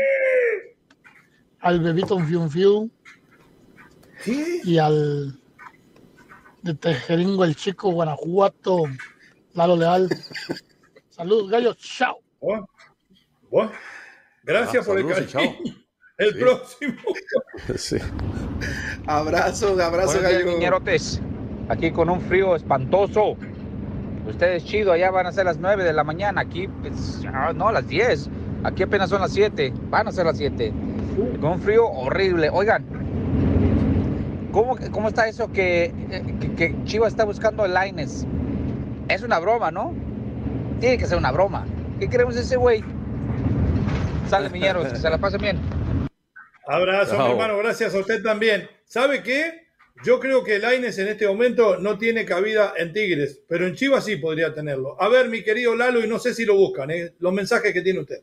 al 1.60 1.80
bebito 1.80 2.20
Fium 2.20 2.50
Fiu 2.50 2.90
y 4.26 4.78
al 4.78 5.40
de 6.64 6.74
Tejeringo, 6.74 7.44
el 7.44 7.56
chico 7.56 7.92
Guanajuato, 7.92 8.84
Lalo 9.54 9.76
Leal. 9.76 10.10
Saludos, 11.10 11.50
gallos, 11.50 11.78
chao. 11.78 12.18
Bueno, 12.42 12.68
bueno, 13.52 13.72
gracias 14.44 14.84
Ah, 14.84 14.90
por 14.90 15.00
el 15.00 15.28
chao. 15.28 15.44
El 16.18 16.34
Sí. 16.34 16.40
próximo. 16.40 16.94
Sí. 17.76 17.98
Abrazo, 19.06 19.70
abrazo, 19.82 20.14
Buenos 20.20 20.22
gallo. 20.24 20.46
niñerotes. 20.46 21.22
Aquí 21.70 21.92
con 21.92 22.10
un 22.10 22.22
frío 22.22 22.56
espantoso. 22.56 23.36
Ustedes 24.28 24.64
chido, 24.64 24.94
allá 24.94 25.12
van 25.12 25.28
a 25.28 25.32
ser 25.32 25.46
las 25.46 25.58
9 25.58 25.84
de 25.84 25.92
la 25.94 26.04
mañana. 26.04 26.42
Aquí, 26.42 26.68
pues, 26.68 27.22
no, 27.56 27.72
las 27.72 27.88
10. 27.88 28.30
Aquí 28.64 28.84
apenas 28.84 29.10
son 29.10 29.22
las 29.22 29.34
7. 29.34 29.74
Van 29.90 30.08
a 30.08 30.12
ser 30.12 30.26
las 30.26 30.38
7. 30.38 30.72
Con 31.42 31.52
un 31.54 31.62
frío 31.62 31.86
horrible. 31.88 32.50
Oigan, 32.50 32.86
¿cómo, 34.54 34.78
cómo 34.92 35.10
está 35.10 35.28
eso 35.28 35.52
que, 35.52 35.86
eh, 36.10 36.36
que, 36.40 36.56
que 36.56 36.84
Chivas 36.86 37.12
está 37.12 37.26
buscando 37.26 37.66
el 37.66 37.74
Lines? 37.74 38.26
Es 39.10 39.22
una 39.24 39.40
broma, 39.40 39.72
¿no? 39.72 39.94
Tiene 40.80 40.98
que 40.98 41.06
ser 41.06 41.18
una 41.18 41.32
broma. 41.32 41.66
¿Qué 42.00 42.10
queremos 42.10 42.36
de 42.36 42.42
ese 42.42 42.56
güey? 42.56 42.82
Sale, 44.30 44.50
miñeros, 44.50 44.88
que 44.88 44.96
se 44.96 45.10
la 45.10 45.18
pasen 45.18 45.42
bien. 45.42 45.60
Abrazo, 46.66 47.18
mi 47.18 47.32
hermano, 47.32 47.58
gracias 47.58 47.94
a 47.94 48.00
usted 48.00 48.24
también. 48.24 48.70
¿Sabe 48.86 49.22
qué? 49.22 49.64
Yo 50.04 50.20
creo 50.20 50.44
que 50.44 50.60
Laines 50.60 50.98
en 50.98 51.08
este 51.08 51.28
momento 51.28 51.78
no 51.78 51.98
tiene 51.98 52.26
cabida 52.26 52.74
en 52.78 52.94
Tigres, 52.94 53.42
pero 53.48 53.68
en 53.68 53.76
Chivas 53.76 54.06
sí 54.06 54.16
podría 54.16 54.54
tenerlo. 54.54 55.00
A 55.02 55.08
ver, 55.08 55.30
mi 55.30 55.44
querido 55.44 55.76
Lalo, 55.76 56.04
y 56.04 56.08
no 56.08 56.20
sé 56.20 56.34
si 56.34 56.46
lo 56.46 56.56
buscan, 56.56 56.90
¿eh? 56.92 57.14
los 57.20 57.34
mensajes 57.34 57.74
que 57.74 57.82
tiene 57.82 58.00
usted. 58.00 58.22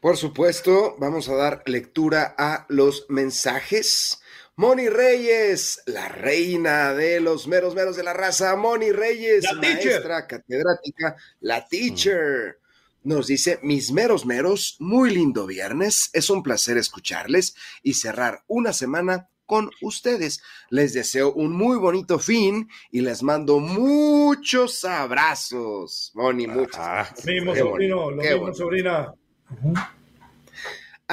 Por 0.00 0.16
supuesto, 0.16 0.96
vamos 0.98 1.28
a 1.28 1.34
dar 1.34 1.62
lectura 1.66 2.34
a 2.36 2.66
los 2.68 3.06
mensajes. 3.08 4.21
Moni 4.56 4.88
Reyes, 4.88 5.82
la 5.86 6.08
reina 6.08 6.92
de 6.92 7.20
los 7.20 7.46
meros 7.48 7.74
meros 7.74 7.96
de 7.96 8.02
la 8.02 8.12
raza. 8.12 8.54
Moni 8.54 8.92
Reyes, 8.92 9.44
La 9.44 9.60
teacher. 9.60 9.86
maestra 9.92 10.26
catedrática, 10.26 11.16
la 11.40 11.66
teacher. 11.66 12.58
Nos 13.04 13.26
dice, 13.26 13.58
mis 13.62 13.90
meros 13.92 14.26
meros, 14.26 14.76
muy 14.78 15.10
lindo 15.10 15.46
viernes. 15.46 16.10
Es 16.12 16.28
un 16.30 16.42
placer 16.42 16.76
escucharles 16.76 17.54
y 17.82 17.94
cerrar 17.94 18.44
una 18.46 18.72
semana 18.72 19.28
con 19.46 19.70
ustedes. 19.80 20.42
Les 20.70 20.92
deseo 20.92 21.32
un 21.32 21.52
muy 21.52 21.78
bonito 21.78 22.18
fin 22.18 22.68
y 22.90 23.00
les 23.00 23.22
mando 23.22 23.58
muchos 23.58 24.84
abrazos. 24.84 26.12
Moni, 26.14 26.46
muchos 26.46 26.76
Ah, 26.78 27.00
abrazos. 27.00 27.24
Mismo 27.24 27.52
Qué 27.54 27.60
sobrino, 27.60 27.96
bonito, 27.96 28.10
lo 28.16 28.22
qué 28.22 28.28
mismo 28.28 28.40
bonito. 28.42 28.58
sobrina. 28.58 29.14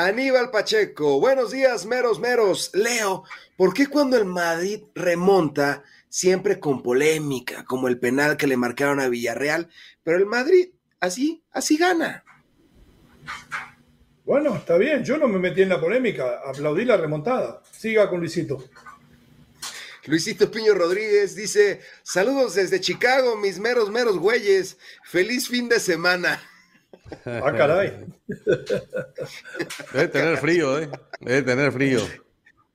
Aníbal 0.05 0.49
Pacheco, 0.49 1.19
buenos 1.19 1.51
días, 1.51 1.85
meros, 1.85 2.21
meros. 2.21 2.71
Leo, 2.73 3.25
¿por 3.57 3.73
qué 3.73 3.87
cuando 3.87 4.15
el 4.15 4.23
Madrid 4.23 4.83
remonta, 4.95 5.83
siempre 6.07 6.57
con 6.57 6.81
polémica, 6.81 7.65
como 7.65 7.89
el 7.89 7.99
penal 7.99 8.37
que 8.37 8.47
le 8.47 8.55
marcaron 8.55 9.01
a 9.01 9.09
Villarreal, 9.09 9.69
pero 10.01 10.15
el 10.15 10.25
Madrid, 10.25 10.69
así, 11.01 11.43
así 11.51 11.75
gana? 11.75 12.23
Bueno, 14.23 14.55
está 14.55 14.77
bien, 14.77 15.03
yo 15.03 15.17
no 15.17 15.27
me 15.27 15.37
metí 15.37 15.63
en 15.63 15.69
la 15.69 15.81
polémica, 15.81 16.43
aplaudí 16.45 16.85
la 16.85 16.95
remontada. 16.95 17.61
Siga 17.69 18.09
con 18.09 18.21
Luisito. 18.21 18.63
Luisito 20.05 20.49
Piño 20.49 20.75
Rodríguez 20.75 21.35
dice, 21.35 21.81
saludos 22.03 22.55
desde 22.55 22.79
Chicago, 22.79 23.35
mis 23.35 23.59
meros, 23.59 23.91
meros 23.91 24.17
güeyes. 24.17 24.77
Feliz 25.03 25.49
fin 25.49 25.67
de 25.67 25.81
semana. 25.81 26.41
Ah, 27.25 27.53
caray. 27.55 28.05
Debe 29.93 30.07
tener 30.07 30.37
frío, 30.37 30.79
¿eh? 30.79 30.89
Debe 31.19 31.41
tener 31.43 31.71
frío. 31.71 32.01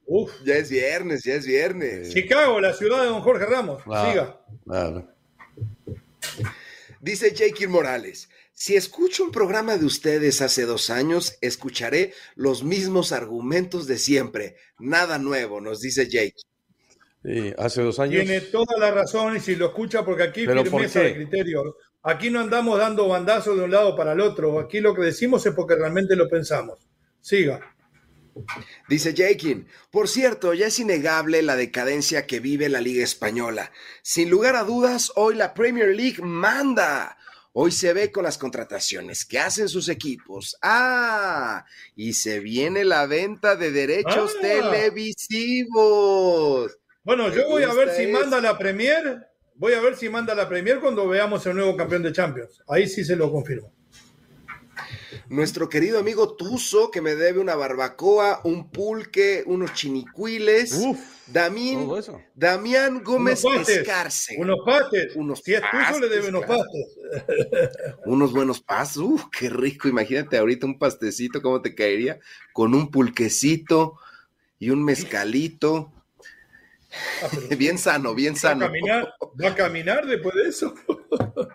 Uf. 0.07 0.33
Ya 0.45 0.57
es 0.57 0.71
viernes, 0.71 1.25
ya 1.25 1.35
es 1.35 1.47
viernes. 1.47 2.13
Chicago, 2.13 2.61
la 2.61 2.73
ciudad 2.73 3.01
de 3.03 3.07
don 3.07 3.23
Jorge 3.23 3.47
Ramos. 3.47 3.83
Ah, 3.87 4.11
Siga. 4.11 4.41
claro. 4.65 5.09
Dice 7.01 7.35
Jake 7.35 7.69
Morales, 7.69 8.29
si 8.53 8.77
escucho 8.77 9.25
un 9.25 9.31
programa 9.31 9.77
de 9.77 9.85
ustedes 9.85 10.41
hace 10.41 10.65
dos 10.65 10.89
años, 10.89 11.37
escucharé 11.41 12.15
los 12.35 12.63
mismos 12.63 13.13
argumentos 13.13 13.87
de 13.87 13.99
siempre. 13.99 14.57
Nada 14.79 15.19
nuevo, 15.19 15.61
nos 15.61 15.81
dice 15.81 16.09
Jake. 16.09 16.37
Sí, 17.25 17.53
hace 17.59 17.83
dos 17.83 17.99
años. 17.99 18.25
Tiene 18.25 18.41
toda 18.43 18.79
la 18.79 18.91
razón 18.91 19.37
y 19.37 19.41
si 19.41 19.57
lo 19.57 19.67
escucha, 19.67 20.05
porque 20.05 20.23
aquí 20.23 20.47
¿Pero 20.47 20.63
por 20.63 20.83
firmeza 20.83 21.01
de 21.01 21.15
criterio. 21.15 21.77
Aquí 22.05 22.31
no 22.31 22.41
andamos 22.41 22.79
dando 22.79 23.09
bandazos 23.09 23.57
de 23.57 23.65
un 23.65 23.71
lado 23.71 23.97
para 23.97 24.13
el 24.13 24.21
otro. 24.21 24.59
Aquí 24.61 24.81
lo 24.81 24.95
que 24.95 25.03
decimos 25.03 25.45
es 25.47 25.55
porque 25.55 25.75
realmente 25.75 26.15
lo 26.17 26.29
pensamos. 26.29 26.79
Siga. 27.21 27.61
Dice 28.89 29.15
Jakin, 29.17 29.69
por 29.91 30.09
cierto, 30.09 30.55
ya 30.55 30.67
es 30.67 30.79
innegable 30.79 31.41
la 31.43 31.57
decadencia 31.57 32.27
que 32.27 32.41
vive 32.41 32.69
la 32.69 32.81
Liga 32.81 33.05
Española. 33.05 33.71
Sin 34.03 34.29
lugar 34.29 34.57
a 34.57 34.65
dudas, 34.65 35.13
hoy 35.15 35.37
la 35.37 35.55
Premier 35.55 35.95
League 35.95 36.21
manda. 36.21 37.17
Hoy 37.53 37.71
se 37.71 37.93
ve 37.93 38.11
con 38.11 38.25
las 38.25 38.37
contrataciones 38.37 39.25
que 39.25 39.39
hacen 39.39 39.69
sus 39.69 39.89
equipos. 39.89 40.57
Ah, 40.61 41.65
y 41.95 42.15
se 42.15 42.41
viene 42.41 42.85
la 42.85 43.07
venta 43.07 43.55
de 43.55 43.71
derechos 43.71 44.33
Ah. 44.37 44.41
televisivos. 44.43 46.77
Bueno, 47.05 47.33
yo 47.33 47.49
voy 47.49 47.63
a 47.63 47.73
ver 47.73 47.91
si 47.95 48.09
manda 48.09 48.41
la 48.41 48.59
Premier. 48.59 49.29
Voy 49.57 49.73
a 49.73 49.81
ver 49.81 49.97
si 49.97 50.09
manda 50.09 50.35
la 50.35 50.49
Premier 50.49 50.81
cuando 50.81 51.07
veamos 51.07 51.47
el 51.47 51.55
nuevo 51.55 51.77
campeón 51.77 52.03
de 52.03 52.13
Champions. 52.13 52.63
Ahí 52.67 52.89
sí 52.89 53.05
se 53.05 53.15
lo 53.15 53.31
confirmo. 53.31 53.73
Nuestro 55.29 55.69
querido 55.69 55.99
amigo 55.99 56.35
Tuzo, 56.35 56.91
que 56.91 57.01
me 57.01 57.15
debe 57.15 57.39
una 57.39 57.55
barbacoa, 57.55 58.41
un 58.45 58.71
pulque, 58.71 59.43
unos 59.47 59.73
chinicuiles. 59.73 60.75
Uf, 60.75 60.99
Damín, 61.27 61.87
todo 61.87 61.99
eso. 61.99 62.21
Damián 62.35 63.03
Gómez 63.03 63.43
unos 63.45 63.59
pastes. 63.59 63.79
Escarce. 63.79 64.37
Unos 64.39 64.59
pastes. 64.67 65.17
Unos 65.17 65.41
si 65.41 65.55
es 65.55 65.63
tuyo, 65.71 66.01
le 66.01 66.09
debe 66.09 66.31
pastes, 66.33 66.35
unos 66.35 66.45
pastes. 67.69 67.97
Unos 68.07 68.33
buenos 68.33 68.61
pasos. 68.61 69.03
Uf, 69.05 69.25
qué 69.37 69.49
rico. 69.49 69.89
Imagínate 69.89 70.37
ahorita 70.37 70.67
un 70.67 70.79
pastecito, 70.79 71.41
¿cómo 71.41 71.63
te 71.63 71.75
caería? 71.75 72.19
Con 72.53 72.75
un 72.75 72.91
pulquecito 72.91 73.97
y 74.59 74.71
un 74.71 74.85
mezcalito. 74.85 75.93
Ah, 77.23 77.29
Bien 77.59 77.79
sano, 77.79 78.15
bien 78.15 78.35
¿Va 78.35 78.37
a 78.39 78.41
sano. 78.41 78.67
caminar, 78.67 79.15
¿Va 79.43 79.49
a 79.49 79.55
caminar 79.55 80.07
después 80.07 80.35
de 80.35 80.49
eso? 80.49 80.75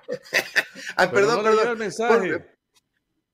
Ah, 0.95 1.09
Pero 1.11 1.27
perdón, 1.27 1.37
no 1.37 1.43
perdón. 1.43 1.67
el 1.69 1.77
mensaje. 1.77 2.13
Ponme, 2.17 2.45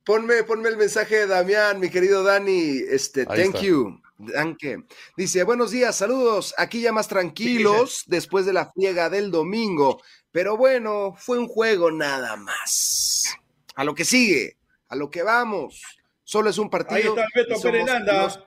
ponme, 0.04 0.44
ponme 0.44 0.70
el 0.70 0.78
mensaje 0.78 1.16
de 1.20 1.28
Damián, 1.28 1.80
mi 1.80 1.90
querido 1.90 2.24
Dani. 2.24 2.80
Este, 2.90 3.22
Ahí 3.22 3.44
thank 3.44 3.56
está. 3.56 3.62
you. 3.62 4.02
Danke. 4.18 4.86
Dice, 5.18 5.44
buenos 5.44 5.72
días, 5.72 5.96
saludos. 5.96 6.54
Aquí 6.58 6.82
ya 6.82 6.92
más 6.92 7.08
tranquilos 7.08 8.04
después 8.08 8.46
de 8.46 8.54
la 8.54 8.72
friega 8.72 9.10
del 9.10 9.32
domingo. 9.32 10.02
Pero 10.32 10.58
bueno, 10.58 11.16
fue 11.18 11.38
un 11.40 11.48
juego 11.48 11.92
nada 11.92 12.36
más. 12.36 13.36
A 13.76 13.84
lo 13.84 13.96
que 13.96 14.06
sigue, 14.06 14.58
a 14.90 14.96
lo 14.96 15.10
que 15.10 15.24
vamos. 15.24 15.82
Solo 16.24 16.50
es 16.50 16.58
un 16.58 16.70
partido. 16.70 17.16
Ahí 17.16 17.22
está 17.24 17.24
el 17.24 17.46
Beto 17.48 17.62
Pérez 17.62 18.40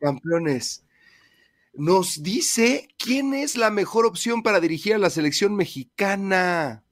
Campeones. 0.00 0.83
Nos 1.76 2.22
dice 2.22 2.88
quién 2.98 3.34
es 3.34 3.56
la 3.56 3.70
mejor 3.70 4.06
opción 4.06 4.42
para 4.42 4.60
dirigir 4.60 4.94
a 4.94 4.98
la 4.98 5.10
selección 5.10 5.56
mexicana. 5.56 6.84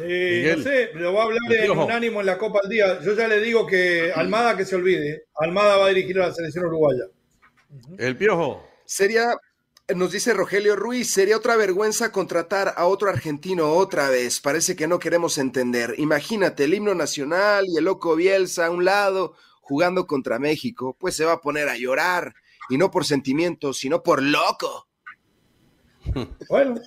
Eh, 0.00 0.54
no 0.56 0.62
sé, 0.62 0.90
lo 0.94 1.12
va 1.12 1.22
a 1.22 1.24
hablar 1.26 1.40
El 1.48 1.54
en 1.56 1.64
Piojo. 1.66 1.84
unánimo 1.84 2.20
en 2.20 2.26
la 2.26 2.36
Copa 2.36 2.60
al 2.62 2.68
Día. 2.68 3.00
Yo 3.02 3.14
ya 3.14 3.28
le 3.28 3.40
digo 3.40 3.66
que 3.66 4.12
Almada 4.14 4.56
que 4.56 4.64
se 4.64 4.74
olvide. 4.74 5.26
Almada 5.36 5.76
va 5.76 5.86
a 5.86 5.88
dirigir 5.90 6.20
a 6.20 6.28
la 6.28 6.34
selección 6.34 6.66
uruguaya. 6.66 7.04
El 7.98 8.16
piojo. 8.16 8.66
Sería, 8.84 9.36
Nos 9.94 10.12
dice 10.12 10.32
Rogelio 10.34 10.76
Ruiz, 10.76 11.12
sería 11.12 11.36
otra 11.36 11.56
vergüenza 11.56 12.10
contratar 12.12 12.74
a 12.76 12.86
otro 12.86 13.08
argentino 13.08 13.72
otra 13.72 14.10
vez. 14.10 14.40
Parece 14.40 14.74
que 14.76 14.88
no 14.88 14.98
queremos 14.98 15.38
entender. 15.38 15.94
Imagínate 15.98 16.64
el 16.64 16.74
himno 16.74 16.94
nacional 16.94 17.66
y 17.68 17.76
el 17.78 17.84
loco 17.84 18.16
Bielsa 18.16 18.66
a 18.66 18.70
un 18.70 18.84
lado 18.84 19.36
jugando 19.64 20.06
contra 20.06 20.38
México, 20.38 20.96
pues 20.98 21.16
se 21.16 21.24
va 21.24 21.32
a 21.32 21.40
poner 21.40 21.68
a 21.68 21.76
llorar 21.76 22.34
y 22.68 22.76
no 22.76 22.90
por 22.90 23.04
sentimientos, 23.04 23.78
sino 23.78 24.02
por 24.02 24.22
loco. 24.22 24.88
Bueno, 26.50 26.78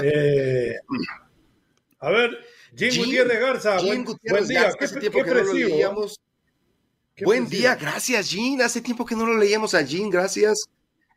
eh, 0.00 0.76
a 1.98 2.10
ver, 2.10 2.30
Jim, 2.76 2.96
Gutiérrez 2.96 3.40
Garza, 3.40 3.78
buen, 3.80 4.04
día. 4.46 4.70
hace 4.80 5.00
tiempo 5.00 5.24
que 5.24 5.34
no 5.34 5.42
lo 5.42 5.52
leíamos. 5.52 6.20
Buen 7.24 7.48
día, 7.48 7.74
gracias, 7.74 8.30
Jean. 8.30 8.62
Hace 8.62 8.80
tiempo 8.80 9.04
que 9.04 9.16
no 9.16 9.26
lo 9.26 9.36
leíamos 9.36 9.74
a 9.74 9.82
Jean, 9.82 10.10
gracias. 10.10 10.68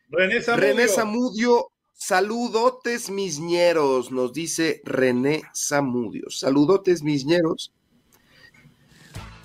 René 0.09 0.41
Zamudio. 0.41 0.67
René 0.67 0.87
Zamudio, 0.87 1.71
saludotes 1.93 3.11
misñeros, 3.11 4.11
nos 4.11 4.33
dice 4.33 4.81
René 4.83 5.43
Zamudio. 5.55 6.31
Saludotes 6.31 7.03
misñeros. 7.03 7.74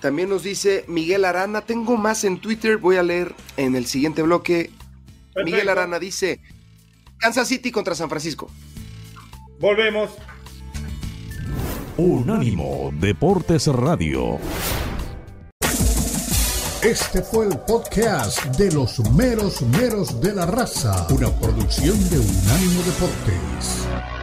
También 0.00 0.30
nos 0.30 0.42
dice 0.42 0.84
Miguel 0.88 1.24
Arana, 1.24 1.60
tengo 1.60 1.96
más 1.96 2.24
en 2.24 2.40
Twitter, 2.40 2.78
voy 2.78 2.96
a 2.96 3.02
leer 3.02 3.34
en 3.56 3.76
el 3.76 3.86
siguiente 3.86 4.22
bloque. 4.22 4.70
Miguel 5.44 5.68
Arana 5.68 5.98
dice, 5.98 6.40
Kansas 7.18 7.48
City 7.48 7.70
contra 7.70 7.94
San 7.94 8.08
Francisco. 8.08 8.50
Volvemos. 9.58 10.10
Unánimo 11.98 12.90
Deportes 12.94 13.66
Radio. 13.66 14.38
Este 16.82 17.20
fue 17.20 17.46
el 17.46 17.58
podcast 17.58 18.42
de 18.56 18.72
los 18.72 18.98
meros 19.10 19.60
meros 19.60 20.18
de 20.18 20.34
la 20.34 20.46
raza, 20.46 21.06
una 21.10 21.28
producción 21.38 21.98
de 22.08 22.18
Unánimo 22.18 22.82
Deportes. 22.84 24.19